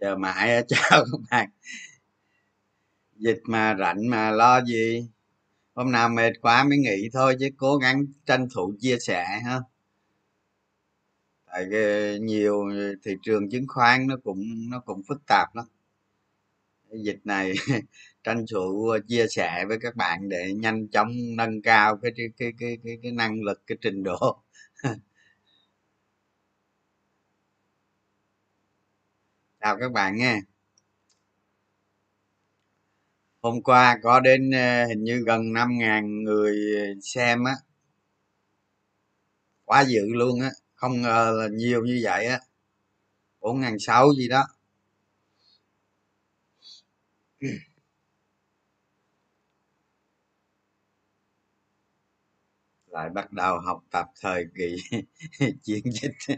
[0.00, 1.50] chờ mãi chào các bạn.
[3.16, 5.08] Dịch mà rảnh mà lo gì?
[5.74, 9.60] Hôm nào mệt quá mới nghỉ thôi chứ cố gắng tranh thủ chia sẻ ha.
[11.46, 11.66] Tại
[12.20, 12.64] nhiều
[13.04, 15.66] thị trường chứng khoán nó cũng nó cũng phức tạp lắm
[17.04, 17.52] dịch này
[18.24, 22.26] tranh thủ ờ, chia sẻ với các bạn để nhanh chóng nâng cao cái cái
[22.38, 24.42] cái cái cái, cái năng lực cái trình độ.
[29.60, 30.40] Chào các bạn nha.
[33.42, 36.56] Hôm qua có đến ờ, hình như gần năm ngàn người
[37.02, 37.52] xem á.
[39.64, 42.40] Quá dữ luôn á không ngờ là nhiều như vậy á.
[43.40, 44.44] Bốn ngàn sáu gì đó.
[52.86, 54.76] lại bắt đầu học tập thời kỳ
[55.62, 56.36] chiến dịch.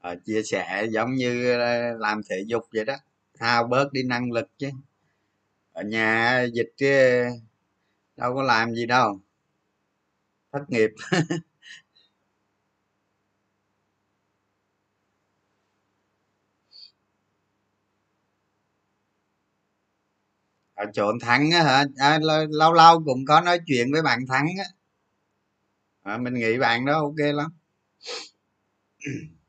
[0.00, 2.94] À, chia sẻ giống như ờ, làm thể dục vậy đó
[3.38, 4.70] thao bớt đi năng lực chứ.
[5.72, 6.88] Ở nhà dịch chứ
[8.16, 9.20] đâu có làm gì đâu.
[10.52, 10.90] Thất nghiệp.
[20.76, 21.84] Ờ, trộn thắng á hả?
[21.98, 22.18] À,
[22.50, 24.64] lâu lâu cũng có nói chuyện với bạn thắng á.
[26.02, 27.50] À, mình nghĩ bạn đó ok lắm.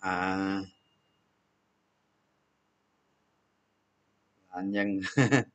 [0.00, 0.62] À.
[4.64, 5.00] Nhân.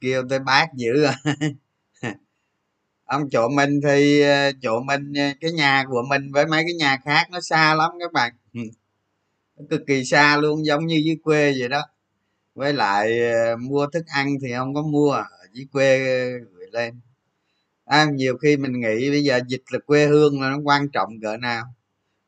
[0.00, 1.32] Kêu tới bác dữ rồi à.
[3.08, 6.74] ông chỗ mình thì ờ, chỗ mình ờ, cái nhà của mình với mấy cái
[6.74, 8.32] nhà khác nó xa lắm các bạn.
[8.54, 8.60] Ừ.
[9.70, 11.82] Cực kỳ xa luôn giống như dưới quê vậy đó.
[12.54, 15.98] Với lại ờ, mua thức ăn thì không có mua ở dưới quê
[16.30, 17.00] gửi lên.
[17.84, 21.20] À, nhiều khi mình nghĩ bây giờ dịch là quê hương là nó quan trọng
[21.22, 21.64] cỡ nào.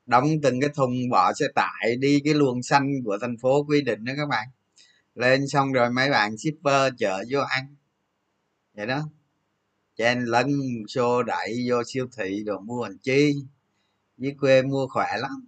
[0.06, 3.82] Đóng từng cái thùng bỏ xe tải đi cái luồng xanh của thành phố quy
[3.82, 4.48] định đó các bạn.
[5.14, 7.76] Lên xong rồi mấy bạn shipper chở vô ăn.
[8.74, 9.02] Vậy đó
[10.00, 10.48] chen lấn
[10.88, 13.34] xô đẩy vô siêu thị, đồ mua hành chi?
[14.18, 15.46] Dưới quê mua khỏe lắm.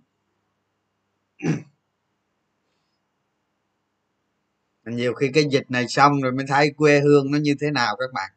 [4.85, 7.97] Nhiều khi cái dịch này xong rồi mới thấy quê hương nó như thế nào
[7.99, 8.33] các bạn.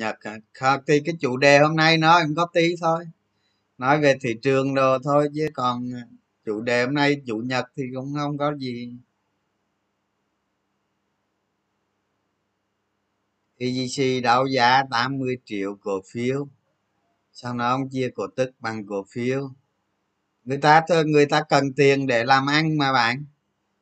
[0.00, 3.04] Nhật à, thì cái chủ đề hôm nay nó cũng có tí thôi.
[3.78, 6.04] Nói về thị trường đồ thôi chứ còn à,
[6.46, 8.92] chủ đề hôm nay chủ nhật thì cũng không có gì.
[13.58, 16.48] EGC đấu giá 80 triệu cổ phiếu.
[17.32, 19.50] Sau đó ông chia cổ tức bằng cổ phiếu.
[20.44, 23.24] Người ta người ta cần tiền để làm ăn mà bạn.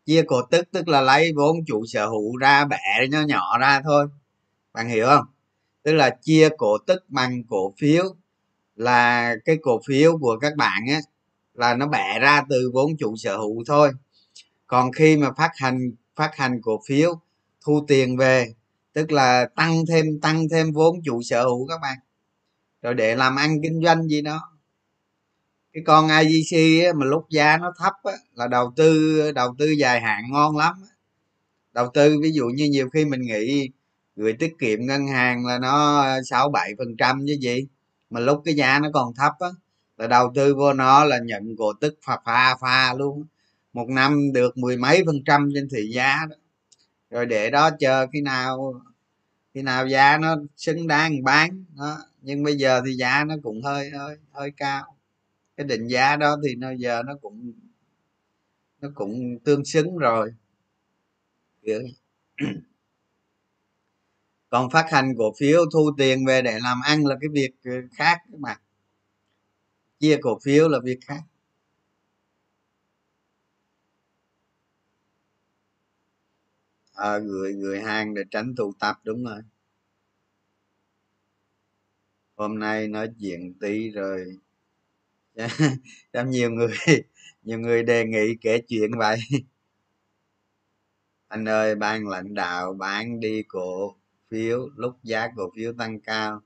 [0.06, 3.80] Chia cổ tức tức là lấy vốn chủ sở hữu ra bẻ nhỏ nhỏ ra
[3.84, 4.08] thôi.
[4.72, 5.37] Bạn hiểu không?
[5.88, 8.04] Tức là chia cổ tức bằng cổ phiếu
[8.76, 11.00] là cái cổ phiếu của các bạn á
[11.54, 13.92] là nó bẻ ra từ vốn chủ sở hữu thôi.
[14.66, 17.20] Còn khi mà phát hành phát hành cổ phiếu
[17.64, 18.54] thu tiền về
[18.92, 21.98] tức là tăng thêm tăng thêm vốn chủ sở hữu các bạn.
[22.82, 24.40] Rồi để làm ăn kinh doanh gì đó.
[25.72, 29.70] Cái con IGC á, mà lúc giá nó thấp á, là đầu tư đầu tư
[29.70, 30.74] dài hạn ngon lắm
[31.74, 33.70] đầu tư ví dụ như nhiều khi mình nghĩ
[34.18, 37.66] gửi tiết kiệm ngân hàng là nó ờ, sáu bảy phần trăm chứ gì.
[38.10, 39.48] Mà lúc cái giá nó còn thấp á,
[39.96, 43.24] là đầu tư vô nó là nhận cổ tức pha pha pha luôn
[43.72, 46.36] một năm được mười mấy phần trăm trên thị giá đó.
[47.10, 48.80] Rồi để đó chờ khi nào
[49.54, 51.98] khi nào giá nó xứng đáng bán, đó.
[52.22, 54.96] Nhưng bây giờ thì giá nó cũng hơi hơi hơi cao.
[55.56, 57.52] Cái định giá đó thì nó giờ nó cũng
[58.80, 60.34] nó cũng tương xứng rồi.
[61.62, 61.82] Kiểu
[64.50, 67.72] còn phát hành cổ phiếu thu tiền về để làm ăn là cái việc ờ,
[67.92, 68.58] khác các bạn.
[70.00, 71.22] Chia cổ phiếu là việc khác.
[76.94, 79.42] À, gửi gửi hàng để tránh tụ tập đúng rồi.
[82.36, 84.38] Hôm nay nói chuyện tí rồi.
[86.12, 86.74] Trong nhiều người
[87.42, 89.18] nhiều người đề nghị kể chuyện vậy.
[91.28, 93.97] Anh ơi ban lãnh đạo bán đi cổ
[94.30, 96.40] phiếu lúc giá cổ phiếu tăng cao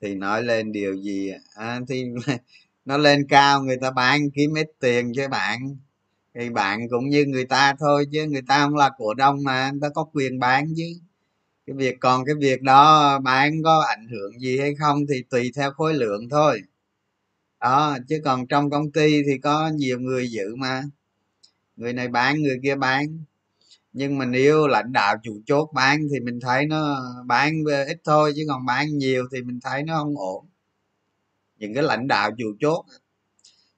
[0.00, 2.04] thì nói lên điều gì à, thì
[2.84, 5.76] nó lên cao người ta bán kiếm ít tiền cho bạn.
[6.34, 9.70] Thì bạn cũng như người ta thôi chứ người ta không là cổ đông mà
[9.70, 10.84] người ta có quyền bán chứ.
[11.66, 15.52] Cái việc còn cái việc đó bán có ảnh hưởng gì hay không thì tùy
[15.56, 16.62] theo khối lượng thôi.
[17.60, 20.82] Đó chứ còn trong công ty thì có nhiều người giữ mà.
[21.76, 23.24] Người này bán người kia bán
[23.92, 26.96] nhưng mà nếu lãnh đạo chủ chốt bán thì mình thấy nó
[27.26, 27.52] bán
[27.86, 30.46] ít thôi, chứ còn bán nhiều thì mình thấy nó không ổn.
[31.58, 32.84] Những cái lãnh đạo chủ chốt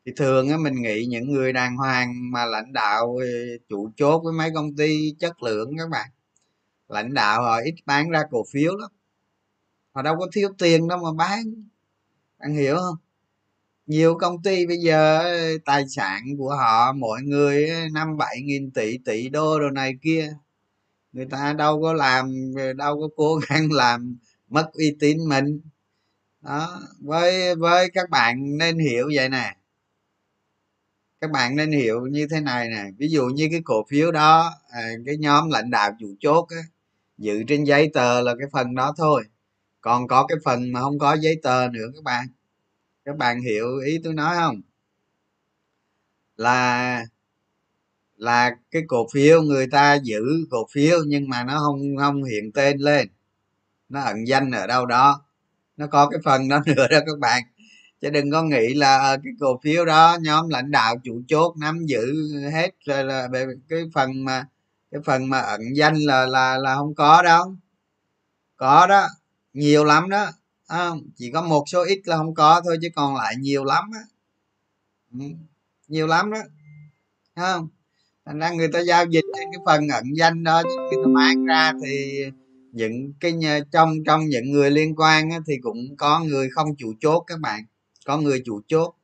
[0.07, 3.27] thì thường á, mình nghĩ những người đàng hoàng mà lãnh đạo ờ,
[3.69, 6.09] chủ chốt với mấy công ty chất lượng các bạn,
[6.89, 8.91] lãnh đạo họ ít bán ra cổ phiếu lắm.
[9.93, 11.43] Họ đâu có thiếu tiền đâu mà bán.
[12.39, 12.97] Bạn hiểu không?
[13.93, 15.23] Nhiều công ty bây giờ
[15.65, 20.33] tài sản của họ mỗi người năm bảy nghìn tỷ tỷ đô đồ này kia.
[21.13, 24.19] Người ta đâu có làm ờ, đâu có cố gắng làm
[24.49, 25.61] mất uy tín mình.
[26.43, 29.57] Đó với với các bạn nên hiểu vậy nè.
[31.21, 32.85] Các bạn nên hiểu như thế này nè.
[32.99, 36.63] Ví dụ như cái cổ phiếu đó ờ, cái nhóm lãnh đạo chủ chốt á,
[37.19, 39.25] dự trên giấy tờ là cái phần đó thôi.
[39.81, 42.27] Còn có cái phần mà không có giấy tờ nữa các bạn
[43.05, 44.61] các bạn hiểu ý tôi nói không?
[46.37, 47.05] Là
[48.17, 52.53] là cái cổ phiếu người ta giữ cổ phiếu nhưng mà nó không không hiện
[52.53, 53.09] tên lên.
[53.89, 55.25] Nó ẩn danh ở đâu đó.
[55.77, 57.43] Nó có cái phần đó nữa đó các bạn.
[58.01, 61.55] Chứ đừng có nghĩ là ờ, cái cổ phiếu đó nhóm lãnh đạo chủ chốt
[61.61, 62.15] nắm giữ
[62.53, 64.47] hết rồi là về cái phần mà,
[64.91, 67.57] cái phần mà ẩn danh là là là không có đâu.
[68.57, 69.09] Có đó,
[69.53, 70.27] nhiều lắm đó
[70.73, 73.85] à, chỉ có một số ít là không có thôi chứ còn lại nhiều lắm
[73.95, 74.01] á.
[75.13, 75.19] Ừ.
[75.89, 76.39] nhiều lắm đó.
[77.37, 77.69] Không?
[78.27, 81.45] Thành ra người ta giao dịch trên cái phần ẩn danh đó chứ ta bán
[81.45, 82.25] ra thì
[82.73, 83.35] những cái
[83.73, 87.41] trong trong những người liên quan á, thì cũng có người không chủ chốt các
[87.41, 87.65] bạn.
[88.07, 88.95] Có người chủ chốt.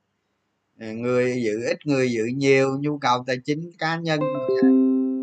[0.81, 4.21] Ừ, người giữ ít người giữ nhiều nhu cầu tài chính cá nhân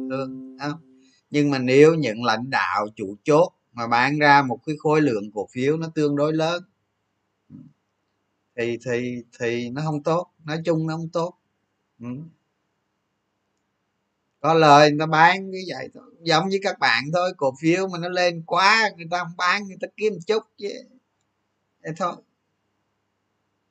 [0.10, 0.80] thường không?
[1.30, 5.32] Nhưng mà nếu những lãnh đạo chủ chốt mà bán ra một cái khối lượng
[5.34, 6.64] cổ phiếu nó tương đối lớn.
[8.58, 11.34] Thì thì thì nó không tốt, nói chung nó không tốt.
[12.00, 12.08] Ừ.
[14.42, 17.88] có lời người ta bán như vậy thôi, giống như các bạn thôi, cổ phiếu
[17.88, 20.70] mà nó lên quá người ta không bán, người ta kiếm chút chứ.
[21.86, 22.16] Thế thôi.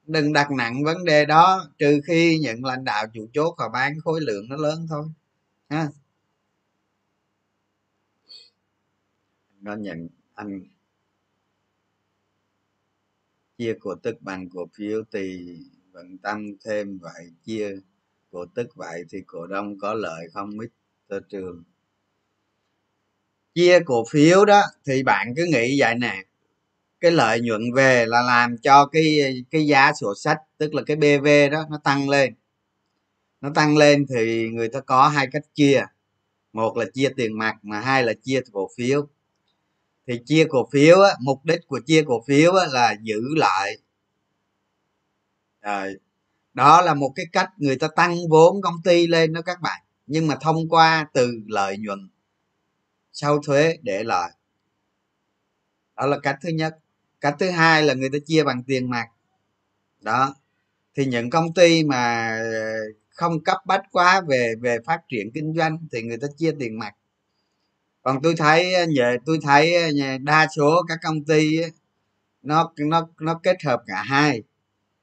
[0.07, 4.01] Đừng đặt nặng vấn đề đó, trừ khi những lãnh đạo chủ chốt họ bán
[4.05, 5.05] khối lượng nó lớn thôi,
[5.69, 5.89] ha.
[9.65, 10.61] Nó nhận anh
[13.59, 15.57] chia cổ tức bằng cổ phiếu thì
[15.93, 17.77] vẫn tăng thêm vậy chia
[18.33, 20.71] cổ tức vậy thì cổ đông có lợi không ít
[21.09, 21.65] cho trường?
[23.55, 26.25] Chia cổ phiếu đó thì bạn cứ nghĩ vậy nè.
[27.01, 30.97] Cái lợi nhuận về là làm cho cái cái giá sổ sách, tức là cái
[30.97, 32.35] bv đó, nó tăng lên.
[33.41, 35.85] Nó tăng lên thì người ta có hai cách chia.
[36.53, 39.09] Một là chia tiền mặt mà hai là chia cổ phiếu
[40.07, 43.79] thì chia cổ phiếu á, mục đích của chia cổ phiếu á, là giữ lại.
[45.63, 45.95] Rồi
[46.55, 49.83] đó là một cái cách người ta tăng vốn công ty lên đó các bạn.
[50.07, 52.09] Nhưng mà thông qua từ lợi nhuận
[53.13, 54.31] sau thuế để lại.
[55.97, 56.79] Đó là cách thứ nhất.
[57.21, 59.07] Cách thứ hai là người ta chia bằng tiền mặt.
[60.01, 60.35] Đó
[60.95, 62.37] thì những công ty mà
[63.09, 66.79] không cấp bách quá về về phát triển kinh doanh thì người ta chia tiền
[66.79, 66.95] mặt
[68.05, 71.57] còn tôi thấy về tôi thấy đa số các công ty
[72.43, 74.43] nó nó nó kết hợp cả hai.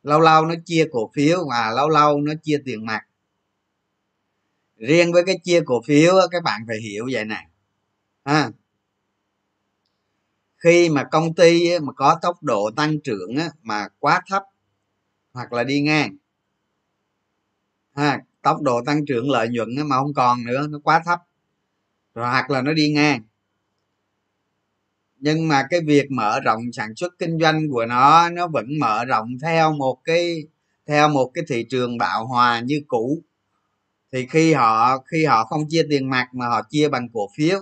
[0.03, 3.01] Lâu lâu nó chia cổ phiếu và lâu lâu nó chia tiền mặt.
[4.77, 7.47] Riêng với cái chia cổ phiếu các bạn phải hiểu vậy này
[8.23, 8.51] à,
[10.57, 14.43] khi mà công ty mà có tốc độ tăng trưởng mà quá thấp
[15.33, 16.17] hoặc là đi ngang
[17.93, 21.19] à, tốc độ tăng trưởng lợi nhuận mà không còn nữa nó quá thấp
[22.15, 23.21] rồi hoặc là nó đi ngang.
[25.19, 29.05] Nhưng mà cái việc mở rộng sản xuất kinh doanh của nó nó vẫn mở
[29.05, 30.43] rộng theo một cái,
[30.87, 33.23] theo một cái thị trường bạo hòa như cũ.
[34.11, 37.59] Thì khi họ khi họ không chia tiền mặt mà họ chia bằng cổ phiếu,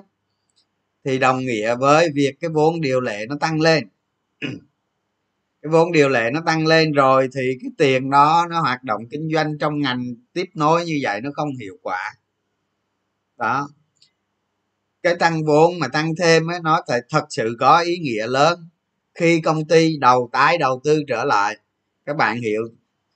[1.05, 3.89] thì đồng nghĩa với việc cái vốn điều lệ nó tăng lên.
[5.61, 9.01] Cái vốn điều lệ nó tăng lên rồi thì cái tiền đó nó hoạt động
[9.11, 12.13] kinh doanh trong ngành tiếp nối như vậy nó không hiệu quả.
[13.37, 13.69] Đó
[15.03, 18.69] cái tăng vốn mà tăng thêm ấy, nó phải thật sự có ý nghĩa lớn.
[19.13, 21.57] Khi công ty đầu tái đầu tư trở lại
[22.09, 22.61] các bạn hiểu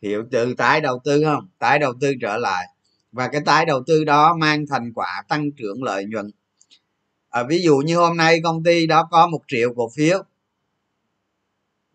[0.01, 1.47] hiểu từ tái đầu tư không?
[1.59, 2.65] Tái đầu tư trở lại.
[3.11, 6.31] Và cái tái đầu tư đó mang thành quả tăng trưởng lợi nhuận.
[7.29, 10.23] À, ví dụ như hôm nay công ty đó có một triệu cổ phiếu.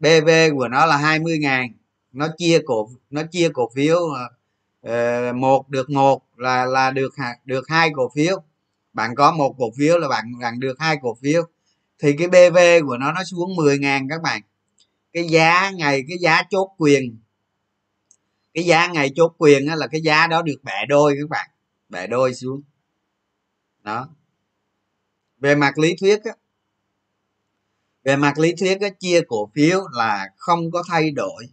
[0.01, 1.73] Bv của nó là 20 ngàn.
[2.13, 3.99] Nó chia cổ nó chia cổ phiếu
[4.87, 7.15] uh, một được một là là được
[7.45, 8.43] được hai cổ phiếu
[8.99, 11.43] bạn có một cổ phiếu là bạn bạn được hai cổ phiếu,
[11.99, 14.43] thì cái bv của nó nó xuống 10 ngàn các bạn.
[15.13, 17.19] Cái giá ngày, cái giá chốt quyền,
[18.55, 21.51] cái giá ngày chốt quyền là cái giá đó được bẻ đôi các bạn,
[21.89, 22.63] bẻ đôi xuống.
[23.83, 24.09] Đó.
[25.39, 26.33] Về mặt lý thuyết á,
[28.05, 31.45] về mặt lý thuyết á, chia cổ phiếu là không có thay đổi,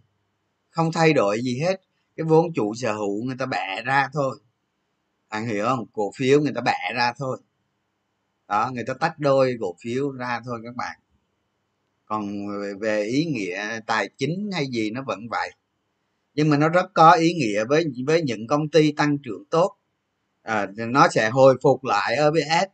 [0.70, 1.80] không thay đổi gì hết.
[2.16, 4.38] Cái vốn chủ sở hữu người ta bẻ ra thôi
[5.36, 5.86] bạn hiểu không?
[5.92, 7.38] Cổ phiếu người ta bẻ ra thôi.
[8.48, 10.98] Đó người ta tách đôi cổ phiếu ra thôi các bạn.
[12.06, 12.46] Còn
[12.80, 15.50] về ý nghĩa tài chính hay gì nó vẫn vậy.
[16.34, 19.76] Nhưng mà nó rất có ý nghĩa với với những công ty tăng trưởng tốt.
[20.42, 22.70] À, nó sẽ hồi phục lại OBS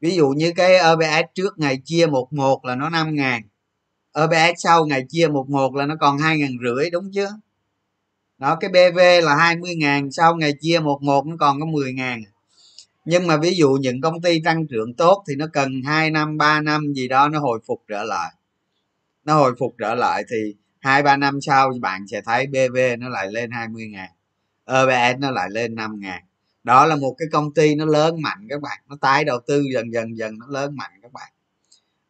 [0.00, 3.42] ví dụ như cái OBS trước ngày chia một một là nó năm ngàn.
[4.22, 7.28] OBS sau ngày chia một một là nó còn hai ngàn rưỡi đúng chưa?
[8.44, 11.92] Đó, cái BV là 20 ngàn, sau ngày chia một một nó còn có 10
[11.92, 12.22] ngàn.
[13.04, 16.38] Nhưng mà ví dụ những công ty tăng trưởng tốt thì nó cần 2 năm
[16.38, 18.32] 3 năm gì đó nó hồi phục trở lại.
[19.24, 23.08] Nó hồi phục trở lại thì hai, ba năm sau bạn sẽ thấy bv nó
[23.08, 24.10] lại lên 20 ngàn
[24.64, 26.22] ebs nó lại lên 5 ngàn.
[26.64, 29.62] Đó là một cái công ty nó lớn mạnh các bạn, nó tái đầu tư
[29.74, 31.32] dần dần dần, nó lớn mạnh các bạn.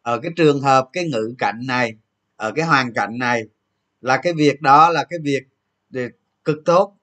[0.01, 1.93] Ở cái trường hợp cái ngữ cảnh này,
[2.35, 3.43] ở cái hoàn cảnh này
[4.01, 5.43] là cái việc đó là cái việc
[6.45, 6.97] cực tốt.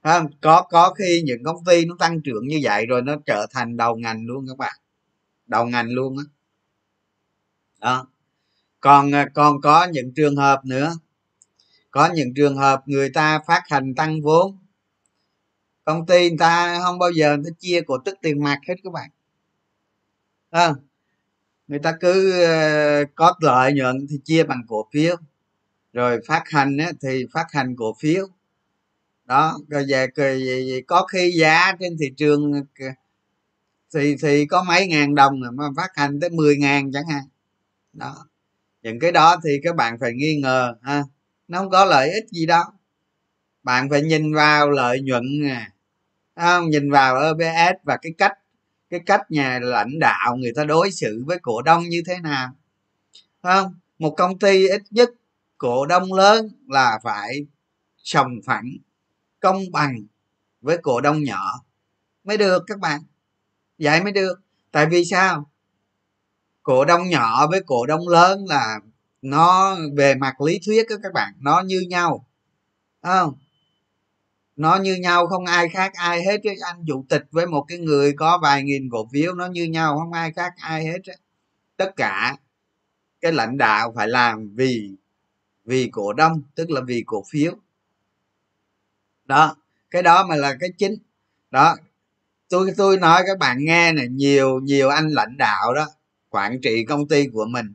[0.00, 3.46] À, có có khi những công ty nó tăng trưởng như vậy rồi nó trở
[3.50, 4.74] thành đầu ngành luôn các bạn.
[5.46, 6.24] Đầu ngành luôn á.
[7.80, 7.96] Đó.
[7.96, 8.06] đó
[8.80, 10.92] còn à, còn có những trường hợp nữa.
[11.90, 14.58] Có những trường hợp người ta phát hành tăng vốn.
[15.84, 18.74] Công ty người ta không bao giờ người ta chia cổ tức tiền mặt hết
[18.84, 19.10] các bạn.
[20.50, 20.74] À,
[21.68, 25.16] người ta cứ à, có lợi nhuận thì chia bằng cổ phiếu.
[25.92, 28.26] Rồi phát hành thì phát hành cổ phiếu
[29.28, 30.06] đó, rồi về
[30.86, 32.52] có khi giá trên thị trường
[33.94, 37.22] thì thì có mấy ngàn đồng mà phát hành tới 10 ngàn chẳng hạn.
[37.92, 38.26] Đó.
[38.82, 41.02] Những cái đó thì các bạn phải nghi ngờ, ha.
[41.48, 42.64] Nó không có lợi ích gì đâu.
[43.62, 45.68] Bạn phải nhìn vào lợi nhuận nè.
[46.36, 46.70] Không?
[46.70, 48.32] Nhìn vào OBS và cái cách
[48.90, 52.48] cái cách nhà lãnh đạo người ta đối xử với cổ đông như thế nào.
[53.42, 53.74] Không?
[53.98, 55.10] Một công ty ít nhất
[55.58, 57.46] cổ đông lớn là phải
[57.96, 58.70] sòng phẳng
[59.40, 60.06] công bằng
[60.60, 61.64] với cổ đông nhỏ.
[62.24, 63.00] Mới được các bạn.
[63.78, 64.40] Vậy mới được.
[64.72, 65.50] Tại vì sao?
[66.62, 68.78] Cổ đông nhỏ với cổ đông lớn là
[69.22, 72.26] nó về mặt lý thuyết đó các bạn, nó như nhau.
[73.02, 73.34] Không?
[74.56, 77.78] Nó như nhau, không ai khác ai hết cái anh chủ tịch với một cái
[77.78, 80.98] người có vài nghìn cổ phiếu, nó như nhau, không ai khác ai hết
[81.76, 82.36] tất cả
[83.20, 84.90] cái lãnh đạo phải làm vì
[85.64, 87.52] vì cổ đông, tức là vì cổ phiếu
[89.28, 89.56] đó,
[89.90, 90.94] cái đó mà là cái chính.
[91.50, 91.76] Đó,
[92.48, 95.86] tôi tôi nói các bạn nghe này nhiều nhiều anh lãnh đạo đó
[96.30, 97.74] quản trị công ty của mình.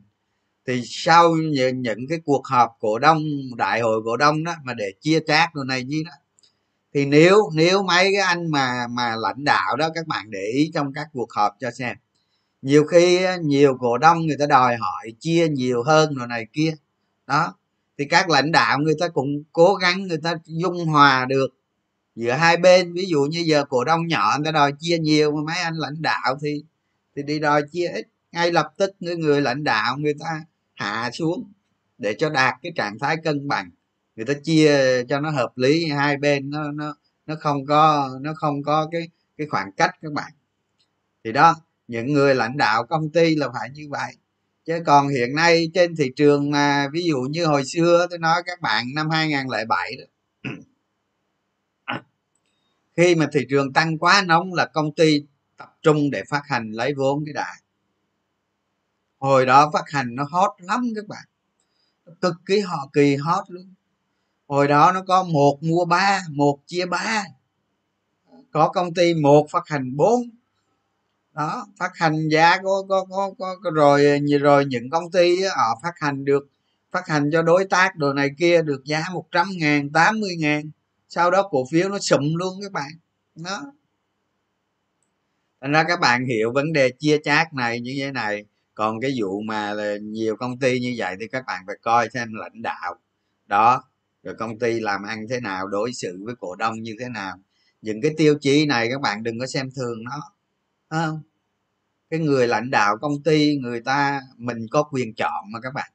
[0.66, 1.34] Thì sau
[1.74, 3.22] những cái cuộc họp cổ đông,
[3.56, 6.12] đại hội cổ đông đó mà để chia chác đồ này như đó,
[6.94, 10.70] thì nếu nếu mấy cái anh mà mà lãnh đạo đó, các bạn để ý
[10.74, 11.96] trong các cuộc họp cho xem.
[12.62, 16.74] Nhiều khi nhiều cổ đông người ta đòi hỏi chia nhiều hơn rồi này kia.
[17.26, 17.54] Đó
[17.98, 21.46] thì các lãnh đạo người ta cũng cố gắng, người ta dung hòa được
[22.14, 22.92] giữa hai bên.
[22.92, 25.74] Ví dụ như giờ cổ đông nhỏ người ta đòi chia nhiều mà mấy anh
[25.76, 26.64] lãnh đạo thì
[27.16, 28.06] thì đi đòi chia ít.
[28.32, 31.52] Ngay lập tức người người lãnh đạo người ta hạ xuống
[31.98, 33.70] để cho đạt cái trạng thái cân bằng.
[34.16, 36.96] Người ta chia cho nó hợp lý, hai bên nó nó
[37.26, 39.08] nó không có, nó không có cái
[39.38, 40.32] cái khoảng cách các bạn.
[41.24, 41.56] Thì đó,
[41.88, 44.16] những người lãnh đạo công ty là phải như vậy
[44.64, 48.42] chứ còn hiện nay trên thị trường mà ví dụ như hồi xưa, tôi nói
[48.46, 50.04] các bạn năm 2007 đó.
[52.96, 55.22] Khi mà thị trường tăng quá nóng là công ty
[55.56, 57.56] tập trung để phát hành lấy vốn cái đại
[59.24, 61.24] hồi đó phát hành nó hot lắm các bạn.
[62.20, 63.74] Cực kỳ họ kỳ hot luôn.
[64.46, 67.24] Hồi đó nó có một mua ba, một chia ba.
[68.50, 70.22] Có công ty một phát hành bốn
[71.34, 73.04] đó phát hành giá có có
[73.38, 76.48] có, có, rồi rồi những công ty họ phát hành được
[76.92, 80.36] phát hành cho đối tác đồ này kia được giá một trăm ngàn tám mươi
[80.38, 80.70] ngàn.
[81.08, 82.90] Sau đó cổ phiếu nó sụm luôn các bạn.
[83.34, 83.72] Đó.
[85.60, 88.44] Thành ra các bạn hiểu vấn đề chia chác này như thế này.
[88.74, 92.08] Còn cái vụ mà là nhiều công ty như vậy thì các bạn phải coi
[92.10, 92.94] xem lãnh đạo.
[93.46, 93.84] Đó
[94.22, 97.36] rồi công ty làm ăn thế nào đối xử với cổ đông như thế nào.
[97.82, 100.33] Những cái tiêu chí này các bạn đừng có xem thường nó
[100.90, 101.22] không?
[102.10, 105.92] Cái người lãnh đạo công ty người ta mình có quyền chọn mà các bạn.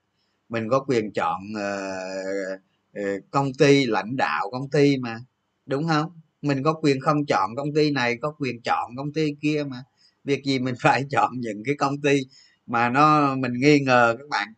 [0.50, 2.60] Mình có quyền chọn uh,
[3.00, 5.19] uh, công ty lãnh đạo công ty mà
[5.65, 6.12] đúng không?
[6.41, 9.84] Mình có quyền không chọn công ty này có quyền chọn công ty kia mà.
[10.24, 12.19] Việc gì mình phải chọn những cái công ty
[12.67, 14.53] mà nó mình nghi ngờ các bạn.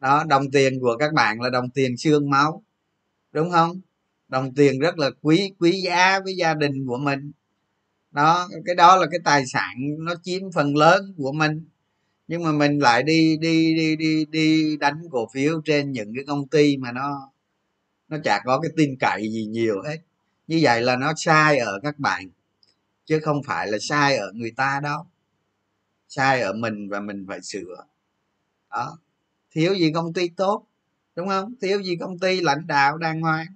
[0.00, 2.62] Đó đồng tiền của các bạn là đồng tiền xương máu
[3.32, 3.80] đúng không?
[4.28, 7.32] Đồng tiền rất là quý quý giá với gia đình của mình
[8.16, 11.64] đó, cái đó là cái tài sản nó chiếm phần lớn của mình.
[12.28, 16.24] Nhưng mà mình lại đi đi đi đi đi đánh cổ phiếu trên những cái
[16.26, 17.32] công ty mà nó
[18.08, 19.98] nó chả có cái tin cậy gì nhiều hết.
[20.46, 22.30] Như vậy là nó sai ở các bạn,
[23.06, 25.06] chứ không phải là sai ở người ta đâu.
[26.08, 27.86] Sai ở mình và mình phải sửa.
[28.70, 28.98] Đó,
[29.50, 30.66] thiếu gì công ty tốt,
[31.16, 31.54] đúng không?
[31.62, 33.46] Thiếu gì công ty lãnh đạo đàng hoàng.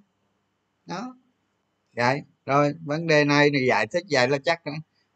[0.85, 1.15] Đó
[1.95, 2.21] vậy
[2.51, 4.61] rồi vấn đề này thì giải thích vậy là chắc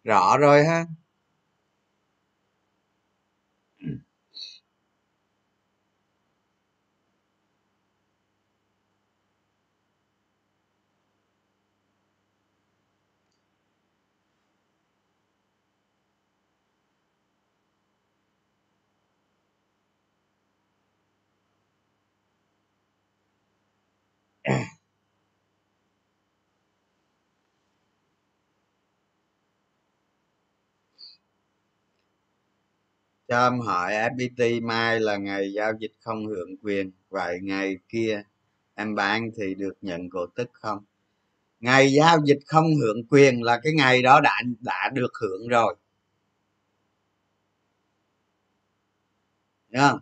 [0.04, 0.86] rõ rồi ha.
[33.28, 38.24] Cho em hỏi fpt mai là ngày giao dịch không hưởng quyền vậy ngày kia
[38.76, 40.86] em bán thì được nhận cổ tức không?
[41.60, 45.76] Ngày giao dịch không hưởng quyền là cái ngày đó đã đã được hưởng rồi.
[49.70, 50.00] Đúng không?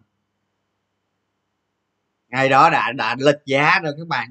[2.30, 4.30] Ngày đó đã đã lịch giá rồi các bạn.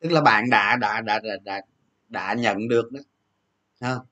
[0.00, 1.62] Tức là bạn đã đã đã đã đã,
[2.08, 3.00] đã nhận được đó.
[3.80, 4.06] Không?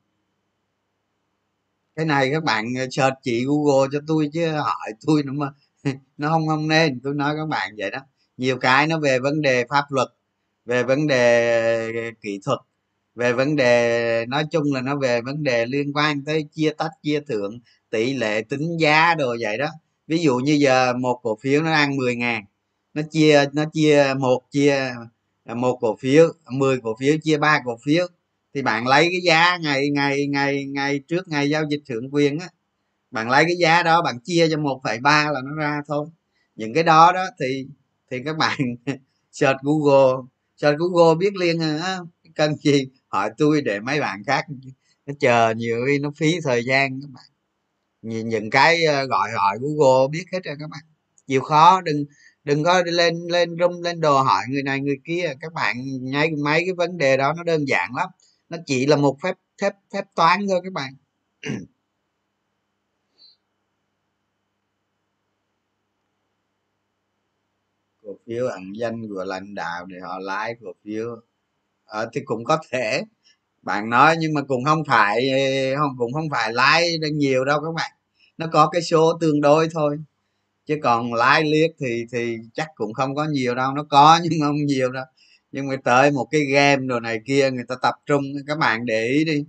[1.98, 5.46] Cái này các bạn ờ, search chị google cho tôi chứ hỏi tôi nữa mà
[6.18, 7.00] nó không không nên.
[7.04, 7.98] Tôi nói các bạn vậy đó.
[8.37, 10.08] Nhiều cái nó về vấn đề pháp luật,
[10.66, 12.58] về vấn đề kỹ thuật,
[13.14, 16.90] về vấn đề, nói chung là nó về vấn đề liên quan tới chia tách,
[17.02, 19.68] chia thưởng, tỷ lệ tính giá đồ vậy đó.
[20.06, 22.44] Ví dụ như giờ một cổ phiếu nó ăn 10 ngàn,
[22.94, 24.94] nó chia nó chia một chia
[25.44, 28.06] à, một cổ phiếu 10 cổ phiếu, chia ba cổ phiếu
[28.54, 32.38] thì bạn lấy cái giá ngày ngày ngày ngày trước ngày giao dịch thượng quyền
[32.38, 32.48] á,
[33.11, 36.06] bạn lấy cái giá đó bạn chia cho một phẩy ba là nó ra thôi.
[36.56, 37.66] Những cái đó đó thì
[38.11, 38.58] thì các bạn
[39.32, 40.22] search google
[40.56, 41.98] search google biết liền à
[42.34, 42.88] cần gì?
[43.08, 44.44] Hỏi tôi để mấy bạn khác
[45.06, 47.24] nó chờ nhiều khi nó phí thời gian các bạn.
[48.02, 50.80] Nhìn những cái ờ, gọi hỏi google biết hết rồi các bạn.
[51.26, 52.04] Chịu khó, đừng
[52.44, 55.34] đừng có lên lên rung, lên đồ hỏi người này người kia.
[55.40, 58.08] Các bạn ngay mấy cái vấn đề đó nó đơn giản lắm
[58.48, 60.94] nó chỉ là một phép phép phép toán thôi các bạn.
[68.02, 71.16] Cổ phiếu ẩn danh của lãnh đạo để họ lái cổ phiếu.
[71.87, 73.02] À, thì cũng có thể.
[73.62, 75.30] Bạn nói nhưng mà cũng không phải
[75.78, 77.92] không cũng không phải lái nhiều đâu các bạn.
[78.38, 79.98] Nó có cái số tương đối thôi.
[80.66, 83.72] Chứ còn lái liếc thì thì chắc cũng không có nhiều đâu.
[83.72, 85.04] Nó có nhưng không nhiều đâu
[85.52, 88.87] nhưng mà tới một cái game đồ này kia người ta tập trung các bạn
[88.87, 89.44] để ý đi.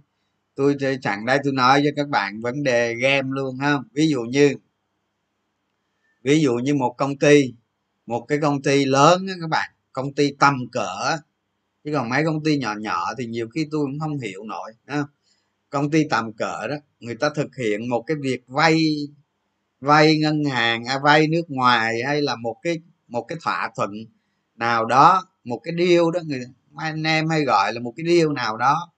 [0.55, 3.77] Tôi chẳng đây tôi nói với các bạn vấn đề game luôn ha?
[3.93, 4.55] Ví dụ như
[6.23, 7.53] ví dụ như một công ty
[8.05, 11.17] một cái công ty lớn đó các bạn công ty tầm cỡ
[11.83, 14.71] chứ còn mấy công ty nhỏ nhỏ thì nhiều khi tôi cũng không hiểu nổi
[14.87, 15.03] ha.
[15.69, 18.79] công ty tầm cỡ đó người ta thực hiện một cái việc vay
[19.81, 23.91] vay ngân hàng à, vay nước ngoài hay là một cái một cái thỏa thuận
[24.55, 26.41] nào đó một cái deal đó, người
[26.75, 28.91] anh em hay gọi là một cái deal nào đó,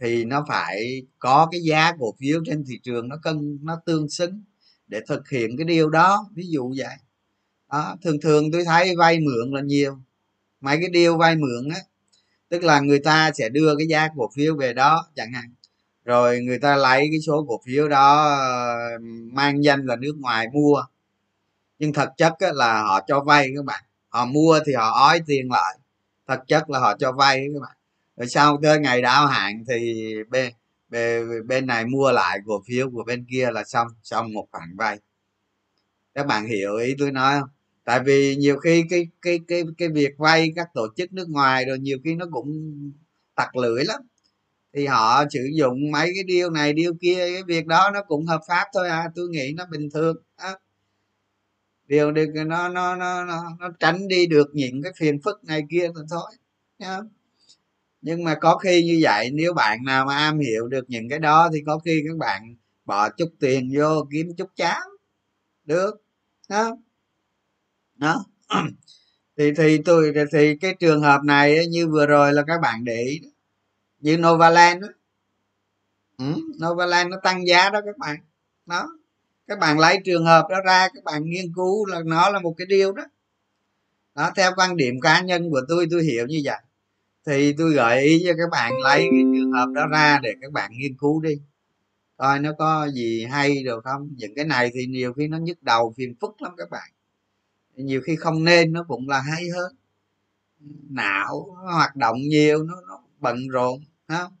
[0.00, 4.08] thì nó phải có cái giá cổ phiếu trên thị trường nó cân, nó tương
[4.08, 4.42] xứng
[4.86, 6.28] để thực hiện cái điều đó.
[6.34, 6.96] Ví dụ vậy.
[7.72, 9.98] Đó, thường thường tôi thấy vay mượn là nhiều.
[10.60, 11.80] Mấy cái điều vay mượn á,
[12.48, 15.54] tức là người ta sẽ đưa cái giá cổ phiếu về đó chẳng hạn.
[16.04, 18.98] Rồi người ta lấy cái số cổ phiếu đó ờ,
[19.32, 20.84] mang danh là nước ngoài mua.
[21.78, 25.48] Nhưng thật chất là họ cho vay các bạn họ mua thì họ ói tiền
[25.50, 25.78] lại.
[26.28, 27.76] Thật chất là họ cho vay các bạn.
[28.16, 30.52] Rồi sau tới ngày đáo hạn thì bên
[30.88, 34.76] bên bên này mua lại cổ phiếu của bên kia là xong xong một khoản
[34.76, 34.98] vay.
[36.14, 37.48] Các bạn hiểu ý tôi nói không?
[37.84, 41.64] Tại vì nhiều khi cái cái cái cái việc vay các tổ chức nước ngoài
[41.64, 42.50] rồi nhiều khi nó cũng
[43.34, 44.00] tặc lưỡi lắm.
[44.74, 48.26] Thì họ sử dụng mấy cái điều này điều kia, cái việc đó nó cũng
[48.26, 49.08] hợp pháp thôi à.
[49.14, 50.16] Tôi nghĩ nó bình thường.
[50.38, 50.54] Đó
[51.92, 55.62] điều được nó nó nó nó, nó tránh đi được những cái phiền phức này
[55.70, 56.30] kia thôi thôi
[56.78, 56.98] nhá.
[58.00, 61.18] Nhưng mà có khi như vậy nếu bạn nào mà am hiểu được những cái
[61.18, 64.80] đó thì có khi các bạn bỏ chút tiền vô kiếm chút cháo
[65.64, 66.02] được
[66.48, 66.76] đó
[67.94, 68.24] đó.
[69.36, 72.96] Thì thì tôi thì cái trường hợp này như vừa rồi là các bạn để
[73.02, 73.20] ý
[73.98, 74.88] như novaland đó
[76.18, 76.24] ừ,
[76.62, 78.16] novaland nó tăng giá đó các bạn.
[78.66, 78.88] Đó
[79.52, 82.54] các bạn lấy trường hợp đó ra các bạn nghiên cứu là nó là một
[82.58, 83.02] cái điều đó.
[84.14, 86.58] Đó theo quan điểm cá nhân của tôi tôi hiểu như vậy.
[87.26, 90.52] Thì tôi gợi ý cho các bạn lấy cái trường hợp đó ra để các
[90.52, 91.40] bạn nghiên cứu đi.
[92.16, 94.10] Coi nó có gì hay được không.
[94.16, 96.90] Những cái này thì nhiều khi nó nhức đầu phiền phức lắm các bạn.
[97.76, 99.76] Nhiều khi không nên nó cũng là hay hơn.
[100.90, 104.32] Não nó hoạt động nhiều nó, nó bận rộn không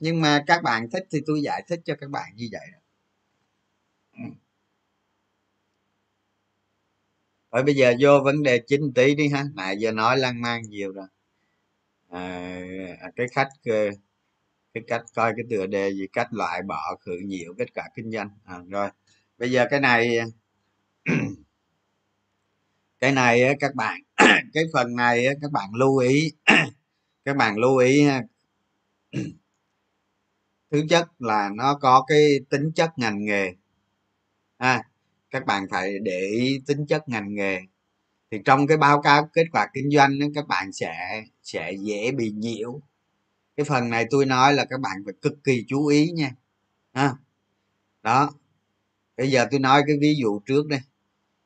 [0.00, 2.66] nhưng mà các bạn thích thì tôi giải thích cho các bạn như vậy
[7.52, 9.44] rồi bây giờ vô vấn đề chính tí đi ha.
[9.54, 11.06] Nãy giờ nói lan man nhiều rồi.
[12.10, 12.20] À,
[13.00, 13.90] à cái khách ờ,
[14.74, 18.10] cái cách coi cái tựa đề gì cách loại bỏ khử nhiễu kết quả kinh
[18.12, 18.30] doanh.
[18.44, 18.90] À, rồi.
[19.38, 20.18] Bây giờ cái này
[23.00, 24.00] cái này các bạn
[24.52, 26.32] cái phần này các bạn lưu ý.
[27.24, 28.06] Các bạn lưu ý
[30.70, 33.52] thứ chất là nó có cái tính chất ngành nghề.
[34.56, 34.82] À,
[35.38, 37.60] các bạn phải để ý tính chất ngành nghề.
[38.30, 42.12] Thì trong cái báo cáo kết quả kinh doanh đó các bạn sẽ sẽ dễ
[42.12, 42.80] bị nhiễu.
[43.56, 46.30] Cái phần này tôi nói là các bạn phải cực kỳ chú ý nha.
[46.94, 47.14] Ha.
[48.02, 48.30] Đó.
[49.16, 50.80] Bây giờ tôi nói cái ví dụ trước đây.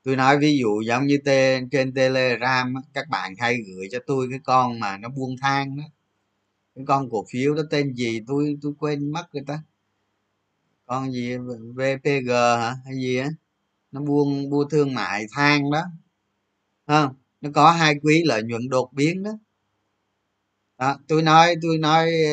[0.02, 4.26] Tôi nói ví dụ giống như tên trên telegram các bạn hay gửi cho tôi
[4.30, 5.84] cái con mà nó buông thang đó.
[6.74, 8.20] Cái con cổ phiếu đó tên gì?
[8.26, 9.62] Tôi tôi quên mất người ta.
[10.86, 11.36] Con gì?
[11.74, 12.76] Vpg hả?
[12.84, 13.28] Hay gì á?
[13.92, 15.82] Nó buôn buôn thương mại than đó.
[16.86, 17.14] Không?
[17.40, 19.30] Nó có hai quý lợi nhuận đột biến đó.
[20.78, 22.32] Đó, tôi nói tôi nói ờ,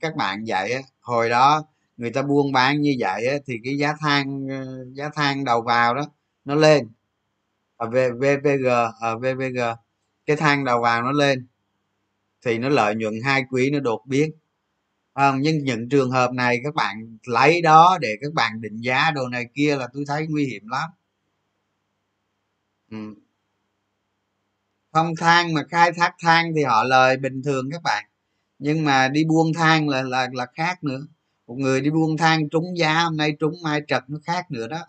[0.00, 1.64] các bạn vậy hồi đó
[1.96, 5.94] người ta buôn bán như vậy thì cái giá than ờ, giá than đầu vào
[5.94, 6.06] đó
[6.44, 6.88] nó lên.
[7.76, 9.58] Ở vvg ở ờ, vvg
[10.26, 11.46] cái than đầu vào nó lên
[12.44, 14.30] thì nó lợi nhuận hai quý nó đột biến
[15.20, 19.10] à, nhưng những trường hợp này các bạn lấy đó để các bạn định giá
[19.10, 20.90] đồ này kia là tôi thấy nguy hiểm lắm.
[22.90, 22.96] Ừ.
[24.92, 28.04] Không than mà khai thác than thì họ lời bình thường các bạn.
[28.58, 31.00] Nhưng mà đi buôn than là là là khác nữa.
[31.46, 34.68] Một người đi buôn than trúng giá hôm nay trúng mai trật nó khác nữa
[34.68, 34.86] đó.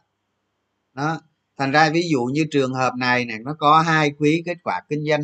[0.93, 1.21] Đó.
[1.57, 4.81] Thành ra ví dụ như trường hợp này này nó có hai quý kết quả
[4.89, 5.21] kinh doanh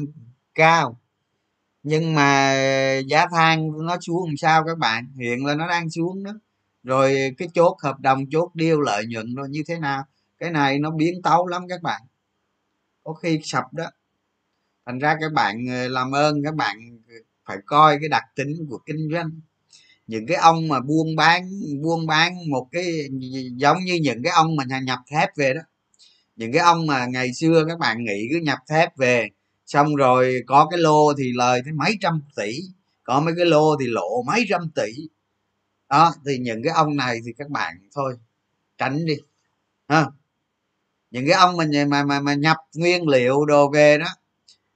[0.55, 0.99] cao
[1.87, 2.53] nhưng mà
[3.07, 5.07] giá than nó xuống làm sao các bạn?
[5.15, 6.31] Hiện là nó đang xuống đó.
[6.83, 10.03] Rồi cái chốt hợp đồng, chốt điêu lợi nhuận rồi như thế nào?
[10.39, 12.01] Cái này nó biến tấu lắm các bạn.
[13.03, 13.91] Có khi sập đó.
[14.85, 16.77] Thành ra các bạn ờ, làm ơn các bạn
[17.09, 19.29] ờ, phải coi cái đặc tính của kinh doanh.
[20.07, 21.49] Những cái ông mà buôn bán
[21.83, 22.85] buôn bán một cái
[23.55, 25.61] giống như những cái ông mà nhập thép về đó.
[26.35, 29.29] Những cái ông mà ngày xưa các bạn nghĩ cứ nhập thép về
[29.67, 32.61] xong rồi có cái lô thì lời tới mấy trăm tỷ
[33.03, 34.91] có mấy cái lô thì lộ mấy trăm tỷ.
[35.89, 38.17] Đó thì những cái ông này thì các bạn thôi
[38.77, 39.15] tránh đi
[39.87, 40.05] ha.
[41.11, 44.07] Những cái ông mà mà mà, mà nhập nguyên liệu đồ về đó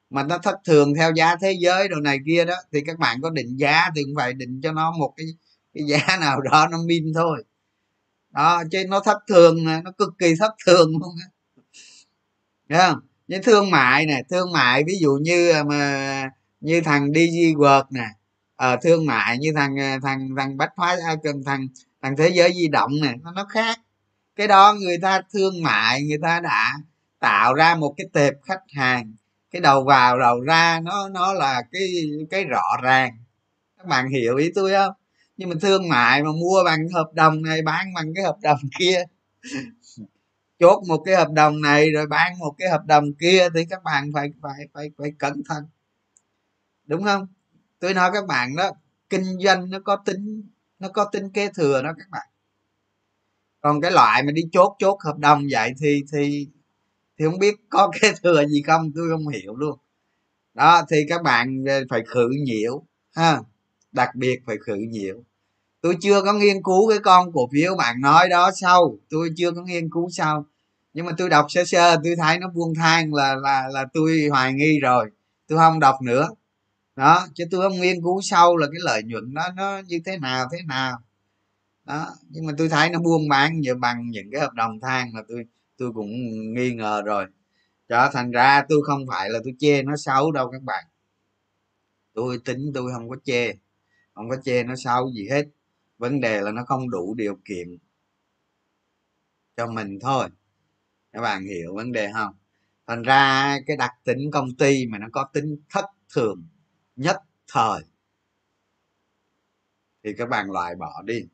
[0.10, 3.22] mà nó thất thường theo giá thế giới đồ này kia đó thì các bạn
[3.22, 5.26] có định giá thì cũng phải định cho nó một cái
[5.74, 7.44] cái giá nào đó nó min thôi.
[8.32, 11.28] Đó chứ nó thất thường nó cực kỳ thất thường luôn á.
[12.68, 17.58] Yeah những thương mại nè thương mại ví dụ như ờ, mà như thằng DG
[17.58, 18.08] World nè
[18.56, 21.16] ở ờ, thương mại như thằng ờ, thằng thằng bách hóa à,
[21.46, 21.68] thằng
[22.02, 23.80] thằng thế giới di động nè nó nó khác.
[24.36, 26.74] Cái đó người ta thương mại người ta đã
[27.20, 29.14] tạo ra một cái tệp khách hàng
[29.52, 31.82] cái đầu vào đầu ra nó nó là cái
[32.30, 33.12] cái rõ ràng.
[33.78, 34.94] Các bạn hiểu ý tôi không?
[35.38, 38.60] Nhưng mà thương mại mà mua bằng hợp đồng này bán bằng cái hợp đồng
[38.80, 39.04] kia
[40.62, 43.84] chốt một cái hợp đồng này rồi bán một cái hợp đồng kia thì các
[43.84, 45.64] bạn phải phải phải phải cẩn thận.
[46.86, 47.28] Đúng không?
[47.80, 48.72] Tôi nói các bạn đó,
[49.10, 52.28] kinh doanh nó có tính, nó có tính kế thừa đó các bạn.
[53.62, 56.48] Còn cái loại mà đi chốt chốt hợp đồng vậy thì thì
[57.20, 59.80] thì không biết có kế thừa gì không, tôi không hiểu luôn.
[60.54, 62.84] Đó, thì các bạn ờ, phải khử nhiễu,
[63.16, 63.40] ha.
[63.92, 65.24] Đặc biệt phải khử nhiễu.
[65.82, 69.52] Tôi chưa có nghiên cứu cái con cổ phiếu bạn nói đó sau tôi chưa
[69.52, 70.46] có nghiên cứu sau
[70.94, 74.28] nhưng mà tôi đọc sơ sơ, tôi thấy nó buông thang là là là tôi
[74.32, 75.12] hoài nghi rồi.
[75.48, 76.30] Tôi không đọc nữa.
[76.96, 80.18] Đó, chứ tôi không nghiên cứu sâu là cái lợi nhuận đó, nó như thế
[80.18, 81.00] nào thế nào.
[81.86, 85.14] Đó, nhưng mà tôi thấy nó buôn bán như bằng những cái hợp đồng than
[85.14, 85.46] mà tôi
[85.78, 86.10] tôi cũng
[86.54, 87.26] nghi ngờ rồi.
[87.90, 90.86] Cho thành ra tôi không phải là tôi chê nó xấu đâu các bạn.
[92.14, 93.54] Tôi tính tôi không có chê,
[94.14, 95.46] không có chê nó xấu gì hết.
[95.98, 97.78] Vấn đề là nó không đủ điều kiện
[99.58, 100.30] cho mình thôi
[101.14, 102.34] các bạn hiểu vấn đề không?
[102.88, 106.48] Thành ra cái đặc tính công ty mà nó có tính thất thường
[106.96, 107.18] nhất
[107.54, 107.82] thời,
[110.04, 111.28] thì các bạn loại bỏ đi,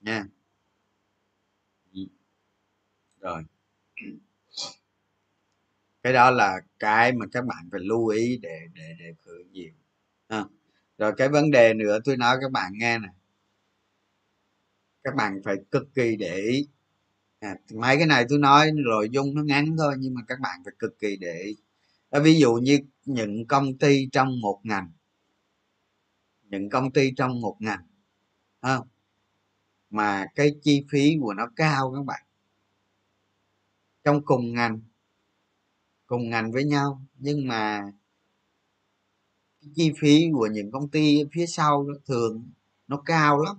[0.00, 0.24] nha.
[1.92, 2.00] Ừ.
[3.20, 3.42] Rồi.
[6.02, 9.72] Cái đó là cái mà các bạn phải lưu ý để để để khử nhiều.
[10.28, 10.44] À.
[10.98, 13.08] rồi cái vấn đề nữa, tôi nói các bạn nghe nè.
[15.04, 16.68] Các bạn phải cực kỳ để ý
[17.44, 20.60] à, mấy cái này tôi nói nội dung nó ngắn thôi nhưng mà các bạn
[20.64, 21.54] phải cực kỳ để
[22.10, 24.92] à, ví dụ như những công ty trong một ngành.
[26.42, 27.86] Những công ty trong một ngành
[28.62, 28.86] không?
[29.90, 32.22] Mà cái chi phí của nó cao các bạn.
[34.04, 34.80] Trong cùng ngành
[36.06, 37.92] cùng ngành với nhau nhưng mà
[39.60, 42.50] cái chi phí của những công ty phía sau thường
[42.88, 43.56] nó cao lắm.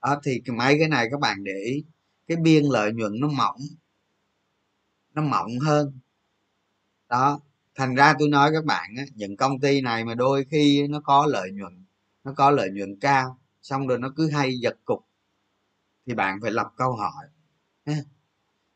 [0.00, 1.84] À, thì mấy cái này các bạn để ý
[2.30, 3.60] cái biên lợi nhuận nó mỏng
[5.14, 5.92] nó mỏng hơn.
[7.08, 7.40] Đó
[7.74, 11.00] thành ra tôi nói các bạn á, những công ty này mà đôi khi nó
[11.00, 11.84] có lợi nhuận
[12.24, 15.06] nó có lợi nhuận cao xong rồi nó cứ hay giật cục
[16.06, 17.26] thì bạn phải lập câu hỏi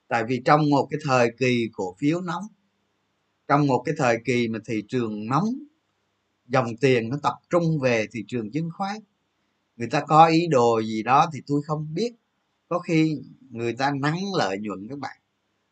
[0.08, 2.44] tại vì trong một cái thời kỳ cổ phiếu nóng
[3.48, 5.48] trong một cái thời kỳ mà thị trường nóng
[6.46, 8.96] dòng tiền nó tập trung về thị trường chứng khoán
[9.76, 12.14] người ta có ý đồ gì đó thì tôi không biết
[12.74, 13.18] có khi
[13.50, 15.16] người ta nắng lợi nhuận các bạn.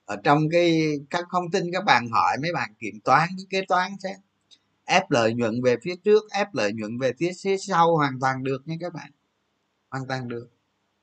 [0.05, 3.65] Ở trong cái các thông tin các bạn hỏi mấy bạn kiểm toán với kế
[3.69, 4.17] toán xem
[4.85, 8.45] ép lợi nhuận về phía trước ép lợi nhuận về phía phía sau hoàn toàn
[8.45, 9.11] được nha các bạn.
[9.91, 10.49] Hoàn toàn được.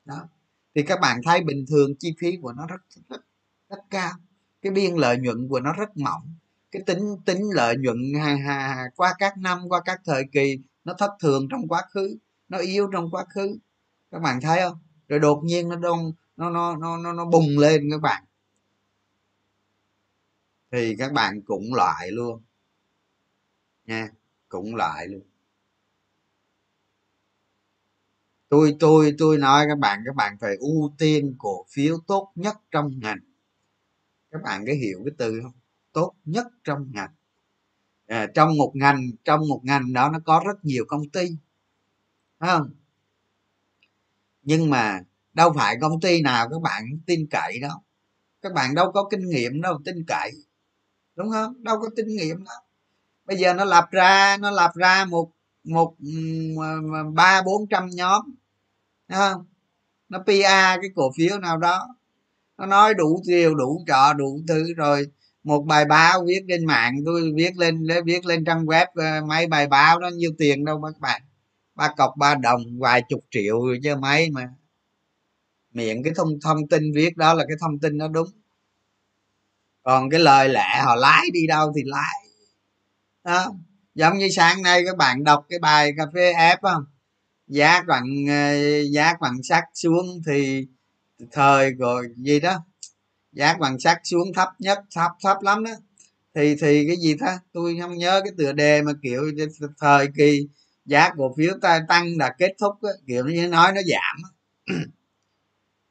[0.05, 0.29] Đó.
[0.75, 3.21] Thì các bạn thấy bình thường chi phí của nó rất rất
[3.69, 4.11] rất cao.
[4.61, 6.33] Cái biên lợi nhuận của nó rất mỏng.
[6.71, 10.93] Cái tính tính lợi nhuận ha, ha, qua các năm qua các thời kỳ nó
[10.97, 12.17] thất thường trong quá khứ
[12.49, 13.57] nó yếu trong quá khứ.
[14.11, 14.77] Các bạn thấy không?
[15.09, 18.23] Rồi đột nhiên nó đông nó nó nó nó, nó bùng lên các bạn.
[20.71, 22.41] Thì các bạn cũng loại luôn.
[23.85, 24.09] Nha
[24.49, 25.21] cũng loại luôn.
[28.49, 32.55] Tôi tôi tôi nói các bạn các bạn phải ưu tiên cổ phiếu tốt nhất
[32.71, 33.19] trong ngành.
[34.31, 35.53] Các bạn có hiểu cái từ không?
[35.91, 37.13] Tốt nhất trong ngành.
[38.07, 41.27] À, trong một ngành trong một ngành đó nó có rất nhiều công ty.
[42.39, 42.78] Thấy không?
[44.49, 44.99] Nhưng mà
[45.33, 47.77] đâu phải công ty nào các bạn tin cậy đâu.
[48.41, 50.31] Các bạn đâu có kinh nghiệm đâu tin cậy.
[51.15, 51.63] Đúng không?
[51.63, 52.57] Đâu có kinh nghiệm đâu.
[53.25, 55.31] Bây giờ nó lập ra, nó lập ra một
[55.63, 55.95] một
[57.13, 58.21] ba, bốn trăm nhóm.
[59.07, 59.45] Đúng không?
[60.09, 61.87] Nó pa cái cổ phiếu nào đó.
[62.57, 65.07] Nó nói đủ điều, đủ trọ đủ thứ rồi.
[65.43, 69.47] Một bài báo viết trên mạng, tôi viết lên viết lên trang web ờ, mấy
[69.47, 71.21] bài báo nó nhiêu tiền đâu các bạn
[71.79, 74.49] ba cọc ba đồng, vài chục triệu chứ mấy mà.
[75.73, 78.27] Miệng cái thông thông tin viết đó là cái thông tin nó đúng.
[79.83, 82.15] Còn cái lời lẽ họ lái đi đâu thì lái.
[83.23, 83.53] Đó
[83.95, 86.85] giống như sáng nay các bạn đọc cái bài cà phê ép không?
[87.47, 90.67] Giá bằng ờ, giá bằng sắt xuống thì
[91.31, 92.57] thời rồi gì đó.
[93.31, 95.71] Giá bằng sắt xuống thấp nhất, thấp thấp lắm đó.
[96.35, 97.39] Thì thì cái gì ta?
[97.53, 99.31] Tôi không nhớ cái tựa đề mà kiểu
[99.79, 100.47] thời kỳ
[100.89, 102.75] giá cổ phiếu ta tăng là kết thúc
[103.07, 104.17] kiểu như nói nó giảm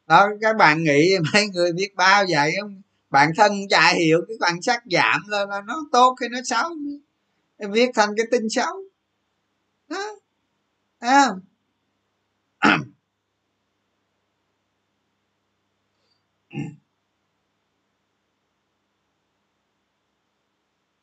[0.06, 2.82] đó các bạn nghĩ mấy người biết bao vậy không?
[3.10, 6.70] Bản thân chả hiểu cái quan sát giảm là, là nó tốt hay nó xấu.
[7.56, 8.76] Em viết thành cái tin xấu.
[9.88, 10.16] Đó
[10.98, 11.28] à.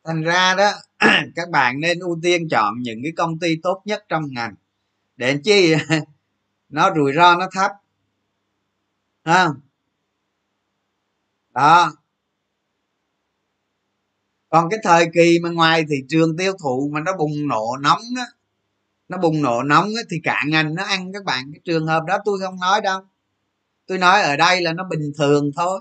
[0.06, 0.72] thành ra đó
[1.34, 4.54] các bạn nên ưu tiên chọn những cái công ty tốt nhất trong ngành.
[5.16, 5.74] Để chi?
[6.68, 7.72] Nó rủi ro nó thấp.
[9.24, 9.48] Ha
[11.54, 11.92] đó.
[14.48, 18.02] Còn cái thời kỳ mà ngoài thị trường tiêu thụ mà nó bùng nổ nóng
[18.16, 18.26] á
[19.08, 21.52] nó bùng nổ nóng á, thì cả ngành nó ăn các bạn.
[21.52, 23.00] Cái trường hợp đó tôi không nói đâu.
[23.86, 25.80] Tôi nói ở đây là nó bình thường thôi.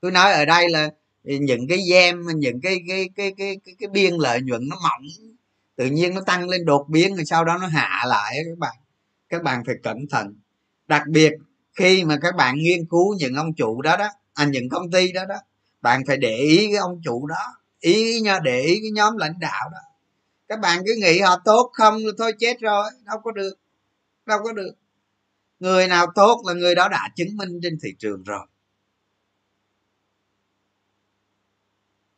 [0.00, 0.90] Tôi nói ở đây là
[1.22, 5.06] những cái gem những cái cái cái cái cái, cái biên lợi nhuận nó mỏng
[5.76, 8.76] tự nhiên nó tăng lên đột biến rồi sau đó nó hạ lại các bạn.
[9.28, 10.34] Các bạn phải cẩn thận.
[10.86, 11.32] Đặc biệt
[11.74, 15.12] khi mà các bạn nghiên cứu những ông chủ đó đó à những công ty
[15.12, 15.36] đó đó
[15.80, 19.34] bạn phải để ý cái ông chủ đó ý nha để ý cái nhóm lãnh
[19.40, 19.78] đạo đó.
[20.48, 23.54] Các bạn cứ nghĩ họ tốt không là thôi chết rồi đâu có được
[24.26, 24.72] đâu có được.
[25.60, 28.46] Người nào tốt là người đó đã chứng minh trên thị trường rồi.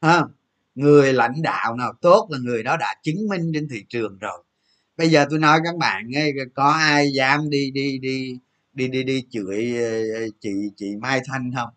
[0.03, 0.23] Ha
[0.75, 4.45] người lãnh đạo nào tốt là người đó đã chứng minh trên thị trường rồi.
[4.97, 8.39] Bây giờ tôi nói các bạn nghe có ai dám đi đi đi
[8.73, 11.71] đi đi đi chửi ờ, ờ, chị chị mai thanh không?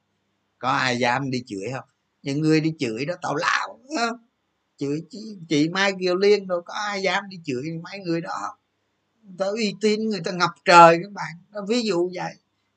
[0.59, 1.85] Có ai dám đi chửi không?
[2.23, 3.79] Những người đi chửi đó tào lao
[4.77, 8.57] chửi chị, chị mai kiều liên đâu có ai dám đi chửi mấy người đó
[9.23, 11.35] người ta uy tín người ta ngập trời các bạn.
[11.51, 12.33] Đó, ví dụ vậy.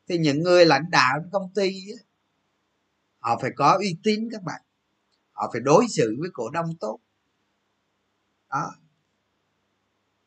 [0.09, 1.87] Thì những người lãnh đạo công ty
[3.19, 4.61] họ phải có uy tín các bạn
[5.39, 6.99] họ phải đối xử với cổ đông tốt.
[8.51, 8.75] Đó.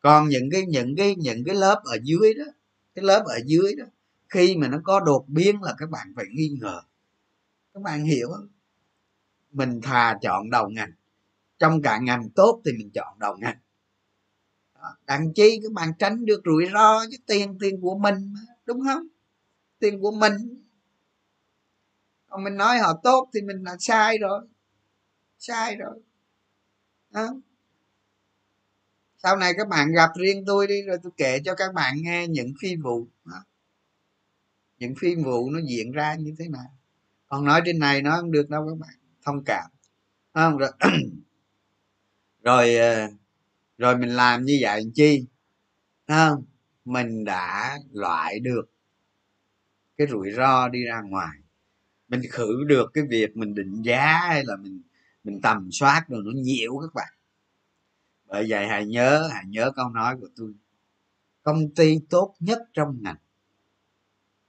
[0.00, 2.44] Còn những cái những cái những cái lớp ở dưới đó,
[2.94, 3.84] cái lớp ở dưới đó,
[4.28, 6.80] khi mà nó có đột biến là các bạn phải nghi ngờ.
[7.74, 8.48] Các bạn hiểu không?
[9.50, 10.92] Mình thà chọn đầu ngành,
[11.58, 13.58] trong cả ngành tốt thì mình chọn đầu ngành.
[15.06, 18.34] Đặng chi các bạn tránh được rủi ro chứ tiền tiền của mình
[18.66, 19.06] đúng không?
[19.78, 20.32] Tiền của mình.
[22.28, 24.46] Còn mình nói họ tốt thì mình là sai rồi
[25.42, 26.00] sai rồi.
[27.10, 27.34] Đó.
[29.16, 32.26] sau này các bạn gặp riêng tôi đi, rồi tôi kể cho các bạn nghe
[32.28, 33.06] những phi vụ.
[33.24, 33.44] Đó.
[34.78, 36.78] những phi vụ nó diễn ra như thế nào.
[37.28, 39.70] Còn nói trên này nó không được đâu các bạn, thông cảm.
[40.34, 40.58] Không?
[40.58, 40.70] Rồi
[42.44, 43.08] rồi ờ,
[43.78, 45.26] rồi mình làm như vậy chi?
[46.08, 46.44] Không?
[46.84, 48.70] Mình đã loại được
[49.96, 51.38] cái rủi ro đi ra ngoài.
[52.08, 54.82] Mình khử được cái việc mình định giá hay là mình
[55.24, 57.12] mình tầm soát rồi nó nhiễu các bạn.
[58.26, 60.54] Bởi vậy hãy nhớ hãy nhớ câu nói của tôi.
[61.42, 63.16] Công ty tốt nhất trong ngành.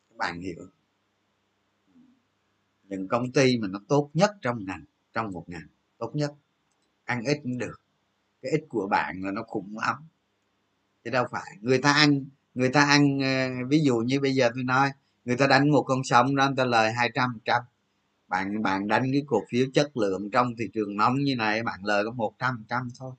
[0.10, 0.70] Các bạn hiểu
[2.84, 6.34] những công ty mà nó tốt nhất trong ngành, trong một ngành, tốt nhất,
[7.04, 7.82] ăn ít cũng được.
[8.42, 9.96] Cái ít của bạn là nó khủng lắm.
[11.04, 11.58] Chứ đâu phải.
[11.62, 14.92] Người ta ăn, người ta ăn ờ, ví dụ như bây giờ tôi nói,
[15.26, 17.62] người ta đánh một con sông đó, người ta lời hai trăm trăm
[18.34, 21.86] bạn bạn đánh cái cổ phiếu chất lượng trong thị trường nóng như này, bạn
[21.86, 23.14] lời có một trăm trăm thôi.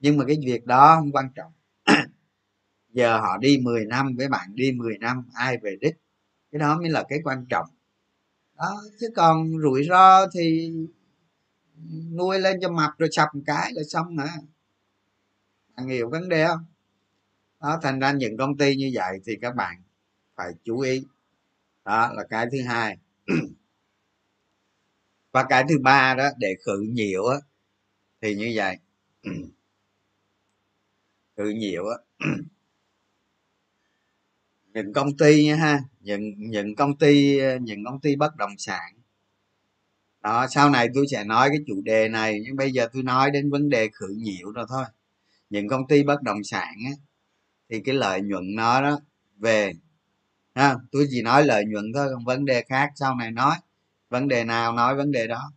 [0.00, 1.52] Nhưng mà cái việc đó không quan trọng.
[2.94, 5.96] Giờ họ đi 10 năm với bạn đi 10 năm, ai về đích?
[6.52, 7.66] Cái đó mới là cái quan trọng.
[8.58, 10.72] Đó, chứ còn rủi ro thì
[12.12, 14.26] nuôi lên cho mập rồi sập một cái là xong hả
[15.76, 16.64] bạn hiểu vấn đề không?
[17.60, 19.82] Đó, thành ra những công ty như vậy thì các bạn
[20.36, 21.02] phải chú ý.
[21.84, 22.98] Đó là cái thứ hai.
[25.32, 27.38] và cái thứ ba đó để khử nhiễu á
[28.22, 28.76] thì như vậy.
[31.36, 31.96] Khử nhiễu á.
[34.74, 38.92] Những công ty ha những những công ty những công ty bất động sản.
[40.22, 43.30] Đó sau này tôi sẽ nói cái chủ đề này nhưng bây giờ tôi nói
[43.30, 44.84] đến vấn đề khử nhiễu rồi thôi.
[45.50, 46.92] Những công ty bất động sản á,
[47.70, 49.00] thì cái lợi nhuận nó đó
[49.36, 49.72] về.
[50.54, 53.56] Ha tôi chỉ nói lợi nhuận thôi còn vấn đề khác sau này nói
[54.12, 55.52] vấn đề nào nói vấn đề đó.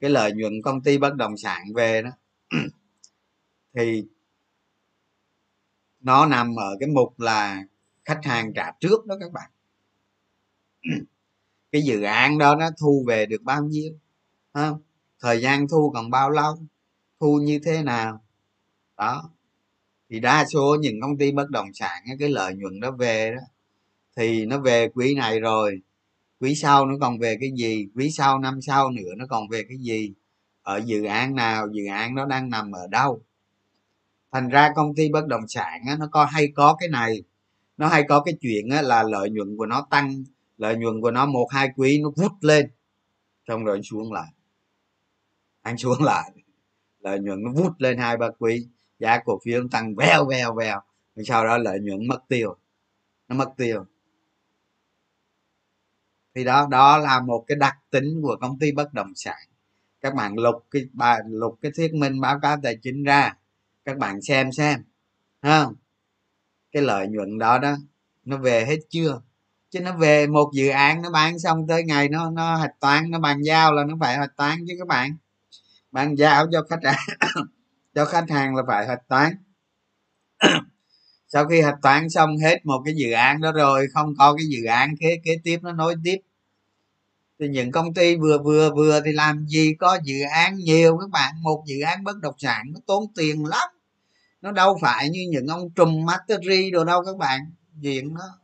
[0.00, 2.10] Cái lợi nhuận công ty bất động sản về đó,
[3.74, 4.04] thì
[6.00, 7.64] nó nằm ở cái mục là
[8.04, 9.50] khách hàng trả trước đó các bạn.
[11.72, 13.92] Cái dự án đó nó thu về được bao nhiêu
[14.54, 14.80] không?
[15.20, 16.58] Thời gian thu còn bao lâu,
[17.20, 18.24] thu như thế nào?
[18.96, 19.30] Đó.
[20.10, 23.40] Thì đa số những công ty bất động sản cái lợi nhuận đó về đó,
[24.16, 25.80] thì nó về quý này rồi
[26.40, 27.88] quý sau nó còn về cái gì?
[27.94, 30.14] Quý sau năm sau nữa nó còn về cái gì?
[30.62, 31.68] Ở dự án nào?
[31.72, 33.22] Dự án nó đang nằm ở đâu?
[34.32, 37.22] Thành ra công ty bất động sản á, nó có hay có cái này.
[37.76, 40.24] Nó hay có cái chuyện á, là lợi nhuận của nó tăng
[40.58, 42.70] lợi nhuận của nó một hai quý nó vút lên.
[43.48, 44.32] Xong rồi xuống lại.
[45.62, 46.30] Anh xuống lại.
[47.00, 48.66] Lợi nhuận nó vút lên hai ba quý.
[48.98, 50.80] Giá cổ phiếu nó tăng veo veo veo
[51.24, 52.56] sau đó lợi nhuận mất tiêu.
[53.28, 53.84] Nó mất tiêu
[56.36, 59.38] thì đó đó là một cái đặc tính của công ty bất động sản.
[60.00, 63.34] Các bạn lục cái bài lục cái thuyết minh báo cáo tài chính ra,
[63.84, 64.82] các bạn xem xem
[65.42, 65.74] không?
[66.72, 67.76] Cái lợi nhuận đó đó,
[68.24, 69.20] nó về hết chưa?
[69.70, 73.10] Chứ nó về một dự án nó bán xong tới ngày nó nó hạch toán,
[73.10, 75.16] nó bàn giao là nó phải hạch toán chứ các bạn.
[75.92, 77.18] Bàn giao cho khách hàng,
[77.94, 79.32] cho khách hàng là phải hạch toán
[81.28, 84.46] sau khi hạch toán xong hết một cái dự án đó rồi, không có cái
[84.46, 86.16] dự án kế kế tiếp nó nối tiếp.
[87.38, 91.10] Thì những công ty vừa vừa vừa thì làm gì có dự án nhiều các
[91.10, 91.42] bạn.
[91.42, 93.68] Một dự án bất động sản nó tốn tiền lắm.
[94.40, 97.40] Nó đâu phải như những ông trùm mastery đồ đâu các bạn.
[97.82, 98.38] Chuyện đó.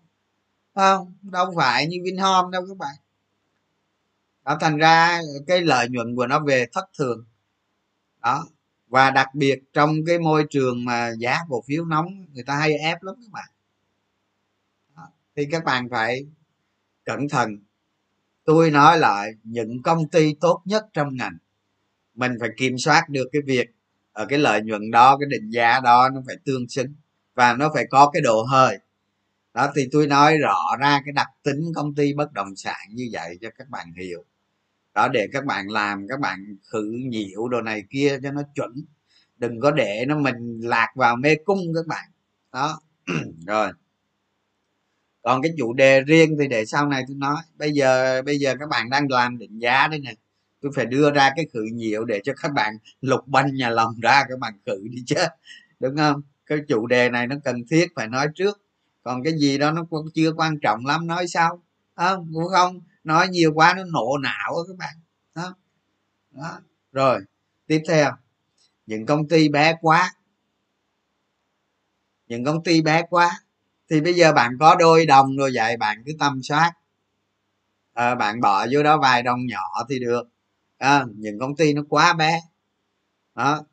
[0.75, 1.15] Không?
[1.23, 2.95] Đâu phải như vinhome đâu các bạn.
[4.45, 7.25] Đó, thành ra cái lợi nhuận của nó về thất thường.
[8.23, 8.47] Đó
[8.93, 12.79] và đặc biệt trong cái môi trường mà giá cổ phiếu nóng, người ta hay
[12.79, 13.49] ép lắm các bạn.
[14.97, 15.09] Đó.
[15.37, 16.27] thì các bạn phải
[17.05, 17.59] cẩn thận.
[18.45, 21.37] Tôi nói lại, những công ty tốt nhất trong ngành,
[22.15, 23.75] mình phải kiểm soát được cái việc
[24.13, 26.95] ở cái lợi nhuận đó, cái định giá đó nó phải tương xứng
[27.35, 28.79] và nó phải có cái độ hơi.
[29.55, 33.09] Đó, thì tôi nói rõ ra cái đặc tính công ty bất động sản như
[33.13, 34.25] vậy cho các bạn hiểu
[34.95, 38.71] đó, để các bạn làm, các bạn khử nhiễu đồ này kia cho nó chuẩn.
[39.39, 42.11] Đừng có để nó mình lạc vào mê cung các bạn.
[42.53, 42.81] Đó.
[43.47, 43.73] Rồi.
[45.23, 47.37] Còn cái chủ đề riêng thì để sau này tôi nói.
[47.59, 50.15] Bây giờ bây giờ các bạn đang làm định giá đấy nè.
[50.61, 53.95] Tôi phải đưa ra cái khử nhiễu để cho các bạn lục banh nhà lòng
[54.03, 55.17] ra, các bạn khử đi chứ.
[55.81, 56.23] Đúng không?
[56.47, 58.63] Cái chủ đề này nó cần thiết, phải nói trước.
[59.03, 61.63] Còn cái gì đó nó cũng chưa quan trọng lắm, nói sau.
[61.95, 62.81] Ờ, không cũng không?
[63.05, 64.95] Nói nhiều quá nó nộ não các bạn.
[65.35, 65.55] Đó.
[66.31, 66.61] đó.
[66.93, 67.21] Rồi
[67.67, 68.11] tiếp theo.
[68.87, 70.15] Những công ty bé quá.
[72.27, 73.41] Những công ty bé quá.
[73.91, 76.73] Thì bây giờ bạn có đôi đồng rồi vậy bạn cứ tâm soát.
[77.95, 80.29] À, bạn bỏ vô đó vài đồng nhỏ thì được.
[80.79, 82.41] À, những công ty nó quá bé.
[83.35, 83.65] Đó.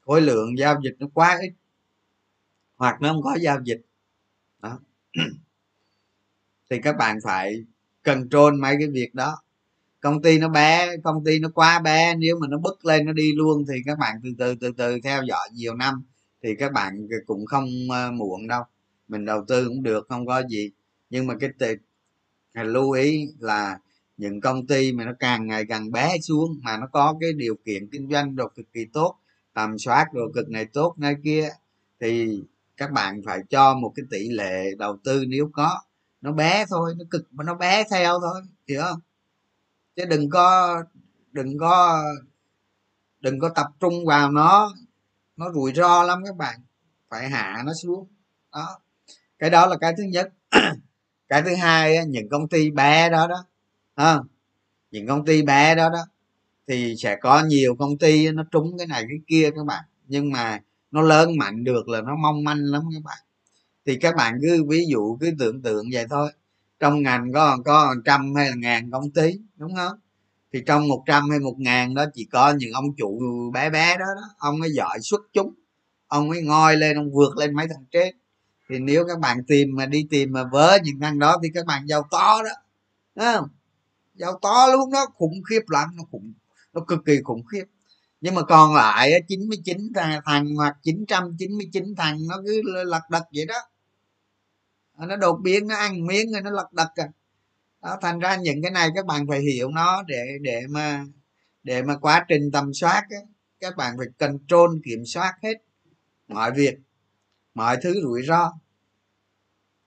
[0.00, 1.52] Khối lượng giao dịch nó quá ít.
[2.76, 3.80] Hoặc nó không có giao dịch.
[4.58, 4.78] Đó.
[6.70, 7.64] Thì các bạn phải
[8.04, 9.36] control mấy cái việc đó.
[10.00, 13.12] Công ty nó bé, công ty nó quá bé, nếu mà nó bứt lên nó
[13.12, 16.02] đi luôn thì các bạn từ từ từ từ theo dõi nhiều năm
[16.42, 18.62] thì các bạn cũng không ờ, muộn đâu.
[19.08, 20.70] Mình đầu tư cũng được, không có gì.
[21.10, 21.76] Nhưng mà cái tệ
[22.54, 23.78] lưu ý là
[24.16, 27.54] những công ty mà nó càng ngày càng bé xuống mà nó có cái điều
[27.64, 29.16] kiện kinh doanh đồ cực kỳ tốt,
[29.54, 31.48] tầm soát đồ cực này tốt ngay kia,
[32.00, 32.40] thì
[32.76, 35.80] các bạn phải cho một cái tỷ lệ đầu tư nếu có
[36.24, 39.00] nó bé thôi nó cực mà nó bé theo thôi hiểu không?
[39.96, 40.76] Chứ đừng có
[41.32, 42.04] đừng có
[43.20, 44.72] đừng có tập trung vào nó
[45.36, 46.60] nó rủi ro lắm các bạn.
[47.10, 48.08] Phải hạ nó xuống.
[48.52, 48.78] Đó.
[49.38, 50.32] Cái đó là cái thứ nhất.
[51.28, 53.44] Cái thứ hai những công ty bé đó đó
[53.94, 54.18] à,
[54.90, 56.06] những công ty bé đó đó
[56.68, 59.84] thì sẽ có nhiều công ty nó trúng cái này cái kia các bạn.
[60.06, 60.60] Nhưng mà
[60.90, 63.23] nó lớn mạnh được là nó mong manh lắm các bạn
[63.86, 66.32] thì các bạn cứ ví dụ cứ tưởng tượng vậy thôi.
[66.80, 69.98] Trong ngành có có trăm hay là ngàn công ty đúng không?
[70.52, 73.20] Thì trong một trăm hay một ngàn đó chỉ có những ông chủ
[73.54, 75.54] bé bé đó, đó ông ấy giỏi xuất chúng
[76.14, 78.14] ông ấy ngoi lên ông vượt lên mấy thằng trên.
[78.68, 81.66] Thì nếu các bạn tìm mà đi tìm mà vớ những thằng đó thì các
[81.66, 82.50] bạn giàu to đó
[83.14, 83.48] Đúng không?
[84.14, 86.32] Giàu to luôn đó khủng khiếp lắm nó khủng
[86.72, 87.64] nó cực kỳ khủng khiếp.
[88.20, 89.92] Nhưng mà còn lại 99
[90.24, 93.58] thằng hoặc 999 thằng nó cứ lật đật vậy đó
[94.98, 97.08] nó đột biến nó ăn miếng rồi nó lật đật à.
[97.82, 101.04] Đó, thành ra những cái này các bạn phải hiểu nó để để mà
[101.62, 103.18] để mà quá trình tầm soát á,
[103.60, 105.54] các bạn phải control kiểm soát hết
[106.28, 106.74] mọi việc
[107.54, 108.52] mọi thứ rủi ro.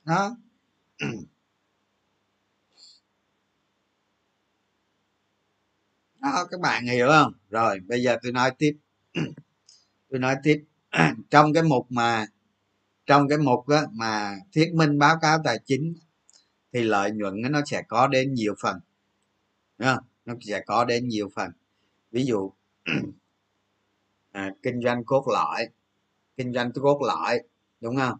[0.06, 0.38] Đó.
[6.22, 7.34] Đó các bạn hiểu không?
[7.50, 8.78] Rồi bây giờ tôi nói tiếp.
[10.10, 10.64] Tôi nói tiếp.
[11.30, 12.26] Trong cái mục mà
[13.08, 15.94] trong cái mục đó mà thuyết minh báo cáo tài chính
[16.74, 18.80] thì lợi nhuận nó sẽ có đến nhiều phần.
[19.80, 20.04] Không?
[20.26, 21.52] nó sẽ có đến nhiều phần.
[22.12, 22.52] Ví dụ
[24.32, 25.68] à, kinh doanh cốt lõi
[26.38, 27.40] kinh doanh cốt lõi
[27.82, 28.18] đúng không?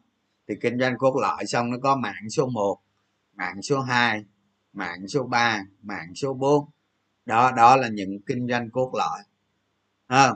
[0.48, 2.80] Thì kinh doanh cốt lõi xong nó có mạng số 1
[3.34, 4.26] mạng số 2
[4.74, 6.70] mạng số 3 mạng số 4
[7.26, 9.20] đó đó là những kinh doanh cốt lõi.
[10.08, 10.34] À,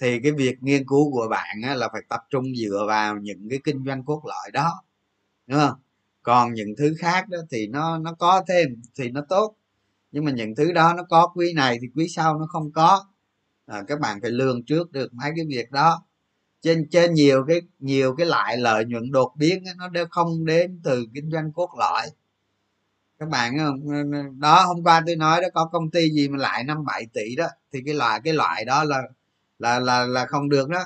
[0.00, 3.48] thì cái việc nghiên cứu của bạn á, là phải tập trung dựa vào những
[3.50, 4.82] cái kinh doanh cốt lõi đó
[5.46, 5.80] đúng không?
[6.22, 9.54] Còn những thứ khác đó thì nó nó có thêm thì nó tốt.
[10.12, 13.04] Nhưng mà những thứ đó nó có quý này thì quý sau nó không có.
[13.66, 16.04] À, các bạn phải lường trước được mấy cái việc đó.
[16.62, 20.80] Trên trên nhiều cái nhiều cái lại lợi nhuận đột biến nó đều không đến
[20.84, 22.06] từ kinh doanh cốt lõi.
[23.18, 23.56] Các bạn
[24.40, 27.36] đó hôm qua tôi nói đó có công ty gì mà lại năm bảy tỷ
[27.36, 29.02] đó thì cái loại cái loại đó là
[29.58, 30.84] là là là không được đó.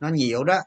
[0.00, 0.60] Nó nhiều đó.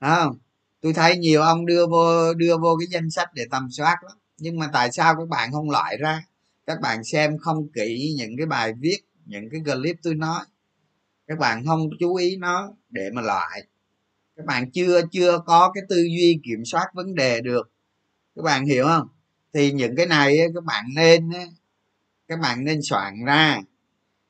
[0.00, 0.38] Không?
[0.80, 4.16] Tôi thấy nhiều ông đưa vô đưa vô cái danh sách để tầm soát lắm.
[4.38, 6.22] Nhưng mà tại sao các bạn không loại ra?
[6.66, 10.44] Các bạn xem không kỹ những cái bài viết, những cái clip tôi nói.
[11.26, 13.66] Các bạn không chú ý nó để mà loại.
[14.36, 17.70] Các bạn chưa chưa có cái tư duy kiểm soát vấn đề được.
[18.36, 19.08] Các bạn hiểu không?
[19.52, 21.30] Thì những cái này các bạn nên
[22.28, 23.60] các bạn nên soạn ra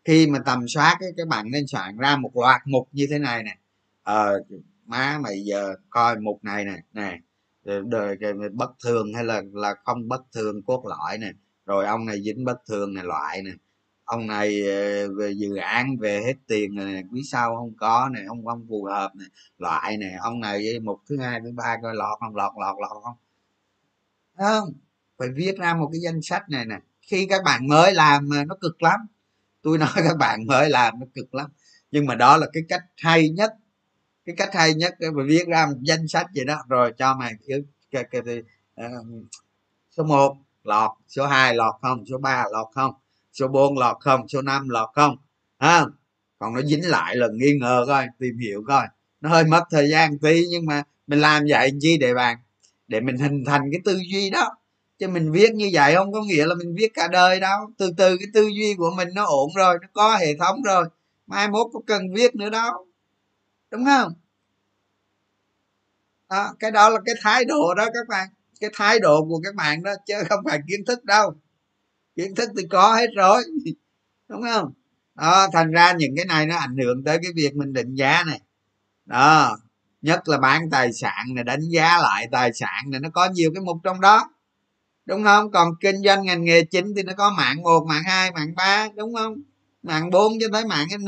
[0.04, 3.42] khi mà tầm soát các bạn nên soạn ra một loạt mục như thế này
[3.42, 3.58] nè.
[4.02, 4.42] Ờ
[4.86, 7.18] má mày giờ coi mục này nè nè
[7.64, 8.16] đời
[8.52, 11.32] bất thường hay là là không bất thường, cốt lõi nè.
[11.66, 13.50] Rồi ông này dính bất thường này, loại nè.
[14.04, 18.22] Ông này ờ, về dự án về hết tiền này quý sau không có này
[18.28, 19.28] ông không phù hợp này
[19.58, 23.02] loại này ông này mục thứ hai, thứ ba coi lọt không, lọt lọt lọt
[23.02, 23.16] không.
[24.38, 24.72] Không?
[25.18, 26.80] Phải viết ra một cái danh sách này nè.
[27.02, 29.00] Khi các bạn mới làm mà nó cực lắm
[29.62, 31.50] tôi nói các bạn mới làm nó cực lắm.
[31.90, 33.52] Nhưng mà đó là cái cách hay nhất
[34.24, 36.64] cái cách hay nhất để mà viết ra một danh sách vậy đó.
[36.68, 37.58] Rồi cho mày cái,
[37.90, 38.42] cái, cái,
[38.86, 39.06] uh,
[39.90, 42.94] số 1 lọt số 2 lọt không số 3 lọt không
[43.32, 45.16] số 4 lọt không số 5 lọt không
[45.58, 45.84] ha
[46.38, 48.86] còn nó dính lại là nghi ngờ coi tìm hiểu coi.
[49.20, 52.36] Nó hơi mất thời gian tí nhưng mà mình làm vậy chi để bàn
[52.88, 54.48] để mình hình thành cái tư duy đó
[55.00, 57.70] chứ mình viết như vậy không có nghĩa là mình viết cả đời đâu.
[57.78, 60.88] Từ từ cái tư duy của mình nó ổn rồi nó có hệ thống rồi.
[61.26, 62.86] Mai mốt có cần viết nữa đâu.
[63.70, 64.12] Đúng không?
[66.28, 68.28] Đó, cái đó là cái thái độ đó các bạn.
[68.60, 71.34] Cái thái độ của các bạn đó chứ không phải kiến thức đâu.
[72.16, 73.42] Kiến thức thì có hết rồi.
[74.28, 74.72] Đúng không?
[75.14, 78.24] Đó thành ra những cái này nó ảnh hưởng tới cái việc mình định giá
[78.26, 78.40] này.
[79.06, 79.58] Đó
[80.02, 83.50] nhất là bán tài sản này đánh giá lại tài sản này nó có nhiều
[83.54, 84.30] cái mục trong đó
[85.10, 85.50] đúng không?
[85.50, 88.88] Còn kinh doanh ngành nghề chính thì nó có mạng một mạng hai mạng ba
[88.96, 89.34] đúng không?
[89.82, 91.06] Mạng bốn cho tới mạng n.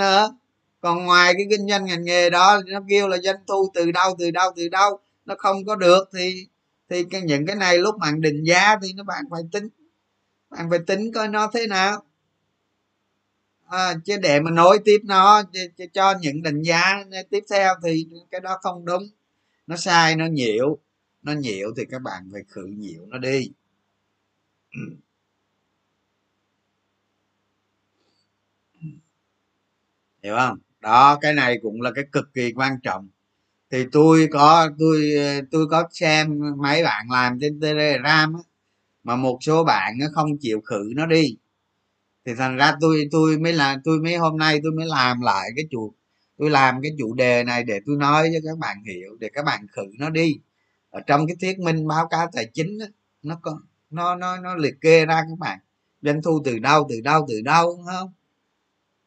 [0.81, 4.17] Còn ngoài cái kinh doanh ngành nghề đó nó kêu là doanh thu từ đâu
[4.19, 6.47] từ đâu từ đâu nó không có được thì
[6.89, 9.69] thì cái, những cái này lúc bạn định giá thì nó bạn phải tính.
[10.51, 12.05] Bạn phải tính coi nó thế nào.
[13.67, 15.43] À, chứ để mà nối tiếp nó
[15.77, 19.03] cho, cho những định giá tiếp theo thì cái đó không đúng.
[19.67, 20.79] Nó sai nó nhiễu.
[21.23, 23.51] Nó nhiễu thì các bạn phải khử nhiễu nó đi.
[24.75, 24.81] Ừ.
[30.23, 30.59] hiểu không?
[30.81, 33.09] Đó cái này cũng là cái cực kỳ quan trọng.
[33.73, 34.99] Thì tôi có tôi
[35.51, 38.35] tôi có xem mấy bạn làm trên telegram
[39.05, 41.37] mà một số bạn nó không chịu khử nó đi.
[42.27, 45.51] Thì thành ra tôi tôi mới là tôi mới hôm nay tôi mới làm lại
[45.57, 45.95] cái chủ
[46.39, 49.45] tôi làm cái chủ đề này để tôi nói cho các bạn hiểu để các
[49.45, 50.41] bạn khử nó đi.
[50.91, 52.87] Ở trong cái thuyết minh báo cáo tài chính đó,
[53.23, 53.61] nó có
[53.93, 55.59] nó nó nó liệt kê ra các bạn.
[56.03, 58.13] Doanh thu từ đâu từ đâu từ đâu không?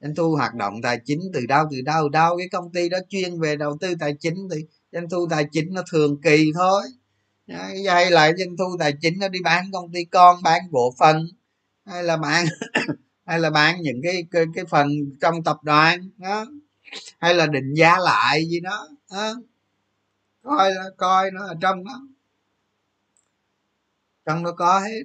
[0.02, 2.38] Doanh thu hoạt động tài chính từ đâu từ đâu đâu.
[2.38, 5.74] Cái công ty đó chuyên về đầu tư tài chính thì doanh thu tài chính
[5.74, 6.82] nó thường kỳ thôi.
[7.48, 11.28] Hay lại doanh thu tài chính nó đi bán công ty con bán bộ phận
[11.86, 12.46] hay là bán
[13.26, 14.90] hay là bán những cái cái, cái phần
[15.22, 16.46] trong tập đoàn đó.
[17.20, 19.34] Hay là định giá lại gì đó, đó.
[20.44, 22.02] coi coi nó ở trong đó
[24.26, 25.04] trong nó có hết.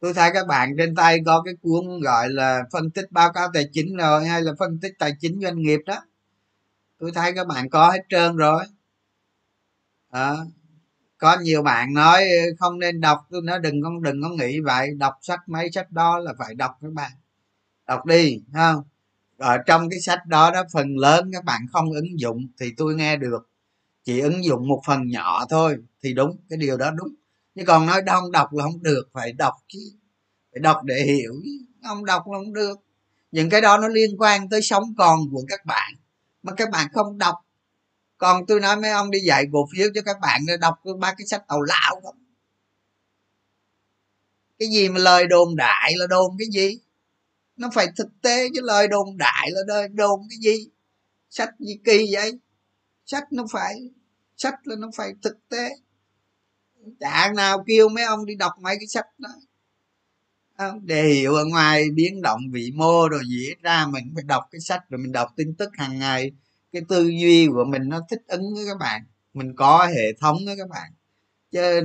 [0.00, 3.48] Tôi thấy các bạn trên tay có cái cuốn gọi là phân tích báo cáo
[3.54, 6.04] tài chính rồi hay là phân tích tài chính doanh nghiệp đó.
[6.98, 8.64] Tôi thấy các bạn có hết trơn rồi.
[10.10, 10.32] À,
[11.18, 12.24] có nhiều bạn nói
[12.58, 13.26] không nên đọc.
[13.30, 14.90] Tôi nói đừng có đừng có nghĩ vậy.
[14.98, 17.12] Đọc sách mấy sách đó là phải đọc các bạn.
[17.86, 18.82] Đọc đi không
[19.38, 22.94] ở trong cái sách đó đó phần lớn các bạn không ứng dụng thì tôi
[22.94, 23.48] nghe được.
[24.04, 27.14] Chỉ ứng dụng một phần nhỏ thôi thì đúng cái điều đó đúng
[27.54, 29.78] chứ còn nói đông đọc là không được, phải đọc chứ.
[30.52, 31.32] Phải đọc để hiểu
[31.88, 32.78] không đọc là không được.
[33.32, 35.94] Những cái đó nó liên quan tới sống còn của các bạn,
[36.42, 37.34] mà các bạn không đọc.
[38.18, 41.26] Còn tôi nói mấy ông đi dạy cổ phiếu cho các bạn đọc ba cái
[41.26, 42.16] sách tàu lão không?
[44.58, 46.78] Cái gì mà lời đồn đại là đồn cái gì?
[47.56, 50.68] Nó phải thực tế chứ lời đồn đại là đồn cái gì?
[51.30, 52.32] Sách gì kỳ vậy?
[53.06, 53.80] Sách nó phải,
[54.36, 55.70] sách là nó phải thực tế
[57.00, 59.28] chả nào kêu mấy ông đi đọc mấy cái sách đó.
[60.82, 64.60] Để hiểu ở ngoài biến động vĩ mô rồi gì ra mình phải đọc cái
[64.60, 66.32] sách rồi mình đọc tin tức hàng ngày.
[66.72, 69.02] Cái tư duy của mình nó thích ứng với các bạn,
[69.34, 70.92] mình có hệ thống với các bạn.
[71.52, 71.80] Chứ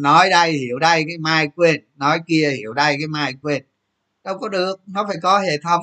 [0.00, 3.62] nói đây hiểu đây, cái mai quên, nói kia hiểu đây, cái mai quên.
[4.24, 5.82] Đâu có được, nó phải có hệ thống.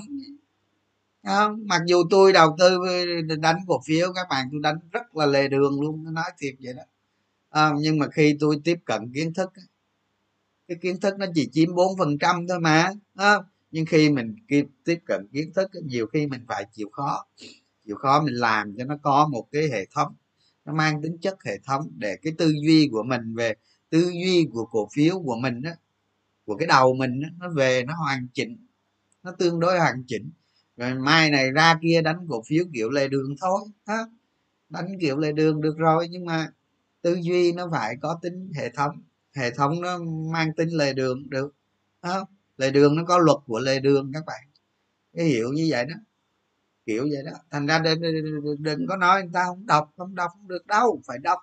[1.24, 1.68] Không?
[1.68, 2.80] mặc dù tôi đầu tư
[3.40, 6.74] đánh cổ phiếu, các bạn tôi đánh rất là lề đường luôn nói thiệt vậy
[6.74, 6.84] đó
[7.50, 9.50] à, nhưng mà khi tôi tiếp cận kiến thức
[10.68, 13.36] cái kiến thức nó chỉ chiếm bốn phần trăm thôi mà à,
[13.72, 14.36] nhưng khi mình
[14.86, 17.26] tiếp cận kiến thức nhiều khi mình phải chịu khó.
[17.86, 20.16] Chịu khó mình làm cho nó có một cái hệ thống
[20.66, 23.54] nó mang tính chất hệ thống để cái tư duy của mình về
[23.90, 25.72] tư duy của cổ phiếu của mình đó
[26.46, 28.58] của cái đầu mình đó, nó về nó hoàn chỉnh
[29.24, 30.32] nó tương đối hoàn chỉnh.
[30.78, 33.98] Rồi mai này ra kia đánh cổ phiếu kiểu lề đường thôi ha
[34.70, 36.52] đánh kiểu lề đường được rồi nhưng mà
[37.02, 39.02] tư duy nó phải có tính hệ thống
[39.36, 40.00] hệ thống nó
[40.34, 41.56] mang tính lề đường được
[42.02, 42.28] không?
[42.58, 44.42] Lề đường nó có luật của lề đường các bạn.
[45.14, 45.96] Cái hiểu như vậy đó
[46.90, 47.32] kiểu vậy đó.
[47.52, 50.68] Thành ra đừng, đừng, đừng có nói người ta không đọc không đọc không được
[50.68, 51.40] đâu phải đọc.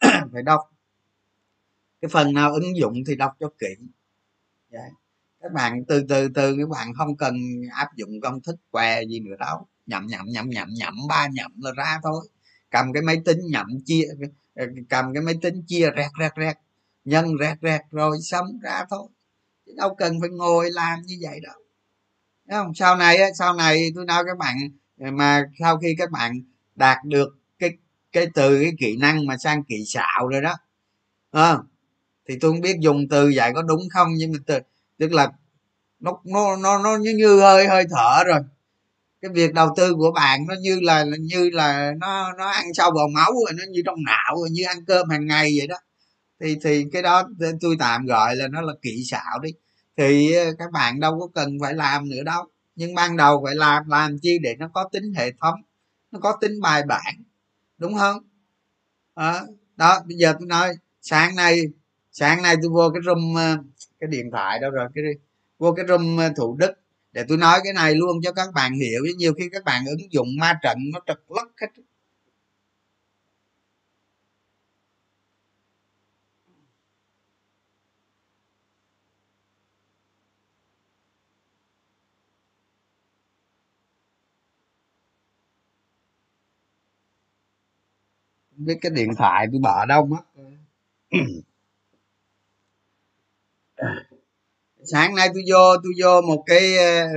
[0.32, 0.60] Phải đọc.
[2.00, 3.74] Cái phần nào ứng dụng thì đọc cho kỹ.
[4.70, 4.90] Vậy.
[5.40, 7.36] các bạn từ từ từ các bạn không cần
[7.74, 9.66] áp dụng công thức què gì nữa đâu.
[9.86, 12.28] Nhậm nhậm nhậm nhậm nhậm ba nhậm là ra thôi.
[12.70, 14.04] Cầm cái máy tính nhậm chia
[14.58, 16.56] Ờ, cầm cái máy tính chia rẹt rẹt rẹt.
[17.04, 19.08] Nhân rẹt rẹt rồi xong ra thôi.
[19.66, 21.56] Chứ đâu cần phải ngồi làm như vậy đâu.
[22.48, 22.74] Thấy không?
[22.74, 24.56] Sau này sau này tôi nói các bạn
[25.00, 26.42] ờ, mà sau khi các bạn
[26.76, 27.70] đạt được cái
[28.12, 30.54] cái từ cái kỹ năng mà sang kỹ xạo rồi đó
[31.32, 31.58] à,
[32.28, 34.58] thì tôi không biết dùng từ vậy có đúng không nhưng mà từ,
[34.98, 35.32] tức là
[36.00, 38.40] nó nó nó nó như, như hơi hơi thở rồi
[39.22, 42.90] cái việc đầu tư của bạn nó như là như là nó nó ăn sâu
[42.96, 45.76] vào máu rồi nó như trong não rồi như ăn cơm hàng ngày vậy đó.
[46.40, 47.28] Thì thì cái đó
[47.60, 49.50] tôi tạm gọi là nó là kỹ xảo đi.
[49.96, 52.44] Thì ờ, các bạn đâu có cần phải làm nữa đâu.
[52.76, 55.54] Nhưng ban đầu phải làm làm chi để nó có tính hệ thống
[56.12, 57.14] nó có tính bài bản
[57.78, 58.22] đúng không?
[59.16, 59.40] Đó,
[59.76, 61.62] đó bây giờ tôi nói sáng nay
[62.12, 63.56] sáng nay tôi vô cái room ờ,
[64.00, 65.04] cái điện thoại đâu rồi cái
[65.58, 66.72] vô cái room thủ đức
[67.12, 70.12] để tôi nói cái này luôn cho các bạn hiểu nhiều khi các bạn ứng
[70.12, 71.66] dụng ma trận nó trật lắc hết.
[88.56, 90.22] Biết cái điện thoại tôi bỏ đâu mất
[94.90, 97.08] sáng nay tôi vô tôi vô một cái ờ,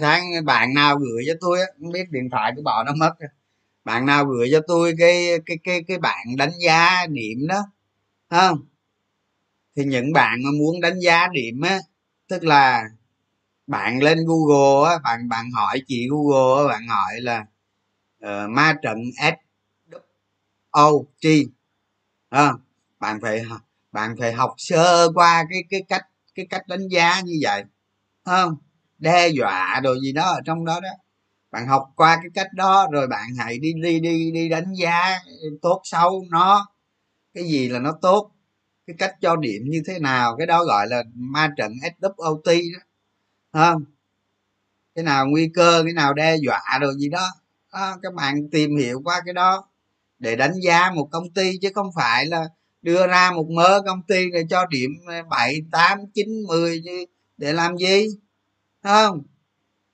[0.00, 3.14] sáng bạn nào gửi cho tôi không biết điện thoại tôi bỏ nó mất
[3.84, 7.62] bạn nào gửi cho tôi cái cái cái cái bạn đánh giá điểm đó
[8.30, 8.66] không?
[9.76, 11.78] Thì những bạn mà muốn đánh giá điểm á
[12.28, 12.84] tức là
[13.66, 17.46] bạn lên google á bạn bạn hỏi chị google á bạn hỏi là
[18.24, 19.34] uh, ma trận s
[20.70, 20.90] o
[21.22, 21.26] t
[22.30, 22.52] à,
[23.00, 23.42] bạn phải
[23.92, 26.06] bạn phải học sơ qua cái cái cách
[26.38, 27.64] cái cách đánh giá như vậy
[28.24, 28.56] không?
[28.98, 30.88] Đe dọa rồi gì đó ở trong đó đó.
[31.50, 35.18] Bạn học qua cái cách đó rồi bạn hãy đi đi đi đi đánh giá
[35.62, 36.66] tốt xấu nó.
[37.34, 38.30] Cái gì là nó tốt?
[38.86, 40.36] Cái cách cho điểm như thế nào?
[40.36, 42.80] Cái đó gọi là ma trận swot đó
[43.52, 43.84] không?
[44.94, 47.28] Cái nào nguy cơ cái nào đe dọa rồi gì đó.
[47.72, 49.68] Đó, các bạn tìm hiểu qua cái đó
[50.18, 52.44] để đánh giá một công ty chứ không phải là
[52.82, 56.82] đưa ra một mớ công ty rồi cho điểm ờ, bảy, tám, chín, mười
[57.36, 58.06] để làm gì?
[58.82, 59.22] Không?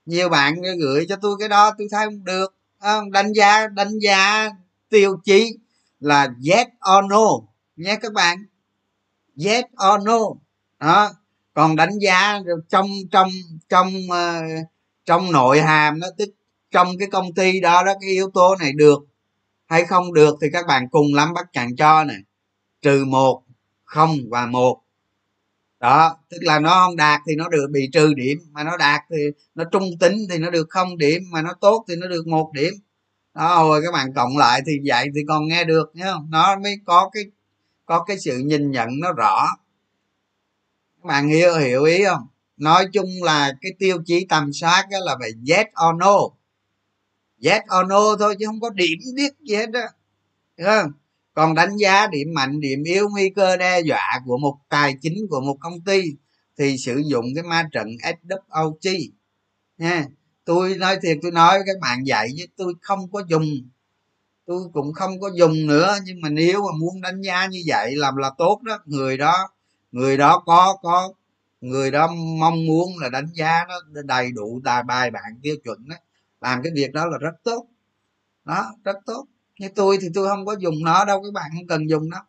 [0.05, 2.55] Nhiều bạn gửi cho tôi cái đó, tôi thấy không được.
[2.81, 3.11] Không?
[3.11, 4.49] đánh giá đánh giá
[4.89, 5.57] tiêu chí
[5.99, 7.27] là yes or no.
[7.75, 8.45] Nhé các bạn.
[9.45, 10.19] Yes or no.
[10.79, 11.11] Đó.
[11.53, 13.29] Còn đánh giá trong trong
[13.69, 14.41] trong ờ,
[15.05, 16.29] trong nội hàm nó tức
[16.71, 18.99] trong cái công ty đó đó, cái yếu tố này được
[19.67, 22.17] hay không được thì các bạn cùng lắm, bắt chàng cho này
[22.85, 23.43] trừ một,
[23.83, 24.81] không và một.
[25.79, 29.01] Đó, tức là nó không đạt thì nó được bị trừ điểm, mà nó đạt
[29.09, 29.23] thì
[29.55, 32.51] nó trung tính thì nó được không điểm, mà nó tốt thì nó được một
[32.53, 32.73] điểm.
[33.33, 36.75] Đó rồi các bạn cộng lại thì vậy thì còn nghe được nhá nó mới
[36.85, 37.23] có cái
[37.85, 39.47] có cái sự nhìn nhận nó rõ.
[41.01, 42.27] Các bạn hiểu hiểu ý không?
[42.57, 46.17] Nói chung là cái tiêu chí tầm soát đó là phải yes or no.
[47.43, 49.81] Yes or no thôi chứ không có điểm biết gì hết đó
[50.57, 50.91] Đúng không?
[51.35, 55.27] Còn đánh giá điểm mạnh, điểm yếu, nguy cơ đe dọa của một tài chính,
[55.29, 56.01] của một công ty
[56.57, 57.87] thì sử dụng cái ma trận
[58.49, 59.09] swot
[59.77, 60.05] nha,
[60.45, 63.45] tôi nói thiệt, tôi nói với các bạn vậy chứ tôi không có dùng.
[64.45, 67.95] Tôi cũng không có dùng nữa, nhưng mà nếu mà muốn đánh giá như vậy
[67.95, 68.79] làm là tốt đó.
[68.85, 69.49] Người đó
[69.91, 71.13] người đó có có,
[71.61, 72.07] người đó
[72.39, 75.95] mong muốn là đánh giá nó đầy đủ, tài bài bản tiêu chuẩn đó.
[76.41, 77.67] Làm cái việc đó là rất tốt.
[78.45, 79.25] Đó, rất tốt
[79.59, 82.25] như tôi thì tôi không có dùng nó đâu các bạn không cần dùng nó.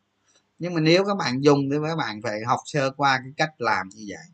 [0.58, 3.60] Nhưng mà nếu các bạn dùng thì các bạn phải học sơ qua cái cách
[3.60, 4.24] làm như vậy.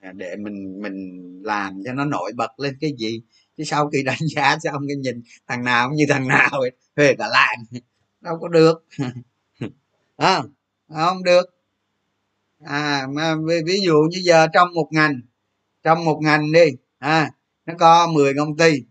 [0.00, 3.22] À, để mình mình làm cho nó nổi bật lên cái gì.
[3.56, 6.62] Chứ sau khi đánh giá xong cái nhìn thằng nào cũng như thằng nào
[6.96, 7.80] về cả làm
[8.20, 8.84] đâu có được.
[10.16, 10.42] À,
[10.88, 11.54] không được.
[12.64, 13.34] À mà
[13.66, 15.20] ví dụ như giờ trong một ngành
[15.82, 16.66] trong một ngành đi
[16.98, 17.30] à
[17.66, 18.82] nó có 10 công ty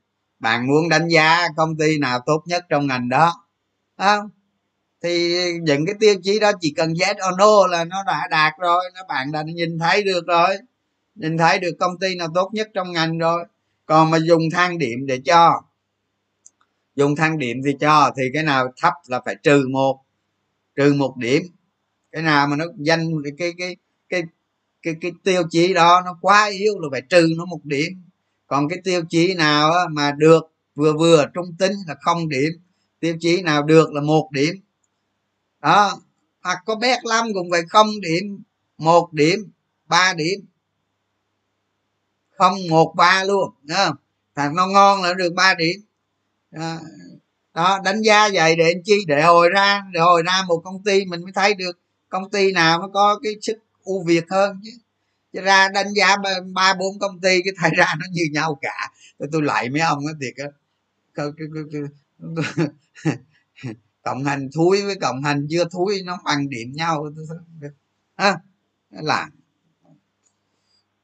[0.43, 3.33] bạn muốn đánh giá công ty nào tốt nhất trong ngành đó?
[3.97, 4.29] Không?
[5.03, 8.53] Thì những cái tiêu chí đó chỉ cần yes or no là nó đã đạt
[8.59, 10.57] rồi nó bạn đã nhìn thấy được rồi.
[11.15, 13.45] Nhìn thấy được công ty nào tốt nhất trong ngành rồi.
[13.85, 15.61] Còn mà dùng thang điểm để cho.
[16.95, 19.99] Dùng thang điểm thì cho thì cái nào thấp là phải trừ một.
[20.75, 21.43] Trừ một điểm.
[22.11, 23.75] Cái nào mà nó danh cái cái cái
[24.09, 24.23] cái
[24.81, 27.91] cái, cái tiêu chí đó nó quá yếu là phải trừ nó một điểm
[28.53, 32.51] còn cái tiêu chí nào mà được vừa vừa trung tính là không điểm
[32.99, 34.55] tiêu chí nào được là một điểm.
[35.61, 35.99] Đó
[36.43, 38.43] hoặc có bét lắm cũng phải không điểm
[38.77, 39.51] một điểm
[39.85, 40.39] ba điểm.
[42.37, 43.95] Không một ba luôn không?
[44.35, 45.81] Thằng nó ngon là được ba điểm.
[46.51, 46.79] Đó,
[47.53, 49.05] đó đánh giá vậy để chi?
[49.07, 51.79] Để hồi ra để hồi ra một công ty mình mới thấy được
[52.09, 54.71] công ty nào nó có cái sức ưu việt hơn chứ
[55.41, 56.17] ra đánh giá
[56.53, 58.91] ba bốn công ty cái thay ra nó như nhau cả.
[59.17, 60.45] Tôi, tôi lại mấy ông á thiệt á
[64.03, 67.09] cộng hành thúi với cộng hành chưa thúi nó bằng điểm nhau.
[68.15, 68.39] À,
[68.89, 69.29] là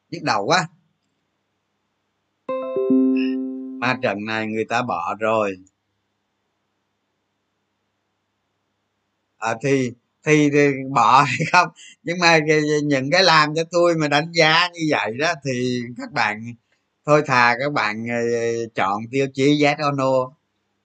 [0.10, 0.68] nhức đầu quá.
[3.80, 5.58] Ma trận này người ta bỏ rồi.
[9.38, 9.92] À, thì,
[10.26, 11.68] thì thì bỏ hay không.
[12.04, 12.40] Nhưng mà
[12.84, 16.54] những cái làm cho tôi mà đánh giá như vậy đó thì các bạn,
[17.06, 18.16] thôi thà các bạn ờ,
[18.76, 20.06] chọn tiêu chí Z no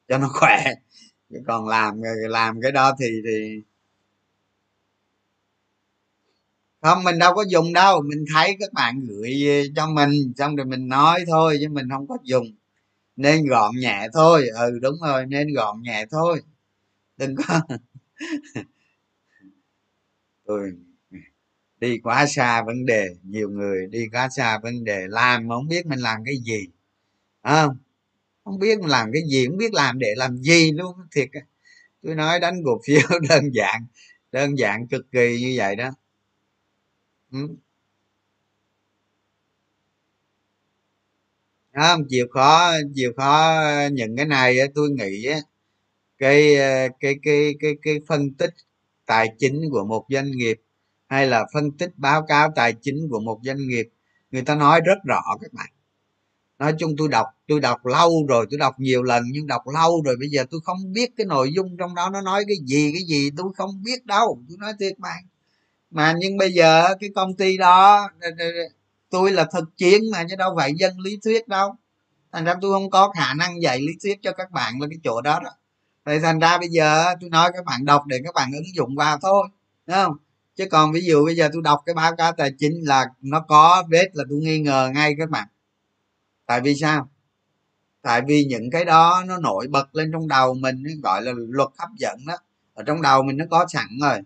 [0.08, 0.64] cho nó khỏe.
[1.48, 3.62] Còn làm ờ, làm cái đó thì thì
[6.82, 8.02] không, mình đâu có dùng đâu.
[8.02, 11.88] Mình thấy các bạn gửi ờ, cho mình, xong rồi mình nói thôi chứ mình
[11.90, 12.46] không có dùng.
[13.16, 14.48] Nên gọn nhẹ thôi.
[14.60, 16.42] Ừ đúng rồi, nên gọn nhẹ thôi.
[17.18, 17.60] Đừng có
[20.46, 20.72] tôi
[21.80, 25.68] đi quá xa vấn đề, nhiều người đi quá xa vấn đề, làm mà không
[25.68, 26.66] biết mình làm cái gì
[27.44, 27.76] không?
[28.44, 31.28] Không biết mình làm cái gì, không biết làm để làm gì luôn thiệt
[32.02, 33.86] tôi nói đánh cổ phiếu đơn giản
[34.32, 35.90] đơn giản cực kỳ như vậy đó.
[37.32, 37.56] Ừ.
[41.72, 42.04] không?
[42.08, 45.26] Chịu khó chịu khó những cái này tôi nghĩ
[46.18, 48.50] cái ờ, cái cái cái cái phân tích
[49.06, 50.60] tài chính của một doanh nghiệp
[51.06, 53.88] hay là phân tích báo cáo tài chính của một doanh nghiệp,
[54.30, 55.66] người ta nói rất rõ các bạn.
[56.58, 60.02] Nói chung tôi đọc tôi đọc lâu rồi, tôi đọc nhiều lần nhưng đọc lâu
[60.04, 62.92] rồi bây giờ tôi không biết cái nội dung trong đó nó nói cái gì
[62.92, 65.24] cái gì tôi không biết đâu, tôi nói thiệt bạn
[65.90, 68.08] mà nhưng bây giờ cái công ty đó
[69.10, 71.74] tôi là thực chiến mà chứ đâu phải dân lý thuyết đâu.
[72.32, 74.98] Thành ra tôi không có khả năng dạy lý thuyết cho các bạn là cái
[75.04, 75.50] chỗ đó đó
[76.06, 78.94] thì thành ra bây giờ tôi nói các bạn đọc để các bạn ứng dụng
[78.96, 79.48] vào thôi
[79.86, 80.16] đúng không?
[80.56, 83.40] Chứ còn ví dụ bây giờ tôi đọc cái báo cáo tài chính là nó
[83.40, 85.48] có vết là tôi nghi ngờ ngay các bạn.
[86.46, 87.10] Tại vì sao?
[88.02, 91.68] Tại vì những cái đó nó nổi bật lên trong đầu mình gọi là luật
[91.78, 92.34] hấp dẫn đó.
[92.74, 94.18] Ở trong đầu mình nó có sẵn rồi.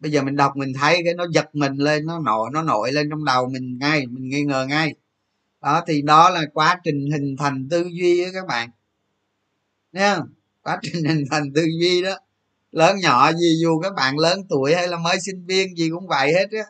[0.00, 2.92] Bây giờ mình đọc mình thấy cái nó giật mình lên, nó nổi nó nổi
[2.92, 4.94] lên trong đầu mình ngay, mình nghi ngờ ngay.
[5.62, 8.70] Đó, thì đó là quá trình hình thành tư duy đó các bạn.
[9.92, 10.18] Nha
[10.66, 12.14] quá trình hình thành tư duy đó.
[12.72, 16.06] Lớn nhỏ gì dù các bạn lớn tuổi hay là mới sinh viên gì cũng
[16.08, 16.64] vậy hết á.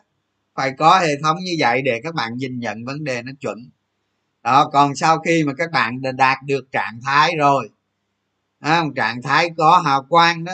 [0.55, 3.57] Phải có hệ thống như vậy để các bạn nhìn nhận vấn đề nó chuẩn.
[4.43, 7.69] Đó còn sau khi mà các bạn đã đạt được trạng thái rồi
[8.59, 10.53] à, trạng thái có hào quang đó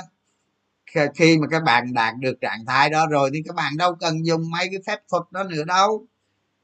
[1.15, 4.25] khi mà các bạn đạt được trạng thái đó rồi thì các bạn đâu cần
[4.25, 6.05] dùng mấy cái phép thuật đó nữa đâu.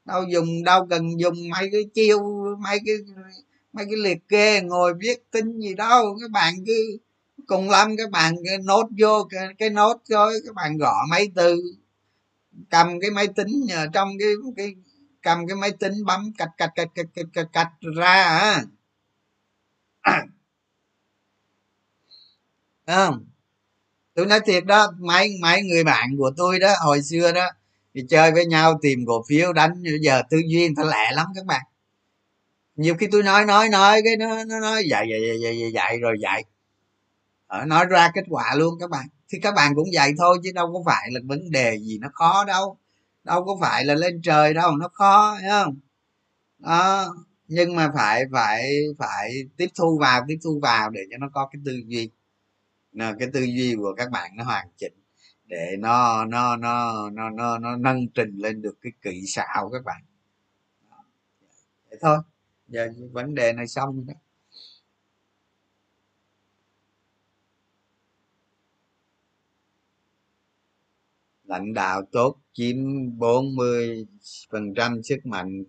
[0.04, 2.18] Đâu dùng đâu cần dùng mấy cái chiêu
[2.58, 2.96] mấy cái
[3.72, 6.98] mấy cái liệt kê ngồi viết tính gì đâu các bạn cứ
[7.46, 11.28] cùng lắm các bạn cái nốt vô cái, cái nốt thôi các bạn gõ máy
[11.34, 11.62] từ
[12.70, 14.74] cầm cái máy tính nhờ trong cái cái
[15.22, 18.64] cầm cái máy tính bấm cạch cạch cạch cạch cạch, cạch, cạch ra à
[22.86, 23.26] không?
[24.14, 27.48] Tôi nói thiệt đó mấy mấy người bạn của tôi đó hồi xưa đó
[27.94, 31.12] thì chơi với nhau tìm cổ phiếu đánh bây giờ tư duy người ta lẹ
[31.12, 31.62] lắm các bạn
[32.80, 35.98] nhiều khi tôi nói nói nói cái nó nó nói dạy dạy dạy dạy, dạy
[35.98, 36.44] rồi dạy.
[37.46, 39.06] Ở nói ra kết quả luôn các bạn.
[39.28, 42.08] Thì các bạn cũng vậy thôi chứ đâu có phải là vấn đề gì nó
[42.12, 42.76] khó đâu.
[43.24, 45.78] Đâu có phải là lên trời đâu nó khó thấy không?
[46.58, 47.06] Đó
[47.48, 51.48] nhưng mà phải phải phải tiếp thu vào tiếp thu vào để cho nó có
[51.52, 52.10] cái tư duy.
[52.98, 54.94] Cái tư duy của các bạn nó hoàn chỉnh
[55.46, 59.84] để nó nó nó nó nó, nó nâng trình lên được cái kỹ xảo các
[59.84, 60.02] bạn.
[61.90, 62.18] Vậy thôi
[62.70, 64.14] giờ vấn đề này xong đó.
[71.44, 72.76] Lãnh đạo tốt chiếm
[73.18, 74.06] 40
[74.50, 75.64] phần trăm sức mạnh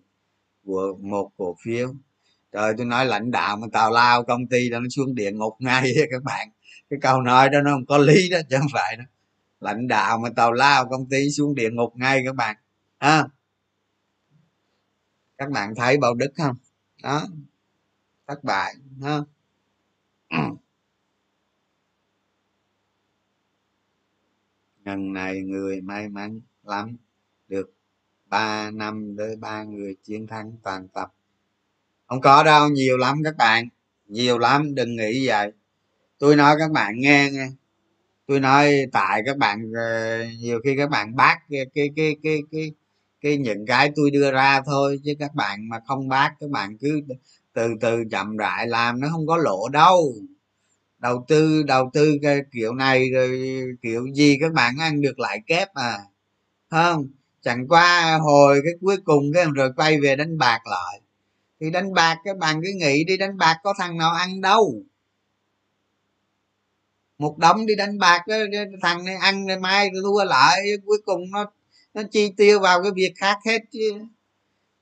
[0.64, 1.94] của một cổ phiếu.
[2.52, 5.54] Trời, tôi nói lãnh đạo mà tào lao công ty đó nó xuống địa ngục
[5.58, 6.48] ngay các bạn.
[6.90, 9.04] Cái câu nói đó nó không có lý đó, chứ không phải đó.
[9.60, 12.56] Lãnh đạo mà tào lao công ty xuống địa ngục ngay các bạn.
[12.98, 13.28] Ha?
[15.38, 16.56] Các bạn thấy bao đức không?
[17.02, 17.26] Đó.
[18.26, 19.18] Thất bại ha
[24.84, 26.96] ngần này người may mắn lắm.
[27.48, 27.72] Được
[28.26, 31.12] ba năm tới ba người chiến thắng toàn tập.
[32.06, 33.68] Không có đâu nhiều lắm các bạn.
[34.06, 35.52] Nhiều lắm đừng nghĩ vậy.
[36.18, 37.48] Tôi nói các bạn nghe nghe.
[38.26, 42.38] Tôi nói tại các bạn ờ, nhiều khi các bạn bác cái cái cái cái
[42.52, 42.72] cái,
[43.22, 46.78] cái những cái tôi đưa ra thôi chứ các bạn mà không bác các bạn
[46.78, 47.02] cứ
[47.52, 50.14] từ từ chậm rãi làm nó không có lộ đâu.
[50.98, 55.40] Đầu tư đầu tư cái kiểu này rồi kiểu gì các bạn ăn được lại
[55.46, 55.98] kép à
[56.70, 57.08] không?
[57.42, 61.00] Chẳng qua hồi cái cuối cùng cái rồi quay về đánh bạc lại.
[61.60, 64.82] Thì đánh bạc các bạn cứ nghĩ đi đánh bạc có thằng nào ăn đâu.
[67.18, 68.36] Một đống đi đánh bạc đó,
[68.82, 71.50] thằng này ăn rồi mai thua lại cuối cùng nó
[71.94, 73.92] nó chi tiêu vào cái việc khác hết chứ.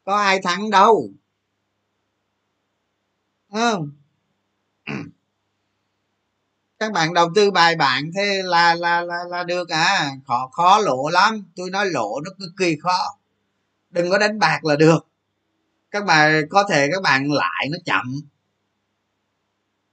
[0.04, 1.10] Có ai thắng đâu.
[3.52, 3.90] Không?
[6.78, 10.10] Các bạn đầu tư bài bản thế là là là, là được à.
[10.26, 11.44] Khó khó lộ lắm.
[11.56, 13.18] Tôi nói lộ nó cực kỳ khó.
[13.90, 15.06] Đừng có đánh bạc là được.
[15.90, 18.20] Các bạn có thể các bạn lại nó chậm.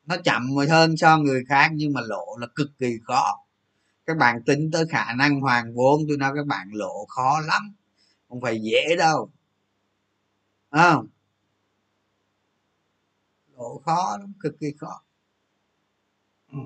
[0.05, 3.46] Nó chậm hơn so người khác nhưng mà lộ là cực kỳ khó
[4.07, 7.75] các bạn tính tới khả năng hoàn vốn, tôi nói các bạn lộ khó lắm,
[8.29, 9.31] không phải dễ đâu.
[10.71, 11.07] Không?
[13.57, 15.03] Lộ khó lắm, cực kỳ khó.
[16.51, 16.57] Ừ.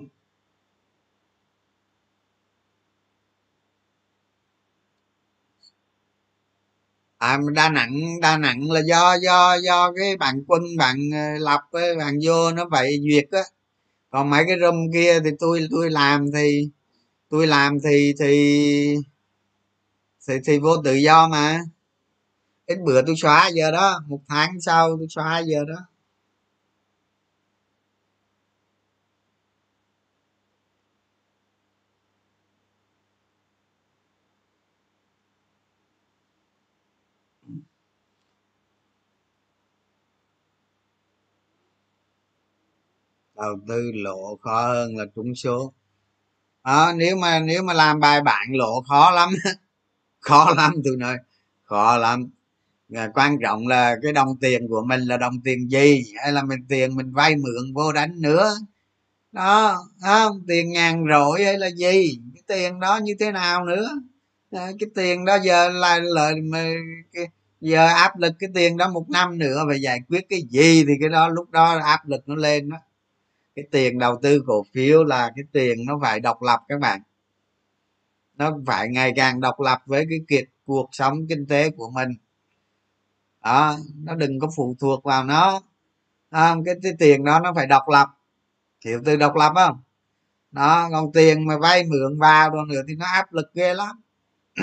[7.18, 11.62] à đa nặng đa nặng là do do do cái bạn quân, bạn ờ, lập
[11.72, 13.42] với bạn vô nó vậy duyệt á.
[14.10, 16.70] Còn mấy cái rơm kia thì tôi tôi làm thì
[17.32, 18.36] tôi làm thì thì
[20.27, 21.59] thì, thì vô tự do mà.
[22.65, 25.75] Ít bữa tôi xóa giờ đó một tháng sau tôi xóa giờ đó.
[43.36, 45.73] Đầu tư lộ khó hơn là trúng số
[46.62, 49.30] à, nếu mà nếu mà làm bài bản lộ khó lắm.
[50.20, 51.18] Khó lắm tôi nói.
[51.64, 52.30] Khó lắm.
[52.95, 56.03] À, quan trọng là cái đồng tiền của mình là đồng tiền gì?
[56.24, 58.55] Hay là mình tiền mình vay mượn vô đánh nữa?
[59.32, 60.43] Đó không?
[60.47, 62.20] Tiền ngàn rỗi hay là gì?
[62.34, 63.89] Cái tiền đó như thế nào nữa?
[64.51, 66.36] À, cái tiền đó giờ là lợi
[67.62, 70.93] giờ áp lực cái tiền đó một năm nữa phải giải quyết cái gì thì
[70.99, 72.78] cái đó lúc đó áp lực nó lên đó
[73.56, 77.02] cái tiền đầu tư cổ phiếu là cái tiền nó phải độc lập các bạn.
[78.38, 82.10] Nó phải ngày càng độc lập với cái kiệt cuộc sống kinh tế của mình.
[83.43, 85.62] Đó nó đừng có phụ thuộc vào nó.
[86.30, 88.08] À, cái, cái tiền đó nó phải độc lập.
[88.86, 89.80] Hiểu từ độc lập không?
[90.52, 94.02] Đó còn tiền mà vay mượn vào rồi nữa thì nó áp lực ghê lắm.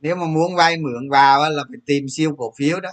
[0.00, 2.90] Nếu mà muốn vay mượn vào là phải tìm siêu cổ phiếu đó.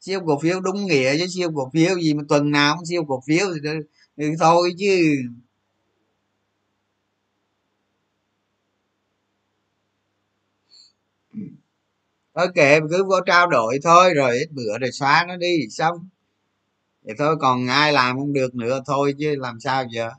[0.00, 3.04] Siêu cổ phiếu đúng nghĩa chứ siêu cổ phiếu gì mà tuần nào cũng siêu
[3.08, 3.70] cổ phiếu thì
[4.18, 5.22] thì thôi chứ.
[12.34, 16.08] Thôi kệ, cứ vô trao đổi thôi, rồi ít bữa rồi xóa nó đi, xong.
[17.02, 20.10] Vậy thôi, còn ai làm không được nữa, thôi chứ làm sao giờ?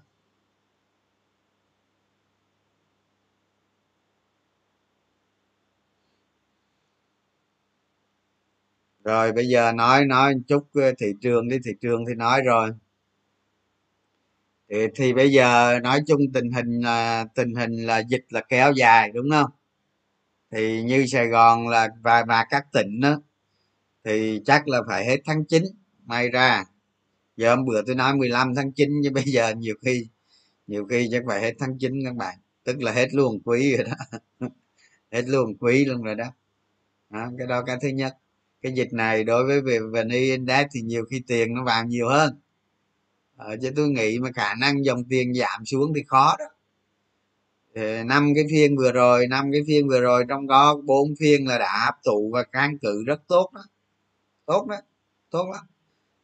[9.03, 12.71] Rồi bây giờ nói nói chút ờ, thị trường đi, thị trường thì nói rồi
[14.69, 18.71] thì, thì bây giờ nói chung tình hình là tình hình là dịch là kéo
[18.71, 19.49] dài đúng không?
[20.51, 23.21] Thì như sài gòn là và và các tỉnh đó
[24.03, 25.63] thì chắc là phải hết tháng 9
[26.05, 26.65] may ra.
[27.37, 30.07] Giờ hôm bữa tôi nói 15 tháng 9 nhưng bây giờ nhiều khi
[30.67, 32.37] nhiều khi chắc phải hết tháng 9 các bạn.
[32.63, 34.19] Tức là hết luôn quý rồi đó.
[35.11, 36.25] Hết luôn quý luôn rồi đó.
[37.09, 38.17] đó cái đó cái thứ nhất.
[38.61, 42.09] Cái dịch này đối với về vn index thì nhiều khi tiền nó vào nhiều
[42.09, 42.39] hơn
[43.39, 46.45] ờ, chứ tôi nghĩ mà khả năng dòng tiền giảm xuống thì khó đó.
[48.03, 51.57] Năm cái phiên vừa rồi năm cái phiên vừa rồi trong đó bốn phiên là
[51.57, 53.61] đã áp tụ và kháng cự rất tốt đó.
[54.45, 54.75] Tốt đó
[55.31, 55.65] tốt lắm.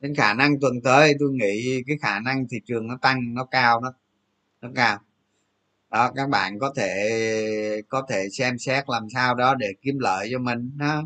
[0.02, 3.46] Nên khả năng tuần tới tôi nghĩ cái khả năng thị trường nó tăng nó
[3.46, 3.94] cao đó
[4.62, 5.00] nó cao.
[5.92, 7.10] Đó các bạn có thể
[7.90, 11.04] có thể xem xét làm sao đó để kiếm lợi cho mình đó.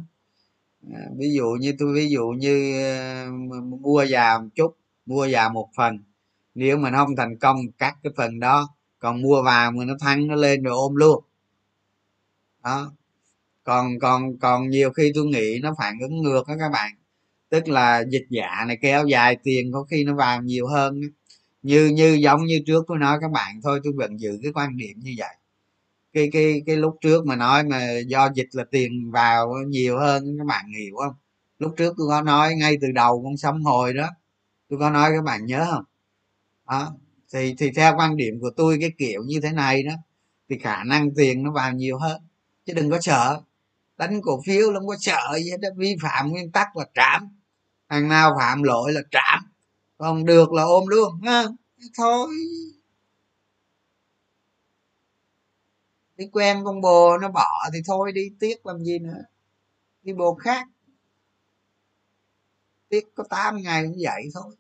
[0.94, 3.32] Ờ, ví dụ như tôi ví dụ như ờ,
[3.82, 4.76] mua vào một chút
[5.10, 6.00] mua vào một phần.
[6.56, 8.70] Nếu mà không thành công, cắt cái phần đó.
[9.00, 11.24] Còn mua vào mà nó thăng nó lên rồi ôm luôn.
[12.64, 12.92] Đó.
[13.64, 16.92] Còn còn còn nhiều khi tôi nghĩ nó phản ứng ngược đó các bạn.
[17.50, 21.02] Tức là dịch giả này kéo dài tiền có khi nó vào nhiều hơn
[21.62, 24.78] như như giống như trước tôi nói các bạn thôi, tôi vẫn giữ cái quan
[24.78, 25.36] điểm như vậy.
[26.14, 30.38] Cái cái cái lúc trước mà nói mà do dịch là tiền vào nhiều hơn,
[30.38, 31.14] các bạn hiểu không?
[31.60, 34.10] Lúc trước tôi có nói ngay từ đầu con sóng hồi đó
[34.70, 35.84] tôi có nói các bạn nhớ không?
[36.70, 36.94] Đó,
[37.34, 39.94] thì thì theo quan điểm của tôi cái kiểu như thế này đó,
[40.50, 42.22] thì khả năng tiền nó vào nhiều hơn.
[42.66, 43.42] Chứ đừng có sợ.
[43.98, 47.30] Đánh cổ phiếu không có sợ gì hết vi phạm nguyên tắc là trảm.
[47.90, 49.46] Thằng nào phạm lỗi là trảm.
[49.98, 51.44] Còn được là ôm luôn, ha?
[51.98, 52.30] Thôi.
[56.18, 59.24] Đi quen con bồ nó bỏ thì thôi đi, tiếc làm gì nữa.
[60.04, 60.68] Đi bồ khác,
[62.90, 64.56] tiếc có 8 ngày cũng vậy thôi.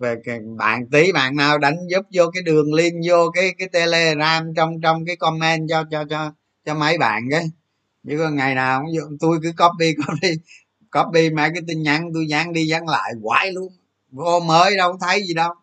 [0.00, 0.16] Về
[0.58, 4.80] bạn tí bạn nào đánh giúp vô cái đường link, vô cái cái telegram trong
[4.80, 6.32] trong cái comment cho cho cho
[6.64, 7.44] cho mấy bạn cái.
[8.08, 10.28] Chứ có ngày nào cũng tôi cứ copy copy
[10.90, 13.72] copy mấy cái tin nhắn tôi dán đi dán lại quái luôn.
[14.10, 15.54] Vô mới đâu thấy gì đâu.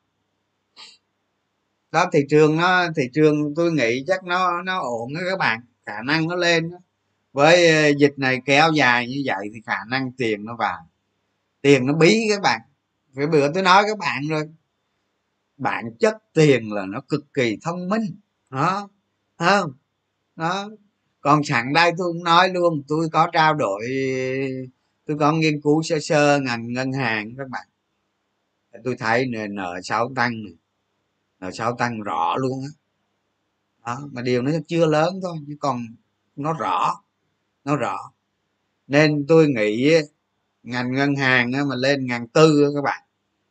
[1.92, 5.60] Đó, thị trường nó, thị trường tôi nghĩ chắc nó nó ổn đó các bạn.
[5.86, 6.78] Khả năng nó lên đó
[7.36, 10.90] với dịch này kéo dài như vậy thì khả năng tiền nó vào.
[11.62, 12.62] Tiền nó bí các bạn.
[13.16, 14.50] Cái bữa tôi nói các bạn rồi.
[15.58, 18.20] Bản chất tiền là nó cực kỳ thông minh.
[18.50, 18.90] Đó
[19.38, 19.72] không?
[20.36, 20.70] Đó.
[21.22, 23.86] Còn sẵn đây tôi cũng nói luôn, tôi có trao đổi,
[25.06, 27.68] tôi có nghiên cứu sơ sơ ngành ngân hàng các bạn.
[28.84, 30.34] Tôi thấy nợ sáu tăng
[31.40, 32.70] nợ sáu tăng rõ luôn á.
[33.86, 33.98] Đó.
[34.02, 35.86] đó, mà điều nó chưa lớn thôi, chứ còn
[36.36, 37.05] nó rõ
[37.66, 38.12] nó rõ.
[38.88, 39.92] Nên tôi nghĩ
[40.64, 43.04] ngành ngân hàng mà lên ngàn tư các bạn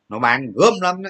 [0.09, 1.09] nó bán gớm lắm đó.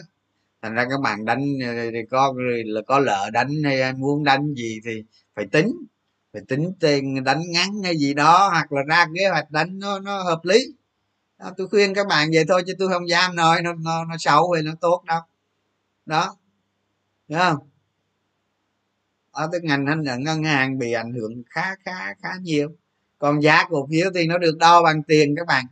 [0.61, 2.33] Thành ra các bạn đánh ờ, thì có
[2.65, 5.03] là có lợ đánh hay muốn đánh gì thì
[5.35, 5.85] phải tính
[6.33, 9.99] phải tính tiền đánh ngắn hay gì đó hoặc là ra kế hoạch đánh nó
[9.99, 10.59] nó hợp lý.
[11.39, 14.15] Đó, tôi khuyên các bạn vậy thôi chứ tôi không dám nói nó nó, nó
[14.19, 15.21] xấu hay nó tốt đâu.
[16.05, 16.35] Đó.
[17.29, 17.57] Hiểu không?
[19.31, 19.85] Ở cái ngành
[20.23, 22.75] ngân hàng bị ảnh hưởng khá khá khá nhiều
[23.25, 25.65] còn giá cổ phiếu thì nó được đo bằng tiền các bạn.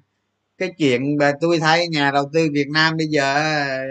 [0.58, 3.90] Cái chuyện mà tôi thấy nhà đầu tư việt nam bây giờ ờ,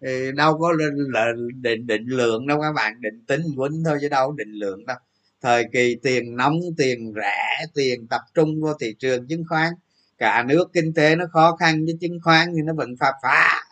[0.00, 0.72] ờ, đâu có
[1.12, 3.00] là định định lượng đâu các bạn.
[3.00, 4.96] Định tính quýnh thôi chứ đâu định lượng đâu.
[5.42, 9.72] Thời kỳ tiền nóng, tiền rẻ, tiền tập trung vô thị trường chứng khoán.
[10.18, 13.62] Cả nước kinh tế nó khó khăn với chứng khoán thì nó vẫn phá phá.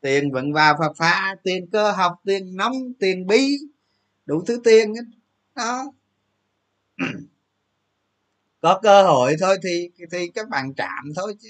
[0.00, 3.58] Tiền vẫn vào phá phá, tiền cơ học, tiền nóng, tiền bí,
[4.26, 4.94] đủ thứ tiền
[5.56, 5.92] đó
[8.60, 11.48] có cơ hội thôi thì thì các bạn chạm thôi chứ.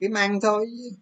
[0.00, 0.96] Kiếm ăn thôi chứ.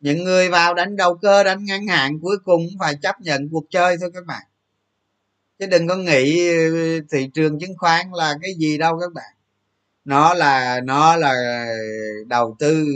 [0.00, 3.64] Những người vào đánh đầu cơ, đánh ngắn hạn cuối cùng phải chấp nhận cuộc
[3.70, 4.42] chơi thôi các bạn.
[5.58, 9.34] Chứ đừng có nghĩ ừ, thị trường chứng khoán là cái gì đâu các bạn.
[10.04, 11.66] Nó là nó là
[12.26, 12.86] đầu tư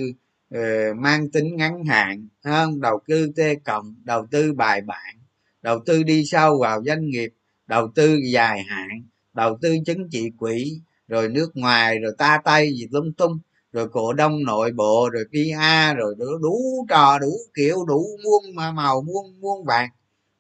[0.51, 2.81] ừ, mang tính ngắn hạn không?
[2.81, 5.15] Đầu tư t cộng, đầu tư bài bản,
[5.63, 7.33] đầu tư đi sâu vào doanh nghiệp,
[7.67, 9.03] đầu tư dài hạn,
[9.35, 13.39] đầu tư chứng chỉ quỹ rồi nước ngoài rồi ta tay gì lung tung.
[13.73, 18.75] Rồi cổ đông nội bộ rồi pa rồi đủ, đủ trò đủ kiểu đủ muôn
[18.75, 19.89] màu muôn muôn vàng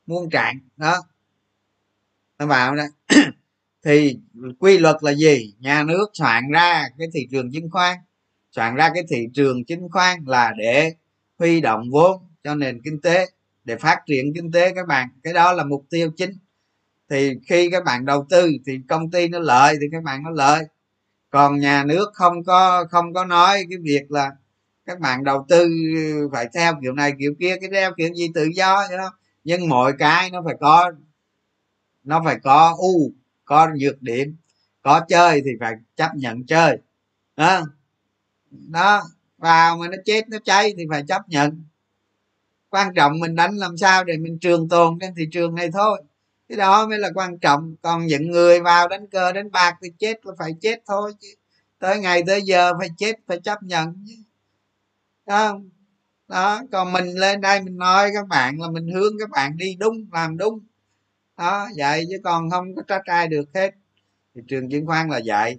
[0.06, 1.02] muôn trạng đó.
[2.38, 2.88] Nó vào đây
[3.84, 4.16] thì
[4.58, 5.54] quy luật là gì?
[5.58, 7.98] Nhà nước soạn ra cái thị trường chứng khoán.
[8.52, 10.92] Soạn ra cái thị trường chứng khoán là để
[11.38, 13.26] huy động vốn cho nền kinh tế
[13.64, 15.08] để phát triển kinh tế các bạn.
[15.22, 16.32] Cái đó là mục tiêu chính
[17.11, 20.30] thì khi các bạn đầu tư thì công ty nó lợi thì các bạn nó
[20.30, 20.64] lợi.
[21.30, 24.30] Còn nhà nước không có không có nói cái việc là
[24.86, 25.68] các bạn đầu tư
[26.32, 29.18] phải theo kiểu này, kiểu kia, cái theo kiểu gì tự do đó.
[29.44, 30.92] Nhưng mọi cái nó phải có,
[32.04, 33.12] nó phải có u
[33.44, 34.36] có nhược điểm.
[34.82, 36.78] Có chơi thì phải chấp nhận chơi.
[37.36, 37.62] Đó
[38.50, 39.02] đó,
[39.38, 41.64] vào mà nó chết, nó cháy thì phải chấp nhận.
[42.70, 46.02] Quan trọng mình đánh làm sao để mình trường tồn trên thị trường này thôi
[46.49, 47.74] cái đó mới là quan trọng.
[47.82, 51.28] Còn những người vào đánh cờ, đánh bạc thì chết là phải chết thôi chứ.
[51.78, 54.14] Tới ngày tới giờ phải chết, phải chấp nhận chứ.
[55.26, 55.61] Đó
[56.28, 59.76] đó, còn mình lên đây mình nói các bạn là mình hướng các bạn đi
[59.80, 60.61] đúng, làm đúng.
[61.36, 63.74] Đó, vậy chứ còn không có trách ai được hết.
[64.34, 65.59] Thị trường chứng khoán là vậy.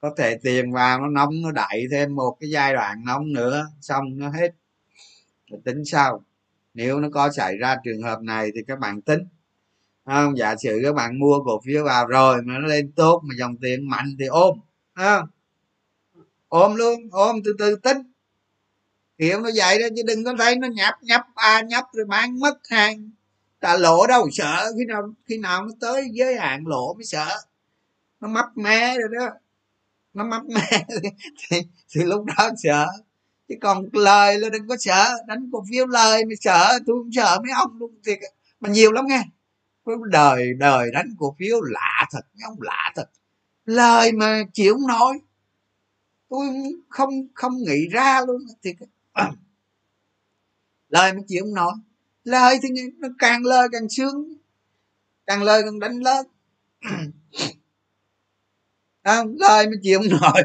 [0.00, 3.66] Có thể tiền vào nó nóng, nó đẩy thêm một cái giai đoạn nóng nữa,
[3.80, 4.54] xong nó hết.
[5.50, 6.24] Rồi tính sau.
[6.74, 9.20] Nếu nó có xảy ra trường hợp này thì các bạn tính
[10.14, 13.34] không giả sử các bạn mua cổ phiếu vào rồi mà nó lên tốt mà
[13.38, 14.58] dòng tiền mạnh thì ôm
[14.94, 15.28] không?
[16.48, 17.98] Ôm luôn ôm từ từ tính.
[19.18, 22.40] Kiểu nó vậy đó chứ đừng có thấy nó nhấp nhấp a nhấp rồi bán
[22.40, 23.10] mất hàng.
[23.60, 27.28] Ta lỗ đâu sợ khi nào khi nào nó tới giới hạn lỗ mới sợ.
[28.20, 29.28] Nó mấp mé rồi đó.
[30.14, 30.86] Nó mấp mé
[31.48, 31.62] thì,
[31.94, 32.86] thì lúc đó sợ.
[33.48, 37.12] Chứ còn lời là đừng có sợ đánh cổ phiếu lời mới sợ tôi không
[37.12, 38.18] sợ mấy ông luôn thiệt.
[38.60, 39.22] Mà nhiều lắm nghe
[40.10, 43.10] đời đời đánh cổ phiếu lạ thật mấy ông lạ thật.
[43.64, 45.20] Lời mà chịu không nói
[46.28, 46.46] tôi
[46.88, 48.74] không không nghĩ ra luôn thì
[50.88, 51.72] lời mà chịu không nói
[52.24, 52.68] lời thì
[52.98, 54.34] nó càng lời càng sướng.
[55.26, 56.26] Càng lời càng đánh lớn
[59.02, 60.42] à, lời mà chịu không nổi.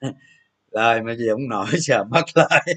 [0.70, 2.74] lời mà gì không nổi sợ mất lời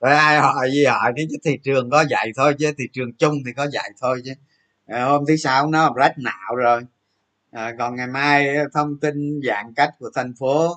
[0.00, 3.34] rồi ai hỏi gì hỏi chứ thị trường có dạy thôi chứ thị trường chung
[3.46, 4.32] thì có dạy thôi chứ.
[4.86, 6.82] À, hôm thứ sáu nó rách não rồi.
[7.52, 10.76] À, còn ngày mai ờ, thông tin giãn cách của thành phố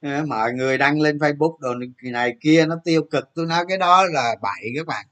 [0.00, 1.74] à, mọi người đăng lên facebook đồ
[2.12, 3.30] này kia nó tiêu cực.
[3.34, 5.06] Tôi nói cái đó là bậy các bạn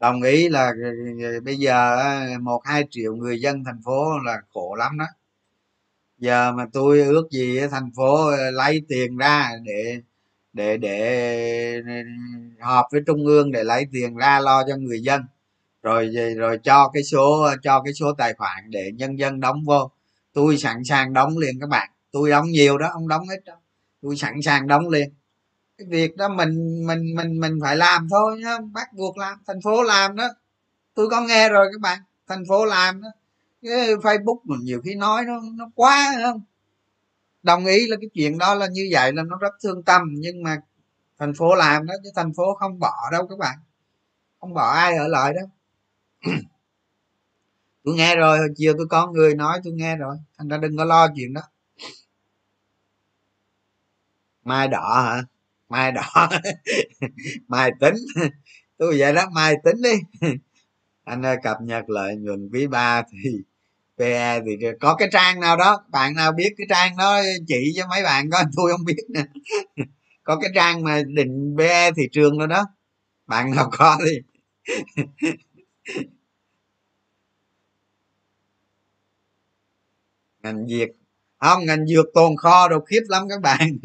[0.00, 0.90] đồng ý là ờ,
[1.22, 1.98] ờ, bây giờ
[2.40, 5.04] một, hai triệu người dân thành phố là khổ lắm đó.
[6.18, 10.00] Giờ mà tôi ước gì thành phố ờ, lấy tiền ra để
[10.52, 12.04] để để
[12.60, 15.22] họp với trung ương để lấy tiền ra lo cho người dân.
[15.82, 19.90] Rồi rồi cho cái số cho cái số tài khoản để nhân dân đóng vô.
[20.32, 21.90] Tôi sẵn sàng đóng liền các bạn.
[22.12, 23.54] Tôi đóng nhiều đó, ông đóng hết đó.
[24.02, 25.10] Tôi sẵn sàng đóng liền
[25.80, 29.38] cái việc đó mình mình mình mình phải làm thôi nhá, bắt buộc làm.
[29.46, 30.28] Thành phố làm đó.
[30.94, 32.00] Tôi có nghe rồi các bạn.
[32.28, 33.08] Thành phố làm đó.
[33.62, 36.42] Cái facebook mình nhiều khi nói nó nó quá không?
[37.42, 40.02] Đồng ý là cái chuyện đó là như vậy là nó rất thương tâm.
[40.18, 40.56] Nhưng mà
[41.18, 43.58] thành phố làm đó, chứ thành phố không bỏ đâu các bạn.
[44.40, 45.42] Không bỏ ai ở lại đó
[47.84, 50.16] tôi nghe rồi, hồi chiều tôi có người nói tôi nghe rồi.
[50.38, 51.42] Thành ra đừng có lo chuyện đó.
[54.44, 55.22] Mai đỏ hả?
[55.70, 56.02] Mai đỏ
[57.48, 57.94] mai tính.
[58.78, 60.28] Tôi vậy đó, mai tính đi.
[61.04, 63.30] Anh ơi, cập nhật lợi nhuận quý ba thì
[63.98, 67.86] pe thì có cái trang nào đó, bạn nào biết cái trang đó, chỉ cho
[67.90, 69.24] mấy bạn có tôi không biết nè
[70.24, 72.64] có cái trang mà định pe thị trường đó đó.
[73.26, 74.12] Bạn nào có đi
[80.42, 80.88] ngành dược.
[81.38, 83.78] Không, ngành dược tồn kho đồ khiếp lắm các bạn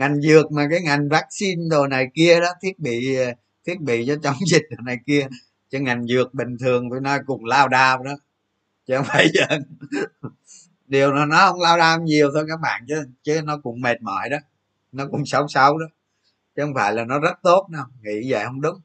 [0.00, 3.32] ngành dược mà cái ngành vaccine đồ này kia đó thiết bị ờ,
[3.66, 5.26] thiết bị cho chống dịch đồ này kia
[5.70, 8.12] chứ ngành dược bình thường tôi nói cùng lao đao đó.
[8.86, 9.46] Chứ không phải giờ
[10.86, 14.02] điều là nó không lao đao nhiều thôi các bạn chứ chứ nó cũng mệt
[14.02, 14.36] mỏi đó.
[14.92, 15.86] Nó cũng xấu xấu đó.
[16.56, 18.80] Chứ không phải là nó rất tốt đâu nghĩ vậy không đúng.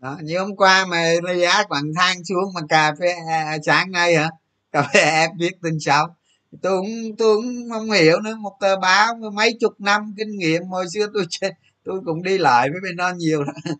[0.00, 4.16] Đó như hôm qua mà giá bằng thang xuống mà cà phê à, sáng nay
[4.16, 4.30] hả?
[4.72, 6.16] Cà phê em viết tin sao
[6.62, 8.36] tôi cũng tôi cũng không hiểu nữa.
[8.40, 11.26] Một tờ báo mấy chục năm kinh nghiệm, hồi xưa tôi
[11.84, 13.52] tôi cũng đi lại với bên đó nhiều đó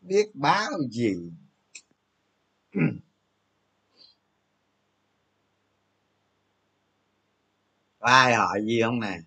[0.00, 1.14] biết báo gì?
[8.00, 9.18] Ai hỏi gì không nè?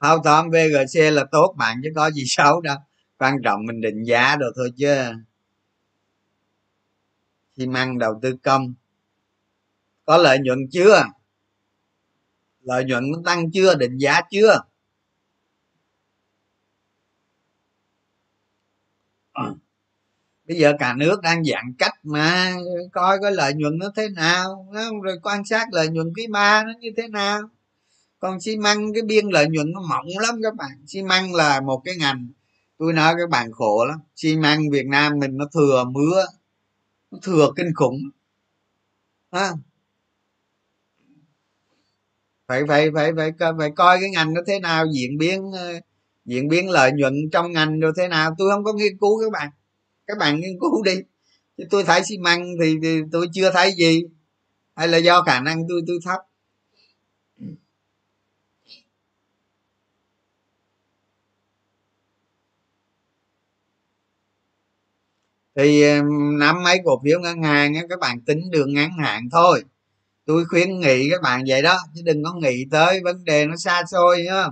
[0.00, 2.76] Thao tóm vgc là tốt bạn chứ có gì xấu đâu.
[3.18, 4.94] Quan trọng mình định giá được thôi chứ.
[7.56, 8.74] Xi măng đầu tư công
[10.04, 11.04] có lợi nhuận chưa?
[12.60, 13.74] Lợi nhuận nó tăng chưa?
[13.74, 14.60] Định giá chưa?
[20.48, 22.56] Bây giờ cả nước đang giãn cách mà,
[22.92, 24.68] coi cái lợi nhuận nó thế nào
[25.02, 27.40] rồi quan sát lợi nhuận quý ba nó như thế nào.
[28.18, 30.82] Còn xi măng, cái biên lợi nhuận nó mỏng lắm các bạn.
[30.86, 32.28] Xi măng là một cái ngành,
[32.78, 33.98] tôi nói các bạn khổ lắm.
[34.16, 36.24] Xi măng việt nam mình nó thừa mưa
[37.10, 37.98] nó thừa kinh khủng.
[39.32, 39.52] Ha
[42.48, 45.80] phải phải phải phải phải coi cái ngành nó thế nào diễn biến ờ,
[46.24, 48.34] diễn biến lợi nhuận trong ngành rồi thế nào.
[48.38, 49.50] Tôi không có nghiên cứu các bạn.
[50.06, 50.96] Các bạn nghiên cứu đi.
[51.58, 54.02] Chứ tôi thấy xi măng thì, thì tôi chưa thấy gì.
[54.76, 56.20] Hay là do khả năng tôi tôi thấp.
[65.56, 65.84] Thì
[66.38, 69.64] năm mấy cổ phiếu ngân hàng các bạn tính đường ngắn hạn thôi
[70.26, 73.56] tôi khuyến nghị các bạn vậy đó, chứ đừng có nghĩ tới vấn đề nó
[73.56, 74.46] xa xôi nhá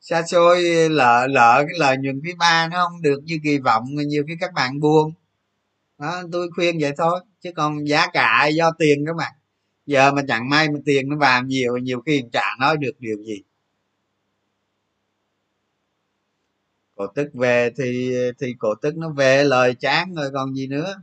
[0.00, 3.84] xa xôi lỡ lỡ cái lời nhuận quý ba nó không được như kỳ vọng
[4.06, 5.12] nhiều khi các bạn buồn.
[5.98, 9.32] Đó, tôi khuyên vậy thôi, chứ còn giá cả do tiền các bạn.
[9.86, 13.16] Giờ mà chẳng may mà tiền nó vào nhiều nhiều khi chả nói được điều
[13.16, 13.42] gì.
[16.94, 20.94] Cổ tức về thì thì cổ tức nó về lời chán rồi còn gì nữa.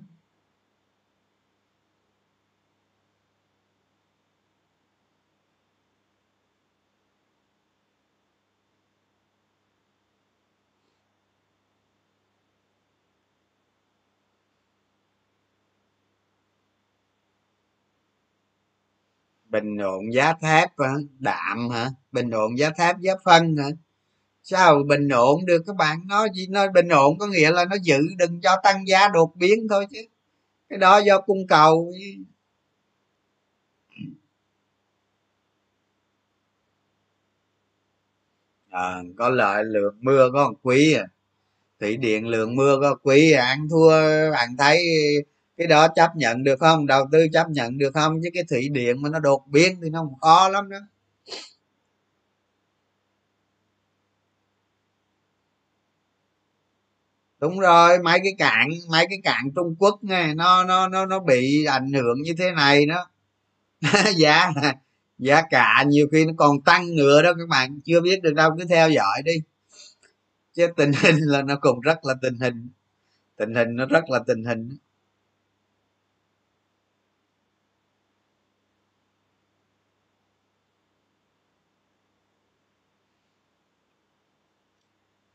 [19.53, 20.93] Bình ổn giá thép hả?
[21.19, 21.89] Đạm hả?
[22.11, 23.69] Bình ổn giá thép giá phân hả?
[24.43, 25.63] Sao bình ổn được?
[25.67, 26.47] Các bạn nói gì?
[26.47, 29.85] Nói bình ổn có nghĩa là nó giữ đừng cho tăng giá đột biến thôi
[29.91, 29.99] chứ.
[30.69, 31.93] Cái đó do cung cầu.
[38.69, 41.05] À, có lợi lượng mưa có một quý à.
[41.79, 43.45] Thủy điện lượng mưa có quý à.
[43.45, 44.83] ăn thua à, bạn thấy
[45.57, 46.87] cái đó chấp nhận được không?
[46.87, 48.19] Đầu tư chấp nhận được không?
[48.23, 50.77] Chứ cái thủy điện mà nó đột biến thì nó khó lắm đó.
[57.39, 61.19] Đúng rồi, mấy cái cạn, mấy cái cạn trung quốc này nó nó nó nó
[61.19, 63.09] bị ảnh hưởng như thế này nó
[64.17, 64.51] giá
[65.17, 68.51] giá cả nhiều khi nó còn tăng nữa đó các bạn, chưa biết được đâu,
[68.59, 69.33] cứ theo dõi đi.
[70.53, 72.69] Chứ tình hình là nó cũng rất là tình hình.
[73.37, 74.77] Tình hình nó rất là tình hình.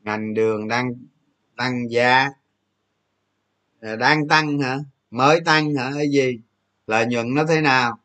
[0.03, 0.93] Ngành đường đang,
[1.57, 2.29] tăng giá.
[3.81, 4.77] Ờ, đang tăng hả?
[5.11, 5.89] Mới tăng hả?
[5.89, 6.39] Hay gì?
[6.87, 7.99] Lợi nhuận nó thế nào?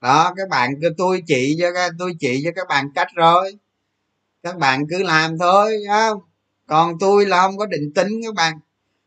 [0.00, 3.58] Đó, các bạn cứ tôi chỉ cho các, tôi chỉ cho các bạn cách rồi.
[4.42, 6.20] Các bạn cứ làm thôi không?
[6.66, 8.58] Còn tôi là không có định tính các bạn.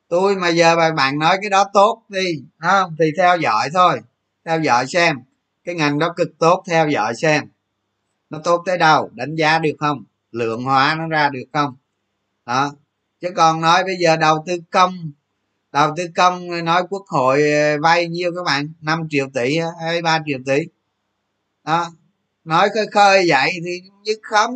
[0.08, 2.96] Tôi mà giờ mà bạn nói cái đó tốt đi không?
[3.00, 4.00] Thì theo dõi thôi,
[4.46, 5.18] theo dõi xem.
[5.64, 7.44] Cái ngành đó cực tốt, theo dõi xem.
[8.30, 9.10] Nó tốt tới đâu?
[9.14, 10.04] Đánh giá được không?
[10.32, 11.76] Lượng hóa nó ra được không?
[12.50, 12.72] Đó.
[13.22, 15.12] Chứ còn nói bây giờ đầu tư công,
[15.72, 18.74] đầu tư công nói quốc hội ờ, vay nhiêu các bạn?
[18.82, 20.60] 5 triệu tỷ hay ba triệu tỷ?
[21.64, 21.92] Đó.
[22.44, 24.50] Nói khơi khơi vậy thì như khấm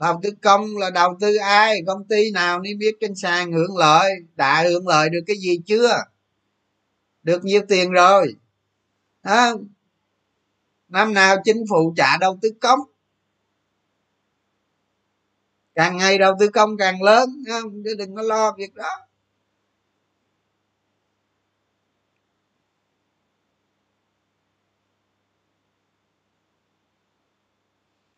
[0.00, 1.82] đầu tư công là đầu tư ai?
[1.86, 4.12] Công ty nào nếu biết trên sàn hưởng lợi?
[4.34, 6.04] Đã hưởng lợi được cái gì chưa?
[7.22, 8.34] Được nhiều tiền rồi.
[9.22, 9.54] Đó.
[10.88, 12.80] năm nào chính phủ trả đầu tư công?
[15.74, 17.82] Càng ngày đầu tư công càng lớn không?
[17.84, 18.88] Chứ đừng có lo việc đó.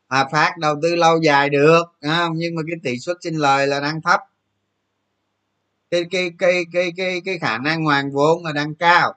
[0.09, 2.33] À, phát đầu tư lâu dài được không?
[2.37, 4.21] nhưng mà cái tỷ suất sinh lời là đang thấp.
[5.91, 9.15] Cái cái cái cái cái cái khả năng hoàn vốn là đang cao.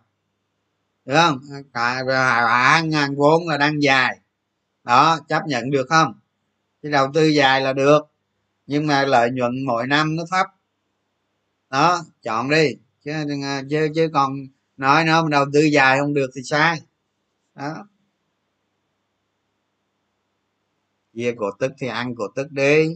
[1.06, 1.40] Được không?
[1.74, 2.04] Khả
[2.84, 4.20] năng vốn là đang dài.
[4.84, 6.14] Đó chấp nhận được không?
[6.84, 8.02] Cái đầu tư dài là được
[8.68, 10.48] nhưng mà lợi nhuận mỗi năm nó thấp.
[11.70, 12.76] Đó, chọn đi.
[13.04, 13.12] Chứ
[13.44, 14.34] à, chứ chứ còn
[14.78, 16.82] nói nó đầu tư dài không được thì sai.
[17.56, 17.88] Đó.
[21.14, 22.88] Chia cổ tức thì ăn cổ tức đi.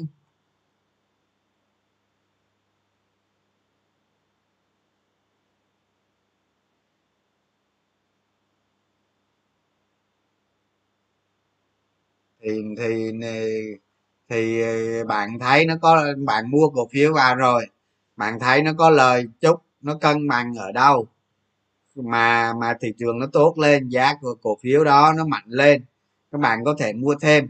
[12.42, 13.12] Thì thì
[14.32, 17.68] thì ờ, bạn thấy nó có, bạn mua cổ phiếu vào rồi,
[18.18, 21.08] bạn thấy nó có lời chút nó cân bằng ở đâu?
[21.96, 25.84] Mà mà thị trường nó tốt lên, giá của cổ phiếu đó nó mạnh lên,
[26.32, 27.50] các bạn có thể mua thêm.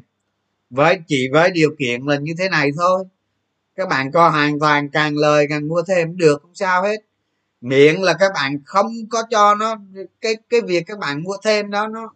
[0.70, 3.06] Với, chỉ với điều kiện là như thế này thôi.
[3.76, 6.98] Các bạn co hoàn toàn càng lời càng mua thêm được, không sao hết.
[7.62, 9.78] Miễn là các bạn không có cho nó,
[10.22, 12.14] cái cái việc các bạn mua thêm đó, nó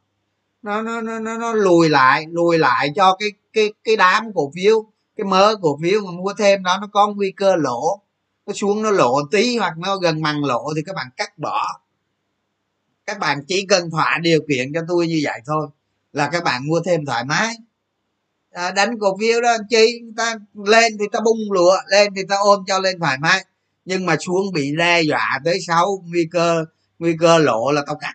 [0.65, 4.51] nó nó nó nó, nó lùi lại lùi lại cho cái cái cái đám cổ
[4.55, 4.85] phiếu
[5.15, 8.01] cái mớ cổ phiếu mà mua thêm đó nó có nguy cơ lỗ.
[8.45, 11.81] Nó xuống nó lộ tí hoặc nó gần bằng lộ thì các bạn cắt bỏ.
[13.05, 15.67] Các bạn chỉ cần thỏa điều kiện cho tôi như vậy thôi
[16.13, 17.55] là các bạn mua thêm thoải mái.
[18.51, 20.01] À, đánh cổ phiếu đó chi?
[20.17, 23.45] Ta lên thì ta bung lụa lên thì ta ôm cho lên thoải mái.
[23.85, 26.65] Nhưng mà xuống bị đe dọa tới sáu nguy cơ
[26.99, 28.13] nguy cơ lộ là tao cắt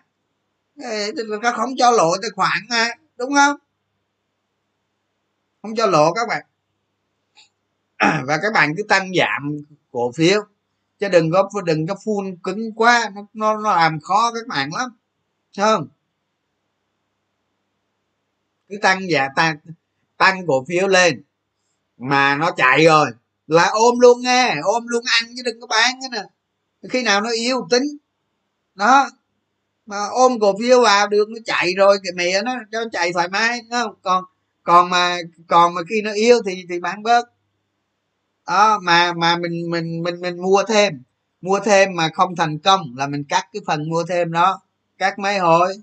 [1.41, 2.87] nó không cho lộ tài khoản mà
[3.17, 3.55] đúng không?
[5.61, 6.45] Không cho lộ các bạn.
[8.27, 9.57] Và các bạn cứ tăng giảm
[9.91, 10.41] cổ phiếu
[10.99, 14.69] chứ đừng có đừng có phun cứng quá nó nó, nó làm khó các bạn
[14.73, 14.89] lắm
[15.57, 15.87] không?
[18.69, 19.57] Cứ tăng giảm tăng
[20.17, 21.23] tăng cổ phiếu lên
[21.97, 23.11] mà nó chạy rồi
[23.47, 26.23] là ôm luôn nghe ôm luôn ăn chứ đừng có bán cái nè.
[26.89, 27.83] Khi nào nó yếu tính.
[28.75, 29.09] Đó
[29.91, 33.27] mà ôm cổ phiếu vào được, nó chạy rồi, cái mẹ nó cho chạy thoải
[33.27, 33.95] mái không?
[34.01, 34.23] Còn
[34.63, 37.25] còn mà còn mà khi nó yếu thì thì bán bớt.
[38.47, 41.03] Đó, mà mà mình mình mình mình mua thêm.
[41.41, 44.61] Mua thêm mà không thành công là mình cắt cái phần mua thêm đó.
[44.97, 45.73] Cắt mấy hồi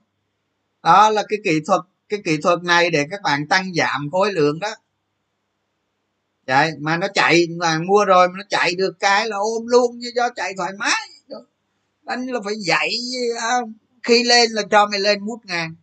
[0.82, 4.32] đó là cái kỹ thuật, cái kỹ thuật này để các bạn tăng giảm khối
[4.32, 4.74] lượng đó.
[6.46, 9.98] Vậy, mà nó chạy, mà mua rồi mà nó chạy được cái là ôm luôn
[9.98, 11.08] như cho chạy thoải mái.
[12.06, 12.90] Anh là phải dạy
[14.08, 15.74] khi lên là cho mày lên mút ngàn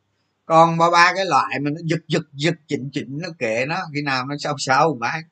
[0.46, 3.78] còn ba ba cái loại mà nó giật giật giật, chỉnh chỉnh, nó kệ nó,
[3.94, 5.24] khi nào nó sâu sâu bán.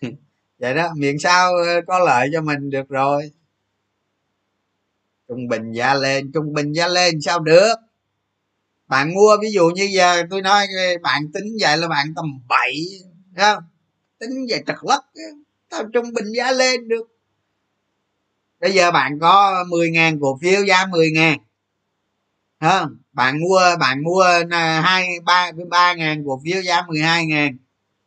[0.58, 3.30] Vậy đó, miệng sao ờ, có lợi cho mình được rồi.
[5.28, 7.74] Trung bình giá lên, trung bình giá lên sao được?
[8.86, 12.40] Bạn mua ví dụ như giờ tôi nói ờ, bạn tính vậy là bạn tầm
[12.48, 12.84] bảy
[13.36, 13.62] không?
[14.18, 15.22] Tính về trật lất ờ,
[15.68, 17.08] tao trung bình giá lên được.
[18.60, 21.38] Bây giờ bạn có 10 ngàn cổ phiếu, giá 10 ngàn
[22.60, 24.20] ha bạn mua bạn mua
[24.50, 27.56] ờ, hai, ba ba ngàn cổ phiếu giá 12 ngàn.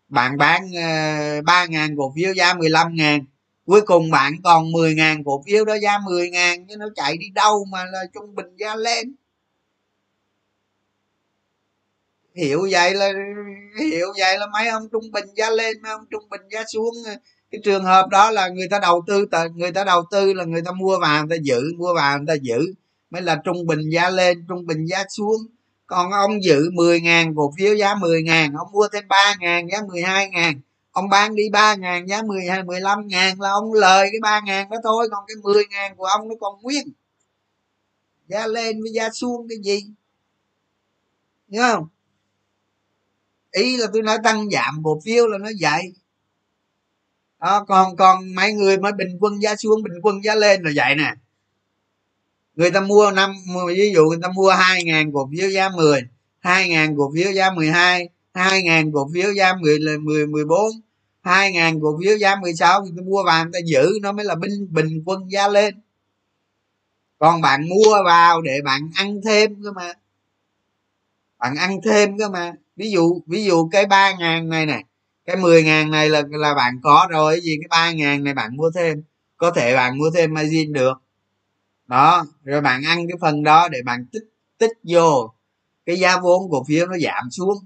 [0.10, 3.26] Bạn bán ờ, ba ngàn cổ phiếu giá 15 ngàn.
[3.66, 7.18] Cuối cùng bạn còn 10 ngàn cổ phiếu đó giá 10 ngàn, chứ nó chạy
[7.18, 9.16] đi đâu mà là trung bình giá lên.
[12.36, 13.12] Hiểu vậy là,
[13.80, 16.94] hiểu vậy là mấy ông trung bình giá lên, mấy ông trung bình giá xuống.
[17.52, 19.26] Cái trường hợp đó là người ta đầu tư
[19.56, 22.28] người ta đầu tư là người ta mua vào, người ta giữ, mua vào người
[22.28, 22.74] ta giữ
[23.12, 25.42] mới là trung bình giá lên, trung bình giá xuống.
[25.86, 30.60] Còn ông giữ 10.000 cổ phiếu giá 10.000 ông mua thêm 3.000 giá 12.000
[30.92, 35.24] ông bán đi 3.000 giá 12 15.000 là ông lời cái 3.000 đó thôi, còn
[35.28, 36.88] cái 10.000 của ông nó còn nguyên.
[38.28, 39.86] Giá lên với giá xuống cái gì?
[41.48, 41.88] Nhớ không?
[43.52, 45.94] Ý là tôi nói tăng giảm cổ phiếu là nó vậy.
[47.40, 50.72] Đó, còn còn mấy người mới bình quân giá xuống, bình quân giá lên là
[50.76, 51.14] vậy nè
[52.56, 53.32] người ta mua năm
[53.68, 56.02] ví dụ người ta mua hai ngàn cổ phiếu giá 10
[56.40, 60.72] hai ngàn cổ phiếu giá 12 hai ngàn cổ phiếu giá 10 10 14
[61.22, 64.26] hai ngàn cổ phiếu giá 16 người ta mua vào người ta giữ, nó mới
[64.26, 65.82] là bình bình quân giá lên.
[67.20, 69.94] Còn bạn mua vào để bạn ăn thêm cơ mà.
[71.40, 72.54] Bạn ăn thêm cơ mà.
[72.76, 74.82] Ví dụ ví dụ cái ba ngàn này nè,
[75.26, 77.58] cái 10 ngàn này là là bạn có rồi, cái gì?
[77.62, 79.04] Cái ba ngàn này bạn mua thêm.
[79.38, 80.94] Có thể bạn mua thêm margin được
[81.92, 84.24] đó rồi bạn ăn cái phần đó để bạn tích
[84.58, 85.34] tích vô.
[85.86, 87.58] Cái giá vốn cổ phiếu nó giảm xuống.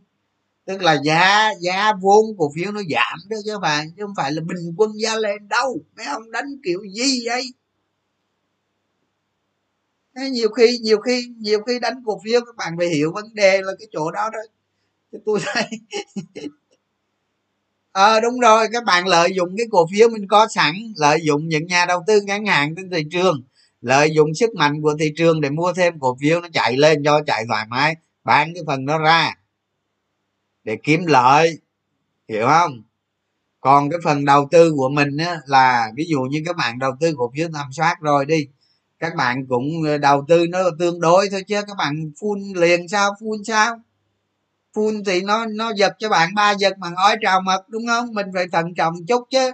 [0.66, 4.32] Tức là giá giá vốn cổ phiếu nó giảm đó chứ bạn chứ không phải
[4.32, 5.78] là bình quân giá lên đâu.
[5.98, 7.44] Mấy ông đánh kiểu gì vậy?
[10.32, 13.62] Nhiều khi nhiều khi nhiều khi đánh cổ phiếu các bạn phải hiểu vấn đề
[13.62, 14.40] là cái chỗ đó đó.
[15.26, 15.70] Tôi thấy
[17.92, 21.20] ờ à, đúng rồi các bạn lợi dụng cái cổ phiếu mình có sẵn lợi
[21.24, 23.44] dụng những nhà đầu tư ngắn hạn trên thị trường
[23.86, 27.04] lợi dụng sức mạnh của thị trường để mua thêm cổ phiếu nó chạy lên
[27.04, 29.34] cho chạy thoải mái bán cái phần nó ra
[30.64, 31.60] để kiếm lợi
[32.30, 32.84] hiểu không?
[33.60, 36.92] Còn cái phần đầu tư của mình á, là ví dụ như các bạn đầu
[37.00, 38.48] tư cổ phiếu tầm soát rồi đi
[39.00, 42.88] các bạn cũng ờ, đầu tư nó tương đối thôi chứ các bạn phun liền
[42.88, 43.78] sao phun sao?
[44.76, 48.14] Phun thì nó nó giật cho bạn ba giật mà ngói trào mật đúng không?
[48.14, 49.52] Mình phải thận trọng chút chứ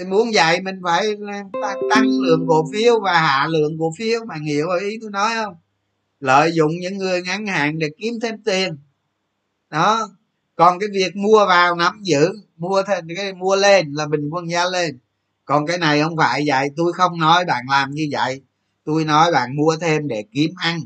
[0.00, 1.06] thì muốn vậy mình phải
[1.62, 5.30] ờ, tăng lượng cổ phiếu và hạ lượng cổ phiếu mà hiểu ý tôi nói
[5.34, 5.54] không?
[6.20, 8.76] Lợi dụng những người ngắn hạn để kiếm thêm tiền.
[9.70, 10.08] Đó.
[10.56, 14.50] Còn cái việc mua vào nắm giữ, mua thêm, cái mua lên là bình quân
[14.50, 14.98] giá lên.
[15.44, 18.40] Còn cái này không phải vậy, tôi không nói bạn làm như vậy.
[18.84, 20.80] Tôi nói bạn mua thêm để kiếm ăn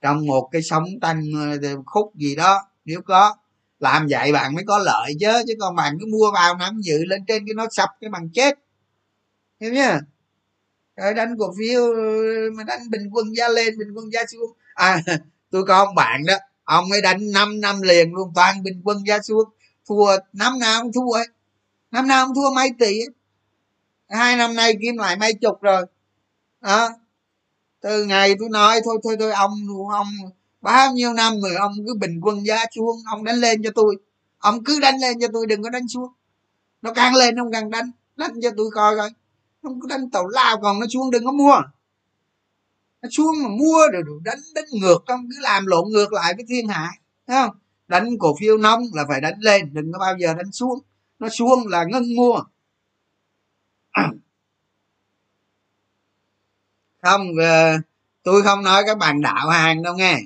[0.00, 1.22] trong một cái sóng tăng
[1.62, 3.36] ờ, khúc gì đó, nếu có
[3.82, 7.04] làm vậy bạn mới có lợi chứ chứ còn bạn cứ mua vào nắm giữ
[7.04, 8.58] lên trên cái nó sập cái bằng chết.
[9.60, 10.00] Hiểu nhá
[10.96, 11.94] rồi đánh cổ phiếu,
[12.56, 14.52] mà đánh bình quân giá lên, bình quân giá xuống.
[14.74, 15.02] À
[15.50, 16.34] tôi có ông bạn đó,
[16.64, 19.50] ông ấy đánh 5 năm liền luôn, toàn bình quân giá xuống.
[19.88, 21.26] Thua, năm nào cũng thua ấy.
[21.90, 23.08] Năm nào cũng thua mấy tỷ ấy.
[24.08, 25.84] hai năm nay kiếm lại mấy chục rồi.
[26.60, 26.90] Đó.
[27.80, 29.52] Từ ngày tôi nói, thôi thôi thôi, ông
[29.92, 30.06] ông
[30.62, 33.96] bao nhiêu năm rồi ông cứ bình quân giá xuống, ông đánh lên cho tôi.
[34.38, 36.12] Ông cứ đánh lên cho tôi, đừng có đánh xuống.
[36.82, 39.10] Nó càng lên ông càng đánh đánh cho tôi coi coi.
[39.62, 41.60] Không có đánh tàu lao còn nó xuống, đừng có mua.
[43.02, 46.44] Nó xuống mà mua rồi đánh đánh ngược không cứ làm lộn ngược lại với
[46.48, 46.90] thiên hạ,
[47.26, 47.56] thấy không?
[47.88, 50.78] Đánh cổ phiếu nóng là phải đánh lên, đừng có bao giờ đánh xuống.
[51.18, 52.42] Nó xuống là ngưng mua.
[57.02, 57.78] Không ờ,
[58.22, 60.20] tôi không nói các bạn đạo hàng đâu nghe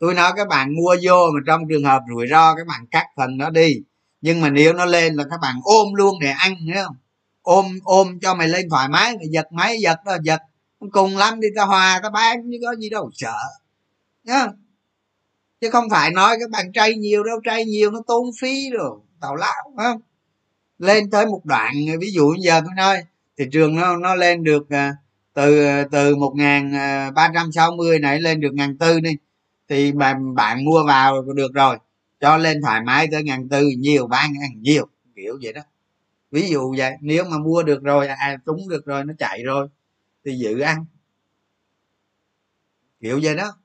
[0.00, 3.06] tôi nói các bạn mua vô mà trong trường hợp rủi ro các bạn cắt
[3.16, 3.74] phần nó đi.
[4.20, 6.96] Nhưng mà nếu nó lên là các bạn ôm luôn để ăn hiểu không?
[7.42, 10.40] Ôm ôm cho mày lên thoải mái, mày giật máy, giật đó giật.
[10.92, 13.38] Cùng lắm đi ta hòa ta bán, chứ có gì đâu, sợ.
[14.24, 14.46] Nhá
[15.60, 18.98] chứ không phải nói các bạn trai nhiều đâu trai nhiều nó tốn phí rồi,
[19.20, 20.00] tào lao không?
[20.78, 23.02] Lên tới một đoạn, ví dụ giờ tôi nói,
[23.38, 24.92] thị trường nó nó lên được à,
[25.34, 29.00] từ à, từ một ngàn à, ba trăm sáu mươi này lên được ngàn tư
[29.00, 29.10] đi
[29.70, 31.78] thì mà bạn mua vào được rồi.
[32.20, 35.62] Cho lên thoải mái tới ngàn tư, nhiều, ba ngàn, nhiều, kiểu vậy đó.
[36.30, 39.68] Ví dụ vậy, nếu mà mua được rồi à trúng được rồi, nó chạy rồi,
[40.24, 40.86] thì giữ ăn.
[43.00, 43.56] Kiểu vậy đó.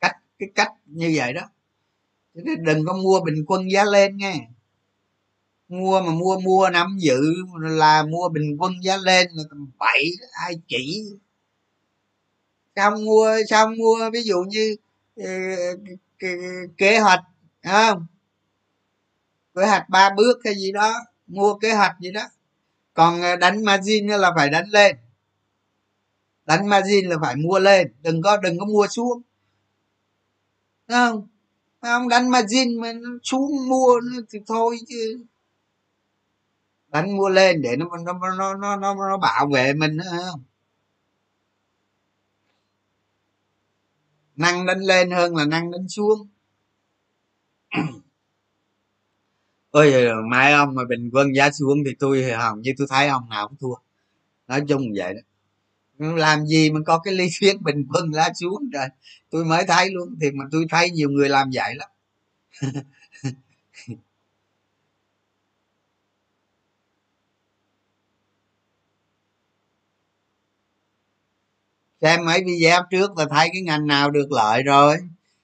[0.00, 1.42] Cách, cái cách như vậy đó.
[2.34, 4.48] Đừng có mua bình quân giá lên nghe
[5.68, 7.20] mua mà mua mua nắm giữ
[7.60, 10.10] là mua bình quân giá lên là tầm bảy
[10.46, 11.04] ai chỉ
[12.76, 14.76] xong mua xong mua ví dụ như
[15.16, 15.26] ờ,
[16.78, 17.20] kế hoạch
[17.64, 18.06] không?
[19.54, 20.94] Kế hoạch ba bước hay gì đó
[21.26, 22.22] mua kế hoạch gì đó.
[22.94, 24.96] Còn ờ, đánh margin là phải đánh lên.
[26.44, 29.22] Đánh margin là phải mua lên đừng có đừng có mua xuống.
[30.88, 31.28] Đúng không?
[31.80, 32.08] Không?
[32.08, 35.24] Đánh margin mà nó xuống mua nó thì thôi chứ.
[36.88, 40.42] Đánh mua lên để nó nó nó nó nó, nó bảo vệ mình không?
[44.36, 46.28] Năng đánh lên hơn là năng đánh xuống.
[49.70, 49.94] Ôi,
[50.30, 53.48] mai ông mà bình quân giá xuống thì tôi thì như tôi thấy ông nào
[53.48, 53.74] cũng thua.
[54.48, 55.20] Nói chung vậy đó.
[55.98, 58.86] Làm gì mà có cái lý thuyết bình quân lá xuống rồi
[59.30, 61.88] tôi mới thấy luôn, thì mà tôi thấy nhiều người làm vậy lắm.
[72.06, 74.96] xem mấy video trước là thấy cái ngành nào được lợi rồi.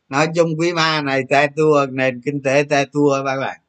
[0.09, 3.60] Nói chung quý ba này te tua nền kinh tế te tua các bạn.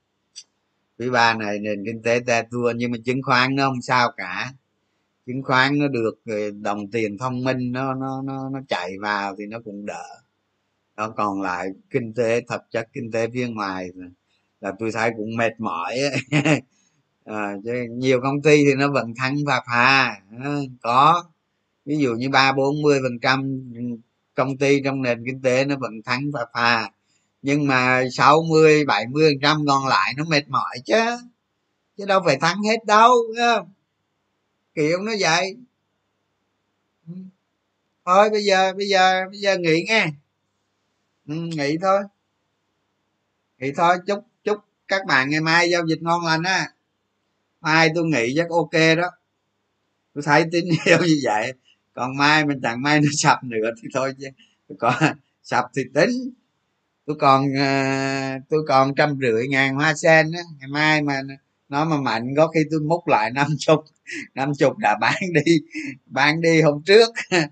[0.99, 4.11] Quý ba này nền kinh tế te tua nhưng mà chứng khoán nó không sao
[4.18, 4.53] cả.
[5.26, 9.36] Chứng khoán nó được ờ, đồng tiền thông minh nó nó nó nó chạy vào
[9.38, 10.06] thì nó cũng đỡ.
[10.98, 13.90] Nó còn lại kinh tế thật chất kinh tế phía ngoài
[14.61, 15.98] là tôi thấy cũng mệt mỏi
[17.26, 17.53] à,
[17.90, 21.24] nhiều công ty thì nó vẫn thắng và phà ờ, có
[21.85, 23.61] ví dụ như ba bốn mươi phần trăm
[24.35, 26.89] công ty trong nền kinh tế nó vẫn thắng và phà
[27.41, 30.95] nhưng mà 60 70 phần trăm còn lại nó mệt mỏi chứ.
[31.97, 33.11] Chứ đâu phải thắng hết đâu
[34.76, 35.55] kiểu nó vậy.
[37.07, 37.14] Ừ.
[38.05, 40.07] Thôi bây giờ bây giờ bây giờ nghỉ nghe.
[41.27, 42.03] Ừ, nghỉ thôi.
[43.57, 44.57] Nghỉ thôi chúc chúc
[44.88, 46.69] các bạn ngày mai giao dịch ngon lành á.
[47.61, 49.10] Mai tôi nghĩ chắc ok đó.
[50.14, 51.53] Tôi thấy tín hiệu như vậy
[51.94, 54.28] còn mai mình chẳng may nó sập nữa thì thôi chứ.
[54.80, 54.94] Còn
[55.44, 56.11] sập thì tính.
[57.06, 57.65] Tôi còn ờ,
[58.49, 60.41] tôi còn trăm rưỡi ngàn hoa sen á.
[60.60, 61.22] Ngày mai mà
[61.70, 63.86] nó mà mạnh có khi tôi múc lại năm chục
[64.36, 65.60] năm chục đã bán đi
[66.06, 67.10] bán đi hôm trước.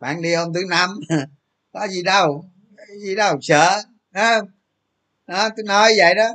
[0.00, 0.90] Bán đi hôm thứ năm.
[1.72, 2.44] Có gì đâu
[2.78, 3.82] có gì đâu sợ
[4.12, 4.40] đó,
[5.26, 6.28] đó tôi nói vậy đó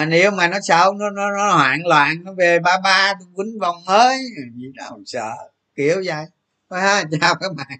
[0.00, 3.28] mà nếu mà nó sao nó nó nó hoạn loạn, nó về ba ba tôi
[3.36, 4.18] quýnh vòng mới,
[4.56, 5.32] gì đâu, sợ.
[5.76, 6.24] Kiểu vậy.
[6.70, 7.78] Ha, chào các bạn.